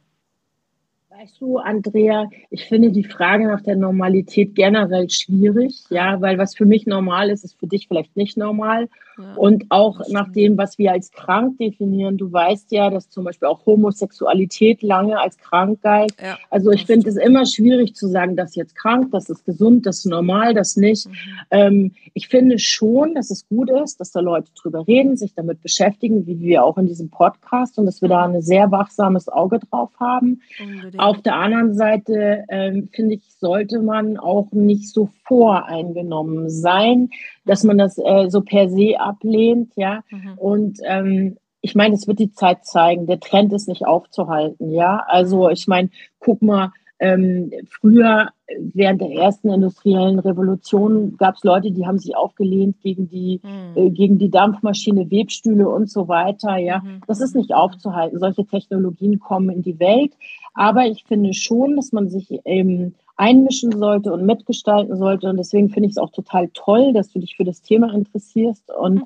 Weißt 1.10 1.40
du, 1.42 1.58
Andrea, 1.58 2.30
ich 2.50 2.66
finde 2.66 2.92
die 2.92 3.04
Frage 3.04 3.46
nach 3.46 3.62
der 3.62 3.76
Normalität 3.76 4.56
generell 4.56 5.10
schwierig, 5.10 5.84
ja, 5.90 6.20
weil 6.22 6.38
was 6.38 6.56
für 6.56 6.66
mich 6.66 6.88
normal 6.88 7.30
ist, 7.30 7.44
ist 7.44 7.60
für 7.60 7.68
dich 7.68 7.88
vielleicht 7.88 8.16
nicht 8.16 8.38
normal. 8.38 8.90
Ja, 9.22 9.36
und 9.36 9.66
auch 9.70 10.02
nach 10.10 10.32
dem, 10.32 10.58
was 10.58 10.78
wir 10.78 10.92
als 10.92 11.12
krank 11.12 11.58
definieren. 11.58 12.18
Du 12.18 12.32
weißt 12.32 12.72
ja, 12.72 12.90
dass 12.90 13.10
zum 13.10 13.24
Beispiel 13.24 13.48
auch 13.48 13.66
Homosexualität 13.66 14.82
lange 14.82 15.20
als 15.20 15.38
krank 15.38 15.82
galt. 15.82 16.14
Ja, 16.22 16.38
also 16.50 16.72
ich 16.72 16.86
finde 16.86 17.10
es 17.10 17.16
immer 17.16 17.46
schwierig 17.46 17.96
zu 17.96 18.08
sagen, 18.08 18.36
das 18.36 18.52
ist 18.52 18.56
jetzt 18.56 18.76
krank, 18.76 19.12
das 19.12 19.30
ist 19.30 19.46
gesund, 19.46 19.86
das 19.86 20.00
ist 20.00 20.06
normal, 20.06 20.54
das 20.54 20.78
nicht. 20.78 21.08
Mhm. 21.08 21.14
Ähm, 21.52 21.92
ich 22.14 22.28
finde 22.28 22.60
schon, 22.60 23.16
dass 23.16 23.32
es 23.32 23.48
gut 23.48 23.70
ist, 23.70 24.00
dass 24.00 24.12
da 24.12 24.20
Leute 24.20 24.52
drüber 24.56 24.88
reden, 24.88 25.18
sich 25.18 25.34
damit 25.34 25.62
beschäftigen, 25.62 26.26
wie 26.26 26.40
wir 26.40 26.64
auch 26.64 26.78
in 26.78 26.88
diesem 26.88 27.10
Podcast 27.10 27.78
und 27.78 27.86
dass 27.86 28.02
wir 28.02 28.10
da 28.10 28.26
ein 28.26 28.42
sehr 28.42 28.72
wachsames 28.72 29.30
Auge 29.30 29.60
drauf 29.60 29.92
haben. 30.00 30.42
Unbedingt. 30.62 31.00
Auf 31.00 31.22
der 31.22 31.36
anderen 31.36 31.74
Seite 31.74 32.46
ähm, 32.50 32.90
finde 32.92 33.16
ich, 33.16 33.22
sollte 33.40 33.80
man 33.80 34.18
auch 34.18 34.52
nicht 34.52 34.90
so 34.90 35.10
voreingenommen 35.32 36.50
sein, 36.50 37.10
dass 37.46 37.64
man 37.64 37.78
das 37.78 37.98
äh, 37.98 38.30
so 38.30 38.42
per 38.42 38.70
se 38.70 39.00
ablehnt, 39.00 39.72
ja. 39.78 40.04
Mhm. 40.10 40.34
Und 40.36 40.80
ähm, 40.84 41.38
ich 41.62 41.74
meine, 41.74 41.96
es 41.96 42.06
wird 42.06 42.20
die 42.20 42.34
Zeit 42.34 42.66
zeigen. 42.66 43.08
Der 43.08 43.22
Trend 43.22 43.54
ist 43.54 43.70
nicht 43.70 43.88
aufzuhalten, 43.88 44.72
ja. 44.72 45.06
Also 45.08 45.50
ich 45.50 45.68
meine, 45.68 45.90
guck 46.20 46.42
mal, 46.42 46.74
ähm, 47.00 47.50
früher 47.70 48.28
während 48.60 49.00
der 49.00 49.12
ersten 49.12 49.50
industriellen 49.50 50.20
Revolution 50.20 51.16
gab 51.16 51.36
es 51.36 51.46
Leute, 51.46 51.72
die 51.72 51.88
haben 51.88 51.98
sich 51.98 52.14
aufgelehnt 52.18 52.82
gegen 52.82 53.08
die 53.08 53.40
mhm. 53.42 53.82
äh, 53.82 53.90
gegen 53.90 54.18
die 54.18 54.30
Dampfmaschine, 54.30 55.10
Webstühle 55.10 55.70
und 55.70 55.90
so 55.90 56.10
weiter. 56.10 56.58
Ja, 56.58 56.80
mhm. 56.80 57.04
das 57.08 57.22
ist 57.22 57.36
nicht 57.38 57.54
aufzuhalten. 57.54 58.20
Solche 58.20 58.46
Technologien 58.46 59.20
kommen 59.20 59.50
in 59.50 59.62
die 59.62 59.80
Welt, 59.80 60.12
aber 60.54 60.88
ich 60.88 61.06
finde 61.06 61.34
schon, 61.34 61.78
dass 61.78 61.94
man 61.94 62.10
sich 62.10 62.46
eben 62.46 62.96
einmischen 63.18 63.78
sollte 63.78 64.12
und 64.12 64.26
mitgestalten 64.26 64.98
sollte. 64.98 65.30
Und 65.30 65.38
deswegen 65.38 65.70
finde 65.70 65.88
ich 65.88 65.94
es 65.94 65.98
auch 65.98 66.12
total 66.12 66.50
toll, 66.54 66.94
dass 66.94 67.12
du 67.12 67.20
dich 67.20 67.36
für 67.36 67.44
das 67.44 67.62
Thema 67.62 67.94
interessierst. 67.94 68.72
Und 68.78 68.96
mhm. 68.96 69.06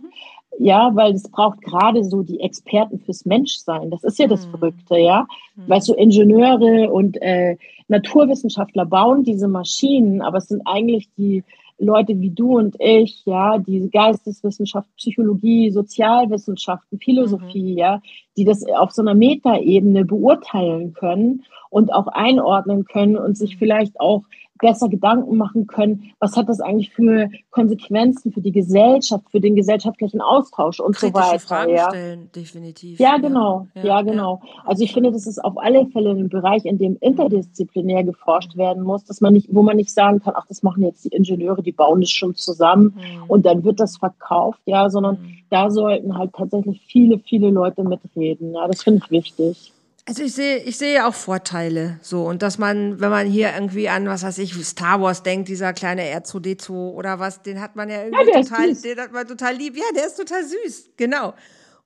ja, 0.59 0.91
weil 0.93 1.13
es 1.13 1.29
braucht 1.29 1.61
gerade 1.61 2.03
so 2.03 2.23
die 2.23 2.39
Experten 2.39 2.99
fürs 2.99 3.25
Menschsein. 3.25 3.89
Das 3.89 4.03
ist 4.03 4.19
ja 4.19 4.27
das 4.27 4.45
mhm. 4.47 4.51
Verrückte, 4.51 4.97
ja. 4.97 5.27
Mhm. 5.55 5.69
Weißt 5.69 5.89
du, 5.89 5.93
Ingenieure 5.93 6.91
und 6.91 7.21
äh, 7.21 7.57
Naturwissenschaftler 7.87 8.85
bauen 8.85 9.23
diese 9.23 9.47
Maschinen, 9.47 10.21
aber 10.21 10.39
es 10.39 10.47
sind 10.47 10.61
eigentlich 10.65 11.09
die 11.17 11.43
Leute 11.77 12.19
wie 12.19 12.29
du 12.29 12.57
und 12.57 12.75
ich, 12.79 13.25
ja, 13.25 13.57
die 13.57 13.89
Geisteswissenschaft, 13.89 14.89
Psychologie, 14.95 15.71
Sozialwissenschaften, 15.71 16.99
Philosophie, 16.99 17.73
mhm. 17.73 17.77
ja, 17.77 18.01
die 18.37 18.45
das 18.45 18.63
auf 18.65 18.91
so 18.91 19.01
einer 19.01 19.13
Metaebene 19.13 20.05
beurteilen 20.05 20.93
können 20.93 21.43
und 21.69 21.93
auch 21.93 22.07
einordnen 22.07 22.85
können 22.85 23.17
und 23.17 23.37
sich 23.37 23.55
mhm. 23.55 23.59
vielleicht 23.59 23.99
auch 23.99 24.23
besser 24.59 24.89
Gedanken 24.89 25.37
machen 25.37 25.67
können, 25.67 26.11
was 26.19 26.37
hat 26.37 26.49
das 26.49 26.61
eigentlich 26.61 26.91
für 26.91 27.29
Konsequenzen 27.51 28.31
für 28.31 28.41
die 28.41 28.51
Gesellschaft, 28.51 29.25
für 29.29 29.41
den 29.41 29.55
gesellschaftlichen 29.55 30.21
Austausch 30.21 30.79
und 30.79 30.95
Kritische 30.95 31.23
so 31.23 31.31
weiter. 31.31 31.39
Fragen 31.39 31.75
ja. 31.75 31.89
stellen, 31.89 32.29
definitiv. 32.33 32.99
Ja, 32.99 33.17
genau, 33.17 33.67
ja, 33.75 33.83
ja 33.83 34.01
genau. 34.01 34.41
Ja. 34.43 34.63
Also 34.65 34.83
ich 34.83 34.93
finde, 34.93 35.11
das 35.11 35.27
ist 35.27 35.43
auf 35.43 35.57
alle 35.57 35.85
Fälle 35.87 36.11
ein 36.11 36.29
Bereich, 36.29 36.65
in 36.65 36.77
dem 36.77 36.97
interdisziplinär 37.01 38.03
geforscht 38.03 38.55
werden 38.55 38.83
muss, 38.83 39.03
dass 39.03 39.21
man 39.21 39.33
nicht, 39.33 39.49
wo 39.51 39.61
man 39.61 39.75
nicht 39.75 39.93
sagen 39.93 40.19
kann, 40.19 40.33
ach, 40.37 40.45
das 40.47 40.63
machen 40.63 40.83
jetzt 40.83 41.03
die 41.03 41.09
Ingenieure, 41.09 41.61
die 41.61 41.71
bauen 41.73 42.01
das 42.01 42.11
schon 42.11 42.35
zusammen 42.35 42.95
mhm. 42.95 43.23
und 43.27 43.45
dann 43.45 43.63
wird 43.63 43.79
das 43.79 43.97
verkauft, 43.97 44.61
ja, 44.65 44.89
sondern 44.89 45.15
mhm. 45.21 45.37
da 45.49 45.69
sollten 45.69 46.17
halt 46.17 46.33
tatsächlich 46.33 46.81
viele, 46.87 47.19
viele 47.19 47.49
Leute 47.49 47.83
mitreden. 47.83 48.53
Ja, 48.53 48.67
das 48.67 48.83
finde 48.83 49.01
ich 49.03 49.11
wichtig. 49.11 49.73
Also 50.07 50.21
ich 50.21 50.35
sehe, 50.35 50.57
ich 50.57 50.77
sehe 50.77 51.07
auch 51.07 51.15
Vorteile 51.15 51.97
so 52.01 52.25
und 52.25 52.43
dass 52.43 52.59
man, 52.59 52.99
wenn 52.99 53.09
man 53.09 53.25
hier 53.25 53.49
irgendwie 53.55 53.89
an 53.89 54.05
was 54.05 54.23
weiß 54.23 54.37
ich 54.37 54.53
Star 54.63 55.01
Wars 55.01 55.23
denkt, 55.23 55.49
dieser 55.49 55.73
kleine 55.73 56.03
R2D2 56.03 56.69
oder 56.69 57.19
was, 57.19 57.41
den 57.41 57.59
hat 57.59 57.75
man 57.75 57.89
ja 57.89 58.03
irgendwie 58.03 58.29
ja, 58.29 58.41
total, 58.41 58.73
den 58.75 58.99
hat 58.99 59.11
man 59.11 59.27
total 59.27 59.55
lieb. 59.55 59.75
Ja, 59.75 59.85
der 59.95 60.05
ist 60.05 60.15
total 60.15 60.43
süß, 60.43 60.91
genau. 60.95 61.33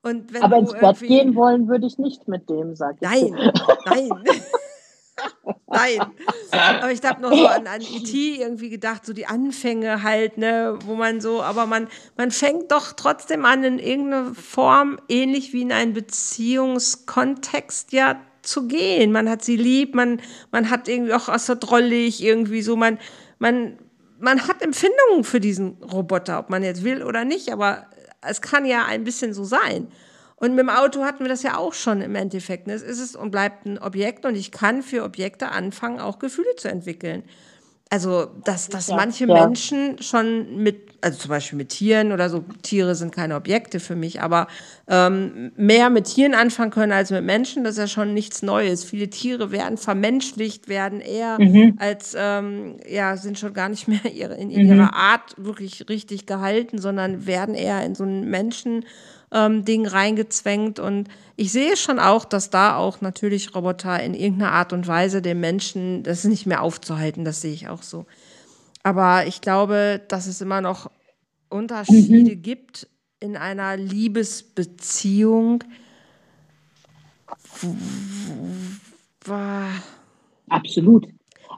Und 0.01 0.33
wenn 0.33 0.43
Aber 0.43 0.57
ins 0.57 0.73
Bett 0.73 0.99
gehen 0.99 1.33
wollen 1.35 1.69
würde 1.69 1.87
ich 1.87 1.97
nicht 1.97 2.27
mit 2.27 2.49
dem, 2.49 2.75
sag 2.75 2.95
ich. 2.95 3.01
Nein, 3.01 3.51
nein. 3.85 4.09
Nein. 5.67 5.99
Aber 6.51 6.91
ich 6.91 7.01
habe 7.03 7.21
noch 7.21 7.31
so 7.31 7.47
an, 7.47 7.67
an 7.67 7.81
E.T. 7.81 8.41
irgendwie 8.41 8.69
gedacht, 8.69 9.05
so 9.05 9.13
die 9.13 9.27
Anfänge 9.27 10.03
halt, 10.03 10.37
ne, 10.37 10.77
wo 10.85 10.95
man 10.95 11.21
so, 11.21 11.43
aber 11.43 11.65
man, 11.65 11.87
man 12.17 12.31
fängt 12.31 12.71
doch 12.71 12.93
trotzdem 12.93 13.45
an, 13.45 13.63
in 13.63 13.79
irgendeiner 13.79 14.33
Form, 14.33 14.99
ähnlich 15.07 15.53
wie 15.53 15.61
in 15.61 15.71
einen 15.71 15.93
Beziehungskontext 15.93 17.93
ja 17.93 18.19
zu 18.41 18.67
gehen. 18.67 19.11
Man 19.11 19.29
hat 19.29 19.43
sie 19.43 19.57
lieb, 19.57 19.95
man, 19.95 20.21
man 20.51 20.69
hat 20.69 20.87
irgendwie 20.87 21.13
auch 21.13 21.37
so 21.37 21.55
drollig, 21.55 22.23
irgendwie 22.23 22.61
so, 22.61 22.75
man, 22.75 22.99
man, 23.37 23.77
man 24.19 24.47
hat 24.47 24.61
Empfindungen 24.61 25.23
für 25.23 25.39
diesen 25.39 25.77
Roboter, 25.83 26.39
ob 26.39 26.49
man 26.49 26.63
jetzt 26.63 26.83
will 26.83 27.03
oder 27.03 27.25
nicht, 27.25 27.51
aber 27.51 27.85
es 28.21 28.41
kann 28.41 28.65
ja 28.65 28.85
ein 28.85 29.03
bisschen 29.03 29.33
so 29.33 29.43
sein. 29.43 29.87
Und 30.39 30.51
mit 30.51 30.59
dem 30.59 30.69
Auto 30.69 31.03
hatten 31.03 31.23
wir 31.23 31.29
das 31.29 31.43
ja 31.43 31.57
auch 31.57 31.73
schon 31.73 32.01
im 32.01 32.15
Endeffekt. 32.15 32.67
Ne? 32.67 32.73
Es 32.73 32.81
ist 32.81 33.15
und 33.15 33.31
bleibt 33.31 33.65
ein 33.65 33.77
Objekt 33.77 34.25
und 34.25 34.35
ich 34.35 34.51
kann 34.51 34.81
für 34.81 35.03
Objekte 35.03 35.49
anfangen, 35.49 35.99
auch 35.99 36.17
Gefühle 36.17 36.55
zu 36.55 36.69
entwickeln. 36.69 37.23
Also, 37.91 38.27
dass, 38.43 38.69
dass 38.69 38.87
ja, 38.87 38.95
manche 38.95 39.25
ja. 39.25 39.33
Menschen 39.33 39.99
schon 39.99 40.57
mit, 40.61 40.89
also 41.01 41.17
zum 41.17 41.29
Beispiel 41.29 41.57
mit 41.57 41.69
Tieren 41.69 42.11
oder 42.11 42.29
so, 42.29 42.45
Tiere 42.61 42.93
sind 42.93 43.11
keine 43.11 43.35
Objekte 43.35 43.79
für 43.79 43.95
mich, 43.95 44.21
aber 44.21 44.47
ähm, 44.87 45.51
mehr 45.55 45.89
mit 45.89 46.05
Tieren 46.05 46.35
anfangen 46.35 46.69
können 46.69 46.91
als 46.91 47.09
mit 47.09 47.23
Menschen, 47.23 47.63
das 47.63 47.73
ist 47.73 47.79
ja 47.79 47.87
schon 47.87 48.13
nichts 48.13 48.43
Neues. 48.43 48.83
Viele 48.83 49.09
Tiere 49.09 49.51
werden 49.51 49.79
vermenschlicht, 49.79 50.69
werden 50.69 51.01
eher 51.01 51.41
mhm. 51.41 51.77
als, 51.79 52.15
ähm, 52.15 52.77
ja, 52.87 53.17
sind 53.17 53.39
schon 53.39 53.55
gar 53.55 53.69
nicht 53.69 53.87
mehr 53.89 54.05
ihre, 54.13 54.35
in, 54.35 54.51
in 54.51 54.67
mhm. 54.67 54.73
ihrer 54.73 54.93
Art 54.93 55.33
wirklich 55.37 55.89
richtig 55.89 56.27
gehalten, 56.27 56.77
sondern 56.77 57.25
werden 57.25 57.55
eher 57.55 57.83
in 57.83 57.95
so 57.95 58.03
einen 58.03 58.29
Menschen 58.29 58.85
ähm, 59.31 59.65
Ding 59.65 59.87
reingezwängt. 59.87 60.79
Und 60.79 61.07
ich 61.35 61.51
sehe 61.51 61.77
schon 61.77 61.99
auch, 61.99 62.25
dass 62.25 62.49
da 62.49 62.75
auch 62.75 63.01
natürlich 63.01 63.55
Roboter 63.55 64.01
in 64.01 64.13
irgendeiner 64.13 64.51
Art 64.51 64.73
und 64.73 64.87
Weise 64.87 65.21
den 65.21 65.39
Menschen, 65.39 66.03
das 66.03 66.19
ist 66.19 66.29
nicht 66.29 66.45
mehr 66.45 66.61
aufzuhalten, 66.61 67.25
das 67.25 67.41
sehe 67.41 67.53
ich 67.53 67.67
auch 67.67 67.83
so. 67.83 68.05
Aber 68.83 69.27
ich 69.27 69.41
glaube, 69.41 70.01
dass 70.07 70.27
es 70.27 70.41
immer 70.41 70.61
noch 70.61 70.89
Unterschiede 71.49 72.35
mhm. 72.35 72.41
gibt 72.41 72.87
in 73.19 73.35
einer 73.35 73.75
Liebesbeziehung. 73.75 75.63
Absolut. 80.47 81.07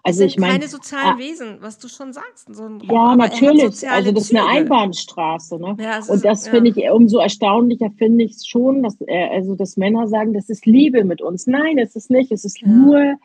Also 0.04 0.20
sind 0.20 0.28
ich 0.30 0.38
meine, 0.38 0.54
keine 0.54 0.68
sozialen 0.68 1.16
ah, 1.16 1.20
Wesen, 1.20 1.58
was 1.62 1.78
du 1.78 1.88
schon 1.88 2.14
sagst. 2.14 2.54
So 2.54 2.64
ein, 2.64 2.80
ja, 2.90 3.16
natürlich. 3.16 3.88
Also 3.90 4.12
das 4.12 4.24
ist 4.26 4.36
eine 4.36 4.48
Einbahnstraße. 4.48 5.60
Ne? 5.60 5.78
Ja, 5.80 5.98
und 6.00 6.16
ist, 6.16 6.26
das 6.26 6.46
ja. 6.46 6.52
finde 6.52 6.72
ich 6.72 6.90
umso 6.90 7.20
erstaunlicher, 7.20 7.92
finde 7.98 8.26
ich 8.26 8.38
schon, 8.46 8.84
dass, 8.84 8.98
äh, 9.08 9.30
also, 9.30 9.56
dass 9.56 9.78
Männer 9.78 10.08
sagen, 10.08 10.34
das 10.34 10.50
ist 10.50 10.66
Liebe 10.66 11.04
mit 11.04 11.22
uns. 11.22 11.48
Nein, 11.48 11.78
es 11.78 11.96
ist 11.96 12.10
nicht. 12.10 12.32
Es 12.32 12.46
ist 12.46 12.62
ja. 12.62 12.68
nur 12.68 13.18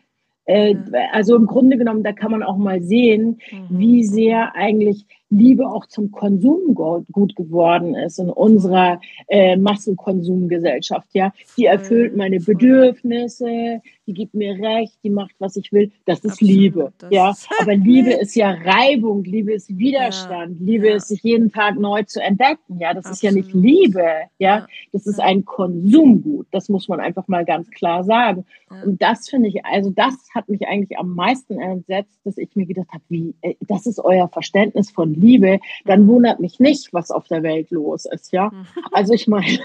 Äh, 0.47 0.75
also 1.11 1.35
im 1.35 1.45
Grunde 1.45 1.77
genommen, 1.77 2.03
da 2.03 2.13
kann 2.13 2.31
man 2.31 2.41
auch 2.41 2.57
mal 2.57 2.81
sehen, 2.81 3.41
mhm. 3.51 3.79
wie 3.79 4.03
sehr 4.05 4.55
eigentlich 4.55 5.05
Liebe 5.29 5.67
auch 5.67 5.85
zum 5.87 6.11
Konsum 6.11 6.73
gut 6.73 7.35
geworden 7.35 7.95
ist 7.95 8.19
in 8.19 8.29
unserer 8.29 9.01
äh, 9.27 9.57
Massenkonsumgesellschaft. 9.57 11.07
Ja, 11.13 11.33
die 11.57 11.65
erfüllt 11.65 12.15
meine 12.15 12.39
Bedürfnisse, 12.39 13.81
die 14.05 14.13
gibt 14.13 14.33
mir 14.33 14.53
Recht, 14.53 14.97
die 15.03 15.09
macht, 15.09 15.35
was 15.39 15.57
ich 15.57 15.71
will. 15.73 15.91
Das 16.05 16.19
ist 16.19 16.33
Absolut, 16.33 16.53
Liebe. 16.53 16.93
Das 16.97 17.11
ja, 17.11 17.33
aber 17.59 17.75
Liebe 17.75 18.13
ist 18.13 18.35
ja 18.35 18.51
Reibung, 18.51 19.23
Liebe 19.25 19.53
ist 19.53 19.77
Widerstand, 19.77 20.59
ja, 20.59 20.65
Liebe 20.65 20.87
ja. 20.87 20.95
ist 20.95 21.09
sich 21.09 21.21
jeden 21.23 21.51
Tag 21.51 21.77
neu 21.77 22.03
zu 22.03 22.21
entdecken. 22.21 22.79
Ja, 22.79 22.93
das 22.93 23.05
Absolut. 23.05 23.15
ist 23.15 23.21
ja 23.23 23.31
nicht 23.31 23.53
Liebe. 23.53 24.07
Ja, 24.39 24.65
das 24.93 25.07
ist 25.07 25.19
ein 25.19 25.43
Konsumgut. 25.43 26.47
Das 26.51 26.69
muss 26.69 26.87
man 26.87 26.99
einfach 27.01 27.27
mal 27.27 27.43
ganz 27.43 27.69
klar 27.71 28.03
sagen. 28.03 28.45
Und 28.85 29.01
das 29.01 29.29
finde 29.29 29.49
ich, 29.49 29.65
also 29.65 29.89
das 29.89 30.13
hat 30.35 30.49
mich 30.49 30.67
eigentlich 30.67 30.97
am 30.97 31.13
meisten 31.15 31.59
entsetzt, 31.59 32.19
dass 32.23 32.37
ich 32.37 32.55
mir 32.55 32.65
gedacht 32.65 32.89
habe, 32.91 33.03
wie, 33.09 33.33
äh, 33.41 33.55
das 33.61 33.85
ist 33.85 33.99
euer 33.99 34.27
Verständnis 34.27 34.91
von 34.91 35.16
Liebe, 35.19 35.59
dann 35.85 36.07
wundert 36.07 36.39
mich 36.39 36.59
nicht, 36.59 36.93
was 36.93 37.11
auf 37.11 37.27
der 37.27 37.43
Welt 37.43 37.71
los 37.71 38.05
ist, 38.05 38.31
ja. 38.31 38.49
Mhm. 38.49 38.65
Also 38.91 39.13
ich 39.13 39.27
meine, 39.27 39.59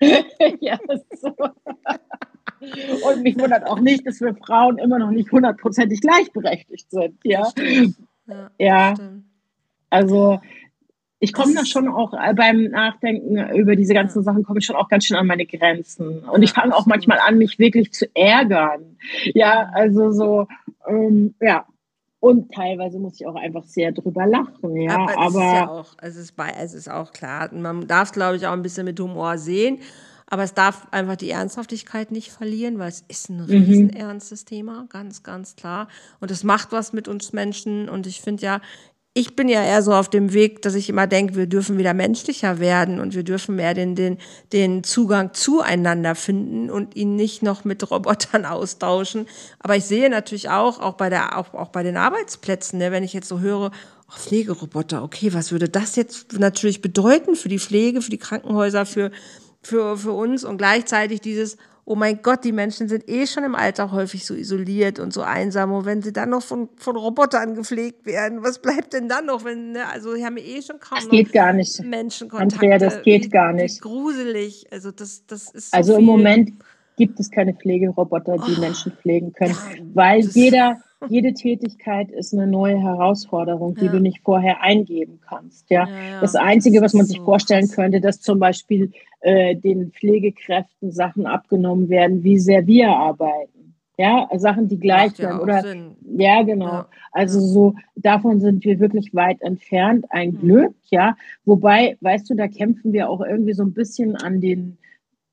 ja, 0.60 0.78
so. 1.20 1.34
Und 3.08 3.22
mich 3.22 3.38
wundert 3.38 3.66
auch 3.66 3.80
nicht, 3.80 4.06
dass 4.06 4.20
wir 4.20 4.34
Frauen 4.34 4.78
immer 4.78 4.98
noch 4.98 5.10
nicht 5.10 5.30
hundertprozentig 5.30 6.00
gleichberechtigt 6.00 6.90
sind, 6.90 7.18
ja. 7.24 7.48
Ja, 8.26 8.50
ja. 8.58 8.94
also 9.90 10.40
ich 11.20 11.32
komme 11.32 11.54
da 11.54 11.64
schon 11.64 11.88
auch 11.88 12.14
äh, 12.14 12.32
beim 12.34 12.64
Nachdenken 12.64 13.38
über 13.56 13.74
diese 13.74 13.94
ganzen 13.94 14.22
Sachen, 14.22 14.44
komme 14.44 14.60
ich 14.60 14.66
schon 14.66 14.76
auch 14.76 14.88
ganz 14.88 15.04
schön 15.04 15.16
an 15.16 15.26
meine 15.26 15.46
Grenzen. 15.46 16.20
Und 16.20 16.42
ich 16.42 16.52
fange 16.52 16.76
auch 16.76 16.86
manchmal 16.86 17.18
an, 17.18 17.38
mich 17.38 17.58
wirklich 17.58 17.92
zu 17.92 18.06
ärgern. 18.14 18.96
Ja, 19.34 19.70
also 19.72 20.12
so, 20.12 20.46
ähm, 20.86 21.34
ja, 21.40 21.66
und 22.20 22.52
teilweise 22.52 22.98
muss 22.98 23.20
ich 23.20 23.26
auch 23.26 23.36
einfach 23.36 23.64
sehr 23.64 23.92
drüber 23.92 24.26
lachen, 24.26 24.76
ja. 24.76 24.96
Aber, 24.96 25.18
aber 25.18 25.26
es 25.26 25.34
ist 25.34 25.40
ja 25.40 25.68
auch, 25.68 25.94
es 26.02 26.16
ist, 26.16 26.36
bei, 26.36 26.50
es 26.50 26.74
ist 26.74 26.90
auch 26.90 27.12
klar. 27.12 27.52
Man 27.54 27.86
darf 27.86 28.08
es, 28.08 28.12
glaube 28.12 28.36
ich, 28.36 28.46
auch 28.46 28.52
ein 28.52 28.62
bisschen 28.62 28.84
mit 28.84 28.98
Humor 28.98 29.38
sehen. 29.38 29.78
Aber 30.30 30.42
es 30.42 30.52
darf 30.52 30.86
einfach 30.90 31.16
die 31.16 31.30
Ernsthaftigkeit 31.30 32.12
nicht 32.12 32.30
verlieren, 32.30 32.78
weil 32.78 32.88
es 32.88 33.02
ist 33.08 33.30
ein 33.30 33.38
mhm. 33.38 33.44
riesen 33.44 33.90
ernstes 33.90 34.44
Thema, 34.44 34.86
ganz, 34.90 35.22
ganz 35.22 35.56
klar. 35.56 35.88
Und 36.20 36.30
es 36.30 36.44
macht 36.44 36.70
was 36.70 36.92
mit 36.92 37.08
uns 37.08 37.32
Menschen. 37.32 37.88
Und 37.88 38.06
ich 38.06 38.20
finde 38.20 38.42
ja, 38.42 38.60
ich 39.18 39.34
bin 39.34 39.48
ja 39.48 39.64
eher 39.64 39.82
so 39.82 39.92
auf 39.92 40.08
dem 40.08 40.32
Weg, 40.32 40.62
dass 40.62 40.76
ich 40.76 40.88
immer 40.88 41.08
denke, 41.08 41.34
wir 41.34 41.46
dürfen 41.46 41.76
wieder 41.76 41.92
menschlicher 41.92 42.60
werden 42.60 43.00
und 43.00 43.16
wir 43.16 43.24
dürfen 43.24 43.56
mehr 43.56 43.74
den, 43.74 43.96
den, 43.96 44.18
den 44.52 44.84
Zugang 44.84 45.34
zueinander 45.34 46.14
finden 46.14 46.70
und 46.70 46.94
ihn 46.94 47.16
nicht 47.16 47.42
noch 47.42 47.64
mit 47.64 47.90
Robotern 47.90 48.44
austauschen. 48.46 49.26
Aber 49.58 49.74
ich 49.74 49.84
sehe 49.84 50.08
natürlich 50.08 50.50
auch, 50.50 50.78
auch 50.78 50.94
bei, 50.94 51.10
der, 51.10 51.36
auch, 51.36 51.52
auch 51.52 51.70
bei 51.70 51.82
den 51.82 51.96
Arbeitsplätzen, 51.96 52.78
ne, 52.78 52.92
wenn 52.92 53.02
ich 53.02 53.12
jetzt 53.12 53.28
so 53.28 53.40
höre, 53.40 53.72
oh, 54.08 54.16
Pflegeroboter, 54.16 55.02
okay, 55.02 55.34
was 55.34 55.50
würde 55.50 55.68
das 55.68 55.96
jetzt 55.96 56.38
natürlich 56.38 56.80
bedeuten 56.80 57.34
für 57.34 57.48
die 57.48 57.58
Pflege, 57.58 58.00
für 58.02 58.10
die 58.10 58.18
Krankenhäuser, 58.18 58.86
für, 58.86 59.10
für, 59.62 59.96
für 59.96 60.12
uns 60.12 60.44
und 60.44 60.58
gleichzeitig 60.58 61.20
dieses, 61.20 61.56
oh 61.88 61.94
mein 61.94 62.20
Gott, 62.20 62.44
die 62.44 62.52
Menschen 62.52 62.86
sind 62.86 63.08
eh 63.08 63.26
schon 63.26 63.44
im 63.44 63.54
Alltag 63.54 63.92
häufig 63.92 64.26
so 64.26 64.34
isoliert 64.34 64.98
und 64.98 65.10
so 65.10 65.22
einsam. 65.22 65.72
Und 65.72 65.86
wenn 65.86 66.02
sie 66.02 66.12
dann 66.12 66.28
noch 66.28 66.42
von, 66.42 66.68
von 66.76 66.96
Robotern 66.96 67.54
gepflegt 67.54 68.04
werden, 68.04 68.42
was 68.42 68.58
bleibt 68.60 68.92
denn 68.92 69.08
dann 69.08 69.24
noch? 69.26 69.42
Wenn, 69.44 69.72
ne? 69.72 69.88
Also, 69.90 70.14
sie 70.14 70.24
haben 70.24 70.36
eh 70.36 70.60
schon 70.60 70.78
kaum 70.80 70.98
das 70.98 71.08
geht 71.08 71.32
gar 71.32 71.54
nicht. 71.54 71.82
Menschenkontakt. 71.82 72.62
Andrea, 72.62 72.78
das 72.78 73.02
geht 73.02 73.24
wie, 73.24 73.28
gar 73.30 73.54
nicht. 73.54 73.80
gruselig. 73.80 74.66
Also, 74.70 74.90
das, 74.90 75.24
das 75.26 75.50
ist. 75.50 75.70
So 75.70 75.76
also, 75.78 75.96
im 75.96 76.04
Moment 76.04 76.52
gibt 76.96 77.18
es 77.20 77.30
keine 77.30 77.54
Pflegeroboter, 77.54 78.36
die 78.36 78.56
oh, 78.58 78.60
Menschen 78.60 78.92
pflegen 78.92 79.32
können, 79.32 79.54
ja, 79.54 79.82
weil 79.94 80.20
jeder 80.20 80.82
jede 81.08 81.32
Tätigkeit 81.32 82.10
ist 82.10 82.34
eine 82.34 82.46
neue 82.46 82.80
Herausforderung, 82.80 83.74
die 83.74 83.86
ja. 83.86 83.92
du 83.92 84.00
nicht 84.00 84.20
vorher 84.22 84.62
eingeben 84.62 85.20
kannst. 85.26 85.70
Ja, 85.70 85.88
ja, 85.88 86.10
ja. 86.10 86.20
das 86.20 86.34
Einzige, 86.34 86.80
was 86.80 86.94
man 86.94 87.06
sich 87.06 87.20
vorstellen 87.20 87.68
könnte, 87.68 88.00
dass 88.00 88.20
zum 88.20 88.38
Beispiel 88.38 88.92
äh, 89.20 89.54
den 89.54 89.92
Pflegekräften 89.92 90.90
Sachen 90.90 91.26
abgenommen 91.26 91.88
werden, 91.88 92.24
wie 92.24 92.38
sehr 92.38 92.66
wir 92.66 92.90
arbeiten. 92.90 93.74
Ja, 93.96 94.28
Sachen, 94.36 94.68
die 94.68 94.78
gleich 94.78 95.16
sind. 95.16 95.40
Oder 95.40 95.62
Sinn. 95.62 95.96
ja, 96.18 96.42
genau. 96.42 96.84
Also 97.10 97.40
so 97.40 97.74
davon 97.96 98.40
sind 98.40 98.64
wir 98.64 98.78
wirklich 98.78 99.12
weit 99.12 99.42
entfernt. 99.42 100.06
Ein 100.10 100.30
mhm. 100.30 100.38
Glück, 100.38 100.74
ja. 100.84 101.16
Wobei, 101.44 101.96
weißt 102.00 102.30
du, 102.30 102.34
da 102.34 102.46
kämpfen 102.46 102.92
wir 102.92 103.10
auch 103.10 103.20
irgendwie 103.20 103.54
so 103.54 103.64
ein 103.64 103.72
bisschen 103.72 104.14
an 104.14 104.40
den 104.40 104.78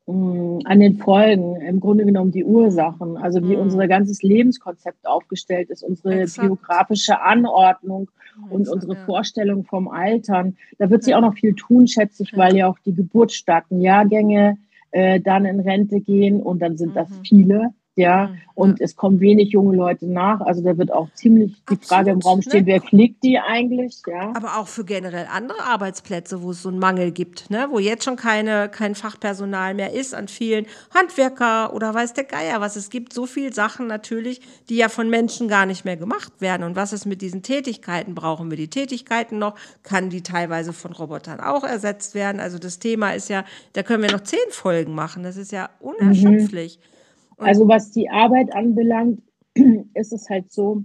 an 0.08 0.80
den 0.80 0.98
Folgen, 0.98 1.56
im 1.62 1.80
Grunde 1.80 2.06
genommen 2.06 2.32
die 2.32 2.46
Ursachen, 2.46 3.18
also 3.18 3.42
wie 3.42 3.56
mhm. 3.56 3.64
unser 3.64 3.88
ganzes 3.88 4.22
Lebenskonzept 4.22 5.08
aufgestellt 5.08 5.72
ist, 5.72 5.84
unsere 5.84 6.22
Exakt. 6.22 6.48
biografische 6.48 7.22
Anordnung 7.22 8.12
Exakt, 8.36 8.52
und 8.52 8.70
unsere 8.70 8.94
ja. 8.94 9.06
Vorstellung 9.06 9.64
vom 9.64 9.88
Altern. 9.88 10.58
Da 10.78 10.92
wird 10.92 11.04
sich 11.04 11.16
auch 11.16 11.22
noch 11.22 11.34
viel 11.34 11.56
tun, 11.56 11.88
schätze 11.88 12.22
ich, 12.22 12.38
weil 12.38 12.56
ja 12.56 12.68
auch 12.68 12.78
die 12.86 12.94
geburtsstarken 12.94 13.82
Jahrgänge 13.82 14.58
äh, 14.92 15.20
dann 15.20 15.46
in 15.46 15.60
Rente 15.60 16.00
gehen 16.02 16.40
und 16.40 16.62
dann 16.62 16.78
sind 16.78 16.90
mhm. 16.90 16.96
das 16.96 17.10
viele 17.28 17.74
ja, 17.96 18.36
und 18.56 18.82
es 18.82 18.98
kommen 18.98 19.22
wenig 19.22 19.52
junge 19.52 19.76
Leute 19.76 20.06
nach. 20.06 20.42
Also 20.42 20.62
da 20.62 20.78
wird 20.78 20.92
auch 20.92 21.08
ziemlich 21.14 21.54
die 21.70 21.76
Absolut, 21.76 21.86
Frage 21.86 22.12
im 22.12 22.20
Raum 22.20 22.42
stehen, 22.42 22.62
ne? 22.62 22.66
wer 22.66 22.82
fliegt 22.82 23.24
die 23.24 23.40
eigentlich, 23.40 24.02
ja. 24.06 24.34
Aber 24.36 24.58
auch 24.58 24.68
für 24.68 24.84
generell 24.84 25.28
andere 25.32 25.62
Arbeitsplätze, 25.62 26.42
wo 26.42 26.52
es 26.52 26.62
so 26.62 26.70
einen 26.70 26.80
Mangel 26.80 27.12
gibt, 27.12 27.50
ne? 27.50 27.68
wo 27.72 27.80
jetzt 27.80 28.04
schon 28.04 28.18
keine, 28.18 28.68
kein 28.68 28.96
Fachpersonal 28.96 29.76
mehr 29.76 29.94
ist 29.94 30.14
an 30.14 30.28
vielen 30.28 30.66
Handwerker 30.94 31.74
oder 31.74 31.94
weiß 31.94 32.14
der 32.14 32.26
Geier 32.26 32.60
was. 32.60 32.76
Es 32.76 32.90
gibt 32.90 33.14
so 33.14 33.26
viele 33.26 33.54
Sachen 33.54 33.88
natürlich, 33.88 34.42
die 34.68 34.76
ja 34.76 34.90
von 34.90 35.10
Menschen 35.10 35.48
gar 35.48 35.66
nicht 35.66 35.86
mehr 35.86 35.98
gemacht 35.98 36.34
werden. 36.40 36.64
Und 36.64 36.76
was 36.76 36.92
ist 36.92 37.06
mit 37.06 37.22
diesen 37.22 37.44
Tätigkeiten? 37.44 38.14
Brauchen 38.14 38.50
wir 38.50 38.58
die 38.58 38.70
Tätigkeiten 38.70 39.40
noch? 39.40 39.56
Kann 39.84 40.10
die 40.10 40.22
teilweise 40.22 40.74
von 40.74 40.92
Robotern 40.92 41.40
auch 41.40 41.64
ersetzt 41.64 42.14
werden? 42.14 42.42
Also 42.42 42.60
das 42.60 42.80
Thema 42.80 43.12
ist 43.12 43.30
ja, 43.30 43.46
da 43.72 43.84
können 43.84 44.04
wir 44.04 44.12
noch 44.12 44.24
zehn 44.24 44.40
Folgen 44.50 44.96
machen. 44.96 45.24
Das 45.24 45.38
ist 45.38 45.54
ja 45.54 45.70
mhm. 45.80 45.88
unerschöpflich. 45.88 46.78
Mhm. 46.78 46.95
Also 47.38 47.68
was 47.68 47.92
die 47.92 48.10
Arbeit 48.10 48.54
anbelangt, 48.54 49.22
ist 49.94 50.14
es 50.14 50.30
halt 50.30 50.52
so, 50.52 50.84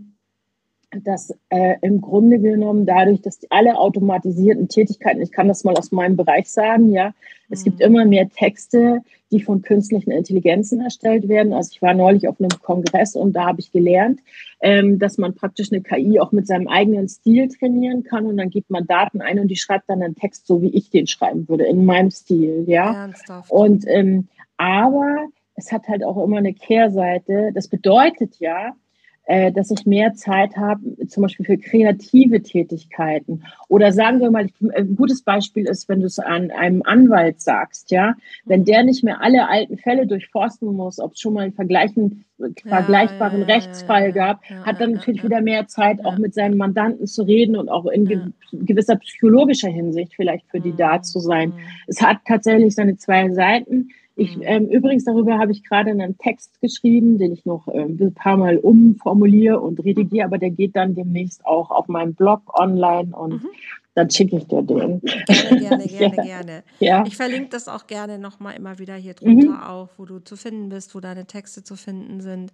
dass 1.05 1.33
äh, 1.51 1.77
im 1.83 2.01
Grunde 2.01 2.41
genommen 2.41 2.85
dadurch, 2.85 3.21
dass 3.21 3.41
alle 3.51 3.79
automatisierten 3.79 4.69
Tätigkeiten, 4.69 5.23
ich 5.23 5.31
kann 5.31 5.47
das 5.47 5.63
mal 5.63 5.77
aus 5.77 5.93
meinem 5.93 6.17
Bereich 6.17 6.51
sagen, 6.51 6.91
ja, 6.91 7.15
es 7.49 7.63
gibt 7.63 7.79
mhm. 7.79 7.85
immer 7.85 8.05
mehr 8.05 8.29
Texte, 8.29 9.03
die 9.31 9.41
von 9.41 9.63
künstlichen 9.63 10.11
Intelligenzen 10.11 10.81
erstellt 10.81 11.29
werden. 11.29 11.53
Also 11.53 11.71
ich 11.73 11.83
war 11.83 11.95
neulich 11.95 12.27
auf 12.27 12.41
einem 12.41 12.51
Kongress 12.61 13.15
und 13.15 13.35
da 13.35 13.47
habe 13.47 13.61
ich 13.61 13.71
gelernt, 13.71 14.21
ähm, 14.61 14.99
dass 14.99 15.17
man 15.19 15.35
praktisch 15.35 15.71
eine 15.71 15.81
KI 15.81 16.19
auch 16.19 16.33
mit 16.33 16.49
seinem 16.49 16.67
eigenen 16.67 17.09
Stil 17.09 17.49
trainieren 17.49 18.03
kann 18.03 18.27
und 18.27 18.37
dann 18.37 18.51
gibt 18.51 18.71
man 18.71 18.87
Daten 18.87 19.21
ein 19.21 19.39
und 19.39 19.49
die 19.49 19.57
schreibt 19.57 19.89
dann 19.89 20.03
einen 20.03 20.17
Text 20.17 20.49
so, 20.49 20.61
wie 20.61 20.75
ich 20.75 20.91
den 20.91 21.07
schreiben 21.07 21.49
würde, 21.49 21.65
in 21.65 21.85
meinem 21.85 22.11
Stil, 22.11 22.65
ja. 22.67 23.03
Ernsthaft? 23.03 23.51
Und 23.51 23.85
ähm, 23.87 24.27
aber 24.57 25.29
es 25.61 25.73
hat 25.73 25.89
halt 25.89 26.05
auch 26.05 26.23
immer 26.23 26.39
eine 26.39 26.55
Kehrseite. 26.55 27.53
Das 27.55 27.69
bedeutet 27.69 28.37
ja, 28.39 28.75
äh, 29.27 29.53
dass 29.53 29.71
ich 29.71 29.87
mehr 29.87 30.15
Zeit 30.15 30.57
habe, 30.57 30.81
zum 31.07 31.23
Beispiel 31.23 31.47
für 31.47 31.59
kreative 31.59 32.43
Tätigkeiten. 32.43 33.45
Oder 33.69 33.93
sagen 33.93 34.21
wir 34.21 34.31
mal, 34.31 34.49
ein 34.75 34.97
gutes 34.97 35.23
Beispiel 35.23 35.67
ist, 35.69 35.89
wenn 35.89 36.01
du 36.01 36.07
es 36.07 36.19
an 36.19 36.51
einem 36.51 36.83
Anwalt 36.83 37.41
sagst, 37.41 37.91
ja, 37.91 38.15
wenn 38.45 38.65
der 38.65 38.83
nicht 38.83 39.05
mehr 39.05 39.21
alle 39.21 39.49
alten 39.49 39.77
Fälle 39.77 40.07
durchforsten 40.07 40.75
muss, 40.75 40.99
ob 40.99 41.13
es 41.13 41.21
schon 41.21 41.35
mal 41.35 41.43
einen 41.43 41.53
vergleichen, 41.53 42.25
vergleichbaren 42.67 43.43
ja, 43.43 43.47
ja, 43.47 43.55
Rechtsfall 43.55 44.07
ja, 44.07 44.11
gab, 44.11 44.43
hat 44.65 44.81
dann 44.81 44.93
natürlich 44.93 45.23
wieder 45.23 45.43
mehr 45.43 45.69
Zeit, 45.69 46.05
auch 46.05 46.17
mit 46.17 46.35
seinem 46.35 46.57
Mandanten 46.57 47.07
zu 47.07 47.23
reden 47.23 47.57
und 47.57 47.69
auch 47.69 47.87
in 47.87 48.07
ge 48.07 48.21
gewisser 48.53 48.97
psychologischer 48.97 49.69
Hinsicht 49.69 50.15
vielleicht 50.17 50.49
für 50.49 50.61
die 50.61 50.75
da 50.75 51.03
zu 51.03 51.21
sein. 51.21 51.53
Es 51.87 52.03
hat 52.03 52.19
tatsächlich 52.27 52.75
seine 52.75 52.97
zwei 52.97 53.31
Seiten. 53.31 53.91
Ich, 54.21 54.37
mhm. 54.37 54.43
ähm, 54.45 54.67
übrigens, 54.67 55.05
darüber 55.05 55.39
habe 55.39 55.51
ich 55.53 55.65
gerade 55.65 55.91
einen 55.91 56.19
Text 56.19 56.61
geschrieben, 56.61 57.17
den 57.17 57.33
ich 57.33 57.47
noch 57.47 57.67
ähm, 57.73 57.97
ein 57.99 58.13
paar 58.13 58.37
Mal 58.37 58.59
umformuliere 58.59 59.59
und 59.59 59.83
redigiere, 59.83 60.27
aber 60.27 60.37
der 60.37 60.51
geht 60.51 60.77
dann 60.77 60.95
demnächst 60.95 61.47
auch 61.47 61.71
auf 61.71 61.89
meinem 61.89 62.13
Blog 62.13 62.43
online 62.53 63.17
und 63.17 63.43
mhm. 63.43 63.49
dann 63.95 64.11
schicke 64.11 64.37
ich 64.37 64.47
dir 64.47 64.61
den. 64.61 65.01
Gerne, 65.01 65.59
gerne, 65.59 65.87
gerne, 65.87 66.17
ja. 66.17 66.23
gerne. 66.23 66.63
Ja. 66.81 67.05
Ich 67.07 67.17
verlinke 67.17 67.49
das 67.49 67.67
auch 67.67 67.87
gerne 67.87 68.19
nochmal 68.19 68.57
immer 68.57 68.79
wieder 68.79 68.95
hier 68.95 69.15
drunter 69.15 69.53
mhm. 69.53 69.63
auf, 69.63 69.89
wo 69.97 70.05
du 70.05 70.19
zu 70.19 70.37
finden 70.37 70.69
bist, 70.69 70.95
wo 70.95 71.01
deine 71.01 71.25
Texte 71.25 71.65
zu 71.65 71.75
finden 71.77 72.21
sind. 72.21 72.53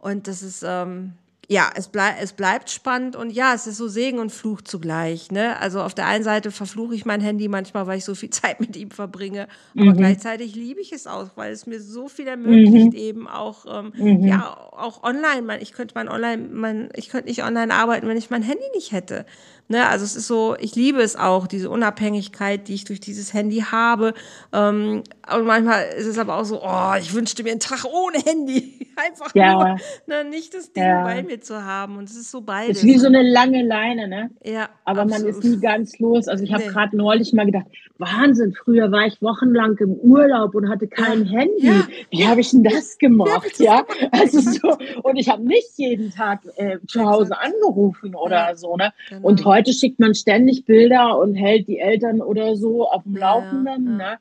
Und 0.00 0.26
das 0.26 0.42
ist, 0.42 0.64
ähm, 0.66 1.12
ja, 1.50 1.68
es, 1.74 1.88
blei 1.88 2.14
es 2.22 2.32
bleibt 2.32 2.70
spannend 2.70 3.16
und 3.16 3.30
ja, 3.30 3.52
es 3.54 3.66
ist 3.66 3.76
so 3.76 3.88
Segen 3.88 4.20
und 4.20 4.30
Fluch 4.30 4.62
zugleich. 4.62 5.32
Ne? 5.32 5.58
Also 5.58 5.82
auf 5.82 5.94
der 5.94 6.06
einen 6.06 6.22
Seite 6.22 6.52
verfluche 6.52 6.94
ich 6.94 7.04
mein 7.04 7.20
Handy 7.20 7.48
manchmal, 7.48 7.88
weil 7.88 7.98
ich 7.98 8.04
so 8.04 8.14
viel 8.14 8.30
Zeit 8.30 8.60
mit 8.60 8.76
ihm 8.76 8.92
verbringe, 8.92 9.48
aber 9.74 9.86
mhm. 9.86 9.96
gleichzeitig 9.96 10.54
liebe 10.54 10.80
ich 10.80 10.92
es 10.92 11.08
auch, 11.08 11.30
weil 11.34 11.52
es 11.52 11.66
mir 11.66 11.80
so 11.80 12.08
viel 12.08 12.28
ermöglicht, 12.28 12.92
mhm. 12.92 12.98
eben 12.98 13.28
auch, 13.28 13.66
ähm, 13.68 13.92
mhm. 13.96 14.28
ja, 14.28 14.56
auch 14.70 15.02
online. 15.02 15.60
Ich 15.60 15.72
könnte 15.72 15.96
mein 15.96 16.08
online, 16.08 16.48
mein, 16.52 16.88
ich 16.94 17.08
könnte 17.08 17.28
nicht 17.28 17.42
online 17.42 17.74
arbeiten, 17.74 18.06
wenn 18.06 18.16
ich 18.16 18.30
mein 18.30 18.42
Handy 18.42 18.62
nicht 18.76 18.92
hätte. 18.92 19.26
Ne, 19.70 19.86
also 19.86 20.04
es 20.04 20.16
ist 20.16 20.26
so, 20.26 20.56
ich 20.58 20.74
liebe 20.74 21.00
es 21.00 21.14
auch, 21.14 21.46
diese 21.46 21.70
Unabhängigkeit, 21.70 22.66
die 22.66 22.74
ich 22.74 22.82
durch 22.86 22.98
dieses 22.98 23.32
Handy 23.32 23.60
habe. 23.70 24.14
Ähm, 24.52 25.04
und 25.32 25.46
manchmal 25.46 25.84
ist 25.96 26.06
es 26.06 26.18
aber 26.18 26.38
auch 26.38 26.44
so, 26.44 26.60
oh, 26.60 26.94
ich 26.98 27.14
wünschte 27.14 27.44
mir 27.44 27.52
einen 27.52 27.60
Tag 27.60 27.84
ohne 27.84 28.18
Handy. 28.18 28.88
Einfach 28.96 29.32
ja. 29.32 29.54
nur 29.54 29.76
ne, 30.08 30.28
nicht 30.28 30.54
das 30.54 30.72
Ding 30.72 30.82
ja. 30.82 31.04
bei 31.04 31.22
mir 31.22 31.40
zu 31.40 31.64
haben. 31.64 31.98
Und 31.98 32.10
es 32.10 32.16
ist 32.16 32.32
so 32.32 32.40
beides. 32.40 32.78
Es 32.78 32.82
ist 32.82 32.88
wie 32.88 32.98
so 32.98 33.06
eine 33.06 33.22
lange 33.22 33.62
Leine, 33.62 34.08
ne? 34.08 34.30
Ja. 34.42 34.70
Aber 34.84 35.02
absolut. 35.02 35.22
man 35.22 35.30
ist 35.30 35.44
nie 35.44 35.60
ganz 35.60 35.96
los. 36.00 36.26
Also 36.26 36.42
ich 36.42 36.52
habe 36.52 36.64
nee. 36.64 36.70
gerade 36.70 36.96
neulich 36.96 37.32
mal 37.32 37.46
gedacht, 37.46 37.66
Wahnsinn, 38.00 38.54
früher 38.54 38.90
war 38.90 39.06
ich 39.06 39.20
wochenlang 39.22 39.76
im 39.78 39.92
Urlaub 39.92 40.54
und 40.54 40.68
hatte 40.68 40.88
kein 40.88 41.26
ja. 41.26 41.40
Handy. 41.40 41.84
Wie 42.10 42.26
habe 42.26 42.40
ich 42.40 42.50
denn 42.50 42.64
das 42.64 42.98
gemacht? 42.98 43.58
Ja, 43.58 43.84
also 44.10 44.40
so, 44.40 44.76
und 45.02 45.16
ich 45.16 45.28
habe 45.28 45.46
nicht 45.46 45.68
jeden 45.76 46.10
Tag 46.10 46.40
äh, 46.56 46.78
zu 46.88 47.04
Hause 47.04 47.38
angerufen 47.38 48.14
oder 48.14 48.56
so, 48.56 48.76
ne? 48.76 48.92
Genau. 49.10 49.28
Und 49.28 49.44
heute 49.44 49.59
heute 49.60 49.74
schickt 49.74 50.00
man 50.00 50.14
ständig 50.14 50.64
Bilder 50.64 51.18
und 51.18 51.34
hält 51.34 51.68
die 51.68 51.78
Eltern 51.78 52.22
oder 52.22 52.56
so 52.56 52.88
auf 52.88 53.02
dem 53.02 53.16
Laufenden. 53.16 53.98
Ja, 53.98 54.04
ja. 54.04 54.10
Ne? 54.12 54.18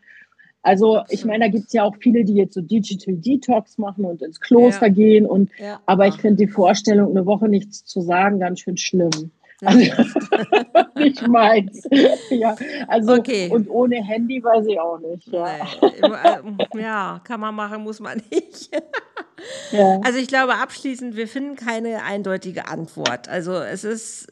Also 0.61 1.01
ich 1.09 1.23
meine, 1.23 1.45
da 1.45 1.51
gibt 1.51 1.67
es 1.67 1.73
ja 1.73 1.83
auch 1.83 1.95
viele, 1.97 2.25
die 2.25 2.33
jetzt 2.33 2.53
so 2.53 2.61
Digital 2.61 3.15
Detox 3.15 3.77
machen 3.77 4.03
und 4.03 4.21
ins 4.21 4.41
Kloster 4.41 4.87
ja. 4.87 4.93
gehen. 4.93 5.25
Und 5.25 5.49
aber 5.85 6.07
ich 6.07 6.15
finde 6.15 6.45
die 6.45 6.51
Vorstellung, 6.51 7.11
eine 7.11 7.25
Woche 7.25 7.47
nichts 7.47 7.85
zu 7.85 8.01
sagen, 8.01 8.39
ganz 8.39 8.59
schön 8.59 8.75
schlimm. 8.75 9.31
Also, 9.63 9.79
nicht 10.97 11.27
meins. 11.27 11.87
ja, 12.29 12.55
also, 12.87 13.13
okay. 13.13 13.49
Und 13.49 13.69
ohne 13.69 14.03
Handy 14.03 14.43
weiß 14.43 14.65
ich 14.67 14.79
auch 14.79 14.99
nicht. 14.99 15.27
Ja, 15.27 15.57
nee. 16.73 16.81
ja 16.81 17.21
kann 17.23 17.39
man 17.39 17.55
machen, 17.55 17.83
muss 17.83 17.99
man 18.01 18.21
nicht. 18.29 18.69
Also 20.03 20.19
ich 20.19 20.27
glaube 20.27 20.55
abschließend, 20.55 21.15
wir 21.15 21.27
finden 21.27 21.55
keine 21.55 22.03
eindeutige 22.03 22.67
Antwort. 22.67 23.27
Also 23.29 23.53
es 23.53 23.83
ist, 23.83 24.27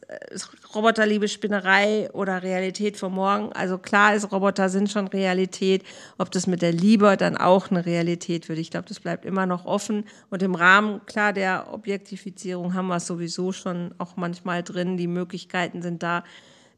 Roboterliebe 0.74 1.28
Spinnerei 1.28 2.10
oder 2.12 2.42
Realität 2.42 2.98
von 2.98 3.12
morgen. 3.12 3.52
Also 3.52 3.78
klar 3.78 4.14
ist, 4.14 4.30
Roboter 4.30 4.68
sind 4.68 4.90
schon 4.90 5.08
Realität. 5.08 5.82
Ob 6.18 6.30
das 6.30 6.46
mit 6.46 6.60
der 6.60 6.72
Liebe 6.72 7.16
dann 7.16 7.36
auch 7.36 7.70
eine 7.70 7.86
Realität 7.86 8.48
wird, 8.48 8.58
ich 8.58 8.70
glaube, 8.70 8.86
das 8.86 9.00
bleibt 9.00 9.24
immer 9.24 9.46
noch 9.46 9.64
offen. 9.64 10.04
Und 10.30 10.42
im 10.42 10.54
Rahmen, 10.54 11.00
klar, 11.06 11.32
der 11.32 11.72
Objektifizierung 11.72 12.74
haben 12.74 12.88
wir 12.88 12.96
es 12.96 13.06
sowieso 13.06 13.52
schon 13.52 13.94
auch 13.98 14.16
manchmal 14.16 14.62
drin. 14.62 14.96
Die 14.96 15.06
Möglichkeiten 15.06 15.80
sind 15.80 16.02
da 16.02 16.24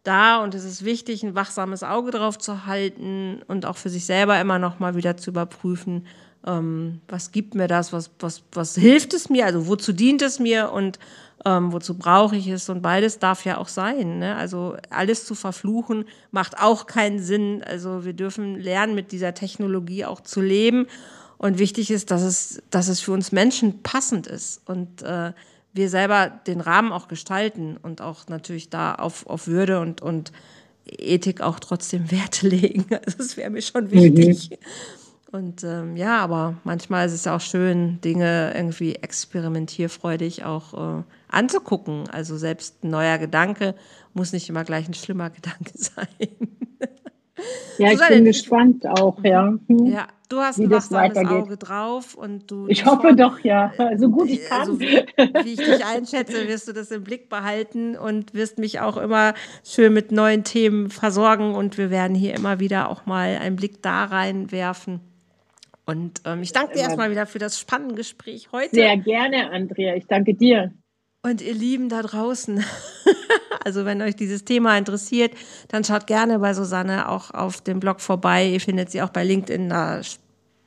da 0.02 0.42
und 0.42 0.54
es 0.54 0.64
ist 0.64 0.84
wichtig, 0.84 1.22
ein 1.22 1.34
wachsames 1.34 1.82
Auge 1.82 2.10
drauf 2.10 2.38
zu 2.38 2.66
halten 2.66 3.42
und 3.48 3.66
auch 3.66 3.76
für 3.76 3.90
sich 3.90 4.06
selber 4.06 4.40
immer 4.40 4.58
noch 4.58 4.78
mal 4.78 4.94
wieder 4.94 5.16
zu 5.16 5.30
überprüfen, 5.30 6.06
ähm, 6.46 7.00
was 7.08 7.32
gibt 7.32 7.54
mir 7.54 7.68
das, 7.68 7.92
was, 7.92 8.10
was, 8.18 8.42
was 8.52 8.74
hilft 8.74 9.14
es 9.14 9.28
mir, 9.28 9.46
also 9.46 9.66
wozu 9.66 9.92
dient 9.92 10.22
es 10.22 10.38
mir 10.38 10.72
und 10.72 10.98
ähm, 11.44 11.72
wozu 11.72 11.96
brauche 11.96 12.36
ich 12.36 12.48
es 12.48 12.68
und 12.68 12.82
beides 12.82 13.18
darf 13.18 13.44
ja 13.44 13.58
auch 13.58 13.68
sein. 13.68 14.18
Ne? 14.18 14.36
Also 14.36 14.76
alles 14.90 15.24
zu 15.24 15.34
verfluchen 15.34 16.04
macht 16.30 16.58
auch 16.58 16.86
keinen 16.86 17.18
Sinn. 17.18 17.62
Also 17.64 18.04
wir 18.04 18.12
dürfen 18.12 18.56
lernen, 18.56 18.94
mit 18.94 19.12
dieser 19.12 19.34
Technologie 19.34 20.04
auch 20.04 20.20
zu 20.20 20.40
leben 20.40 20.86
und 21.38 21.58
wichtig 21.58 21.90
ist, 21.90 22.10
dass 22.10 22.22
es, 22.22 22.62
dass 22.70 22.88
es 22.88 23.00
für 23.00 23.12
uns 23.12 23.32
Menschen 23.32 23.82
passend 23.82 24.26
ist 24.26 24.60
und 24.68 25.02
äh, 25.02 25.32
wir 25.72 25.88
selber 25.88 26.28
den 26.46 26.60
Rahmen 26.60 26.92
auch 26.92 27.08
gestalten 27.08 27.76
und 27.80 28.00
auch 28.00 28.28
natürlich 28.28 28.70
da 28.70 28.94
auf, 28.94 29.26
auf 29.26 29.46
Würde 29.46 29.80
und, 29.80 30.02
und 30.02 30.32
Ethik 30.84 31.40
auch 31.40 31.60
trotzdem 31.60 32.10
Werte 32.10 32.48
legen. 32.48 32.86
Also 32.90 33.18
das 33.18 33.36
wäre 33.36 33.50
mir 33.50 33.62
schon 33.62 33.90
wichtig. 33.90 34.50
Mhm. 34.50 34.56
Und 35.32 35.62
ähm, 35.62 35.96
ja, 35.96 36.18
aber 36.18 36.56
manchmal 36.64 37.06
ist 37.06 37.12
es 37.12 37.26
auch 37.26 37.40
schön, 37.40 38.00
Dinge 38.00 38.52
irgendwie 38.54 38.96
experimentierfreudig 38.96 40.44
auch 40.44 40.74
äh, 40.98 41.02
anzugucken. 41.28 42.08
Also 42.10 42.36
selbst 42.36 42.82
ein 42.82 42.90
neuer 42.90 43.18
Gedanke 43.18 43.76
muss 44.12 44.32
nicht 44.32 44.48
immer 44.48 44.64
gleich 44.64 44.88
ein 44.88 44.94
schlimmer 44.94 45.30
Gedanke 45.30 45.72
sein. 45.74 46.08
Ja, 47.78 47.92
ich 47.92 48.08
bin 48.08 48.24
gespannt 48.24 48.86
auch, 48.86 49.22
ja. 49.22 49.54
Hm. 49.68 49.86
Ja, 49.86 50.08
du 50.28 50.40
hast 50.40 50.58
ein 50.58 50.68
wachsames 50.68 51.16
Auge 51.16 51.56
drauf 51.56 52.14
und 52.14 52.50
du. 52.50 52.66
Ich 52.68 52.84
hoffe 52.84 53.14
doch, 53.14 53.38
ja. 53.38 53.72
So 53.96 54.10
gut 54.10 54.28
ich 54.28 54.44
kann. 54.46 54.60
Also, 54.60 54.80
wie 54.80 55.52
ich 55.52 55.56
dich 55.56 55.86
einschätze, 55.86 56.48
wirst 56.48 56.68
du 56.68 56.72
das 56.72 56.90
im 56.90 57.04
Blick 57.04 57.30
behalten 57.30 57.96
und 57.96 58.34
wirst 58.34 58.58
mich 58.58 58.80
auch 58.80 58.98
immer 58.98 59.32
schön 59.64 59.94
mit 59.94 60.12
neuen 60.12 60.44
Themen 60.44 60.90
versorgen 60.90 61.54
und 61.54 61.78
wir 61.78 61.90
werden 61.90 62.14
hier 62.14 62.34
immer 62.34 62.60
wieder 62.60 62.90
auch 62.90 63.06
mal 63.06 63.38
einen 63.40 63.56
Blick 63.56 63.80
da 63.80 64.04
reinwerfen 64.04 65.00
und 65.86 66.22
ähm, 66.24 66.42
ich 66.42 66.52
danke 66.52 66.74
dir 66.74 66.80
erstmal 66.80 67.10
wieder 67.10 67.26
für 67.26 67.38
das 67.38 67.58
spannende 67.58 67.94
Gespräch 67.94 68.48
heute. 68.52 68.74
Sehr 68.74 68.96
gerne, 68.96 69.50
Andrea. 69.50 69.94
Ich 69.96 70.06
danke 70.06 70.34
dir. 70.34 70.72
Und 71.22 71.42
ihr 71.42 71.52
Lieben 71.52 71.88
da 71.88 72.02
draußen, 72.02 72.64
also 73.64 73.84
wenn 73.84 74.00
euch 74.00 74.16
dieses 74.16 74.44
Thema 74.44 74.78
interessiert, 74.78 75.32
dann 75.68 75.84
schaut 75.84 76.06
gerne 76.06 76.38
bei 76.38 76.54
Susanne 76.54 77.08
auch 77.08 77.30
auf 77.32 77.60
dem 77.60 77.80
Blog 77.80 78.00
vorbei. 78.00 78.46
Ihr 78.46 78.60
findet 78.60 78.90
sie 78.90 79.02
auch 79.02 79.10
bei 79.10 79.24
LinkedIn. 79.24 79.68
Da 79.68 80.00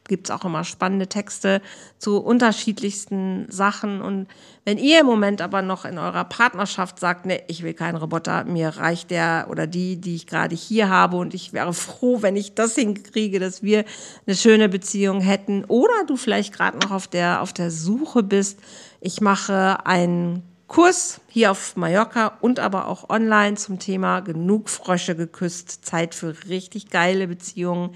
gibt 0.07 0.27
es 0.27 0.31
auch 0.31 0.45
immer 0.45 0.63
spannende 0.63 1.07
Texte 1.07 1.61
zu 1.97 2.17
unterschiedlichsten 2.19 3.45
Sachen. 3.49 4.01
Und 4.01 4.27
wenn 4.65 4.77
ihr 4.77 5.01
im 5.01 5.05
Moment 5.05 5.41
aber 5.41 5.61
noch 5.61 5.85
in 5.85 5.97
eurer 5.97 6.25
Partnerschaft 6.25 6.99
sagt, 6.99 7.25
nee, 7.25 7.41
ich 7.47 7.63
will 7.63 7.73
keinen 7.73 7.95
Roboter, 7.95 8.43
mir 8.43 8.69
reicht 8.69 9.11
der 9.11 9.47
oder 9.49 9.67
die, 9.67 9.97
die 9.99 10.15
ich 10.15 10.27
gerade 10.27 10.55
hier 10.55 10.89
habe 10.89 11.17
und 11.17 11.33
ich 11.33 11.53
wäre 11.53 11.73
froh, 11.73 12.21
wenn 12.21 12.35
ich 12.35 12.53
das 12.53 12.75
hinkriege, 12.75 13.39
dass 13.39 13.63
wir 13.63 13.85
eine 14.25 14.35
schöne 14.35 14.69
Beziehung 14.69 15.21
hätten. 15.21 15.65
Oder 15.65 16.05
du 16.07 16.17
vielleicht 16.17 16.53
gerade 16.53 16.77
noch 16.77 16.91
auf 16.91 17.07
der, 17.07 17.41
auf 17.41 17.53
der 17.53 17.71
Suche 17.71 18.23
bist. 18.23 18.59
Ich 18.99 19.21
mache 19.21 19.85
einen 19.85 20.43
Kurs 20.67 21.21
hier 21.27 21.51
auf 21.51 21.75
Mallorca 21.75 22.37
und 22.41 22.59
aber 22.59 22.87
auch 22.87 23.09
online 23.09 23.55
zum 23.57 23.79
Thema 23.79 24.21
genug 24.21 24.69
Frösche 24.69 25.15
geküsst, 25.15 25.85
Zeit 25.85 26.15
für 26.15 26.35
richtig 26.47 26.89
geile 26.89 27.27
Beziehungen 27.27 27.91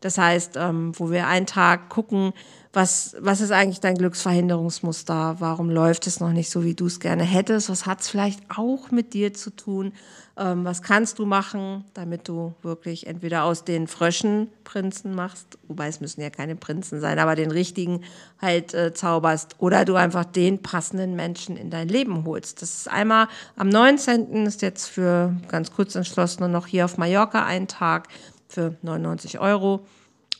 das 0.00 0.18
heißt, 0.18 0.56
ähm, 0.56 0.92
wo 0.96 1.10
wir 1.10 1.26
einen 1.26 1.46
Tag 1.46 1.88
gucken, 1.90 2.32
was, 2.72 3.16
was 3.18 3.40
ist 3.40 3.50
eigentlich 3.50 3.80
dein 3.80 3.96
Glücksverhinderungsmuster? 3.96 5.36
Warum 5.40 5.70
läuft 5.70 6.06
es 6.06 6.20
noch 6.20 6.30
nicht 6.30 6.50
so, 6.50 6.62
wie 6.62 6.74
du 6.74 6.86
es 6.86 7.00
gerne 7.00 7.24
hättest? 7.24 7.68
Was 7.68 7.84
hat 7.84 8.00
es 8.00 8.08
vielleicht 8.08 8.40
auch 8.56 8.92
mit 8.92 9.12
dir 9.12 9.34
zu 9.34 9.50
tun? 9.50 9.92
Ähm, 10.36 10.64
was 10.64 10.80
kannst 10.80 11.18
du 11.18 11.26
machen, 11.26 11.84
damit 11.94 12.28
du 12.28 12.54
wirklich 12.62 13.08
entweder 13.08 13.42
aus 13.42 13.64
den 13.64 13.88
Fröschen 13.88 14.48
Prinzen 14.62 15.16
machst, 15.16 15.58
wobei 15.66 15.88
es 15.88 16.00
müssen 16.00 16.20
ja 16.20 16.30
keine 16.30 16.54
Prinzen 16.54 17.00
sein, 17.00 17.18
aber 17.18 17.34
den 17.34 17.50
richtigen 17.50 18.04
halt 18.40 18.72
äh, 18.72 18.94
zauberst 18.94 19.56
oder 19.58 19.84
du 19.84 19.96
einfach 19.96 20.24
den 20.24 20.62
passenden 20.62 21.16
Menschen 21.16 21.56
in 21.56 21.70
dein 21.70 21.88
Leben 21.88 22.24
holst. 22.24 22.62
Das 22.62 22.72
ist 22.72 22.88
einmal 22.88 23.26
am 23.56 23.68
19. 23.68 24.46
ist 24.46 24.62
jetzt 24.62 24.86
für 24.86 25.34
ganz 25.48 25.72
kurz 25.72 25.96
entschlossen 25.96 26.50
noch 26.52 26.68
hier 26.68 26.84
auf 26.84 26.98
Mallorca 26.98 27.44
ein 27.44 27.66
Tag 27.66 28.06
für 28.52 28.76
99 28.82 29.38
Euro. 29.38 29.86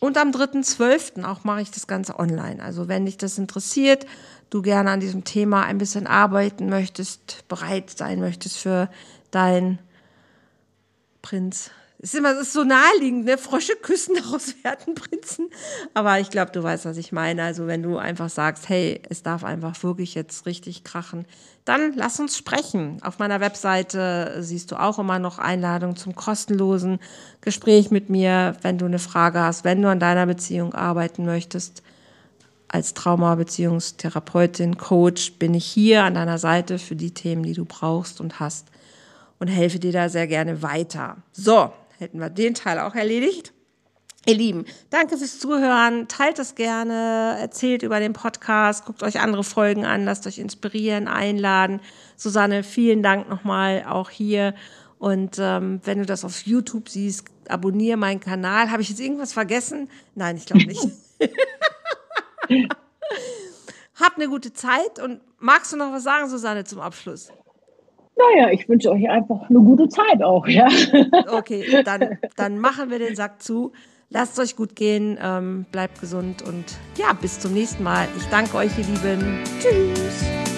Und 0.00 0.16
am 0.16 0.30
3.12. 0.30 1.24
auch 1.24 1.44
mache 1.44 1.60
ich 1.60 1.70
das 1.70 1.86
Ganze 1.86 2.18
online. 2.18 2.62
Also 2.62 2.88
wenn 2.88 3.04
dich 3.04 3.18
das 3.18 3.36
interessiert, 3.38 4.06
du 4.48 4.62
gerne 4.62 4.90
an 4.90 5.00
diesem 5.00 5.24
Thema 5.24 5.64
ein 5.64 5.78
bisschen 5.78 6.06
arbeiten 6.06 6.68
möchtest, 6.68 7.46
bereit 7.48 7.90
sein 7.90 8.20
möchtest 8.20 8.56
für 8.56 8.88
dein 9.30 9.78
Prinz, 11.22 11.70
ist 12.02 12.14
immer 12.14 12.38
ist 12.40 12.54
so 12.54 12.64
naheliegend, 12.64 13.26
ne? 13.26 13.36
Frösche 13.36 13.76
küssen, 13.76 14.14
daraus 14.22 14.54
werden 14.64 14.94
Prinzen. 14.94 15.50
Aber 15.92 16.18
ich 16.18 16.30
glaube, 16.30 16.50
du 16.50 16.62
weißt, 16.62 16.86
was 16.86 16.96
ich 16.96 17.12
meine. 17.12 17.42
Also, 17.42 17.66
wenn 17.66 17.82
du 17.82 17.98
einfach 17.98 18.30
sagst, 18.30 18.68
hey, 18.68 19.02
es 19.10 19.22
darf 19.22 19.44
einfach 19.44 19.82
wirklich 19.82 20.14
jetzt 20.14 20.46
richtig 20.46 20.82
krachen, 20.82 21.26
dann 21.66 21.92
lass 21.94 22.18
uns 22.18 22.38
sprechen. 22.38 23.02
Auf 23.02 23.18
meiner 23.18 23.40
Webseite 23.40 24.36
siehst 24.40 24.72
du 24.72 24.80
auch 24.80 24.98
immer 24.98 25.18
noch 25.18 25.38
Einladungen 25.38 25.96
zum 25.96 26.14
kostenlosen 26.14 27.00
Gespräch 27.42 27.90
mit 27.90 28.08
mir, 28.08 28.56
wenn 28.62 28.78
du 28.78 28.86
eine 28.86 28.98
Frage 28.98 29.40
hast, 29.40 29.64
wenn 29.64 29.82
du 29.82 29.88
an 29.88 30.00
deiner 30.00 30.24
Beziehung 30.24 30.72
arbeiten 30.72 31.26
möchtest. 31.26 31.82
Als 32.66 32.94
Trauma-Beziehungstherapeutin, 32.94 34.78
Coach 34.78 35.32
bin 35.34 35.54
ich 35.54 35.66
hier 35.66 36.04
an 36.04 36.14
deiner 36.14 36.38
Seite 36.38 36.78
für 36.78 36.96
die 36.96 37.12
Themen, 37.12 37.42
die 37.42 37.52
du 37.52 37.64
brauchst 37.64 38.20
und 38.20 38.40
hast 38.40 38.68
und 39.38 39.48
helfe 39.48 39.80
dir 39.80 39.92
da 39.92 40.08
sehr 40.08 40.28
gerne 40.28 40.62
weiter. 40.62 41.16
So, 41.32 41.72
hätten 42.00 42.18
wir 42.18 42.30
den 42.30 42.54
Teil 42.54 42.78
auch 42.78 42.94
erledigt. 42.94 43.52
Ihr 44.26 44.34
Lieben, 44.34 44.66
danke 44.90 45.16
fürs 45.16 45.38
Zuhören. 45.38 46.06
Teilt 46.08 46.38
es 46.38 46.54
gerne, 46.54 47.36
erzählt 47.40 47.82
über 47.82 48.00
den 48.00 48.12
Podcast, 48.12 48.84
guckt 48.84 49.02
euch 49.02 49.20
andere 49.20 49.44
Folgen 49.44 49.86
an, 49.86 50.04
lasst 50.04 50.26
euch 50.26 50.38
inspirieren, 50.38 51.08
einladen. 51.08 51.80
Susanne, 52.16 52.62
vielen 52.62 53.02
Dank 53.02 53.30
nochmal 53.30 53.84
auch 53.88 54.10
hier. 54.10 54.54
Und 54.98 55.38
ähm, 55.38 55.80
wenn 55.84 55.98
du 55.98 56.04
das 56.04 56.26
auf 56.26 56.46
YouTube 56.46 56.90
siehst, 56.90 57.24
abonniere 57.48 57.96
meinen 57.96 58.20
Kanal. 58.20 58.70
Habe 58.70 58.82
ich 58.82 58.90
jetzt 58.90 59.00
irgendwas 59.00 59.32
vergessen? 59.32 59.88
Nein, 60.14 60.36
ich 60.36 60.44
glaube 60.44 60.66
nicht. 60.66 60.86
Habt 63.94 64.16
eine 64.16 64.28
gute 64.28 64.52
Zeit 64.52 64.98
und 65.02 65.20
magst 65.38 65.72
du 65.72 65.76
noch 65.76 65.92
was 65.92 66.04
sagen, 66.04 66.28
Susanne, 66.28 66.64
zum 66.64 66.80
Abschluss? 66.80 67.30
Naja, 68.34 68.50
ich 68.50 68.68
wünsche 68.68 68.90
euch 68.90 69.08
einfach 69.08 69.48
eine 69.48 69.60
gute 69.60 69.88
Zeit 69.88 70.22
auch, 70.22 70.46
ja. 70.46 70.68
Okay, 71.32 71.82
dann, 71.84 72.18
dann 72.36 72.58
machen 72.58 72.90
wir 72.90 72.98
den 72.98 73.16
Sack 73.16 73.42
zu. 73.42 73.72
Lasst 74.10 74.38
euch 74.40 74.56
gut 74.56 74.74
gehen, 74.74 75.18
ähm, 75.22 75.66
bleibt 75.70 76.00
gesund 76.00 76.42
und 76.42 76.64
ja, 76.96 77.12
bis 77.12 77.38
zum 77.38 77.54
nächsten 77.54 77.84
Mal. 77.84 78.08
Ich 78.16 78.26
danke 78.26 78.56
euch, 78.56 78.76
ihr 78.76 78.84
Lieben. 78.84 79.38
Tschüss. 79.60 80.49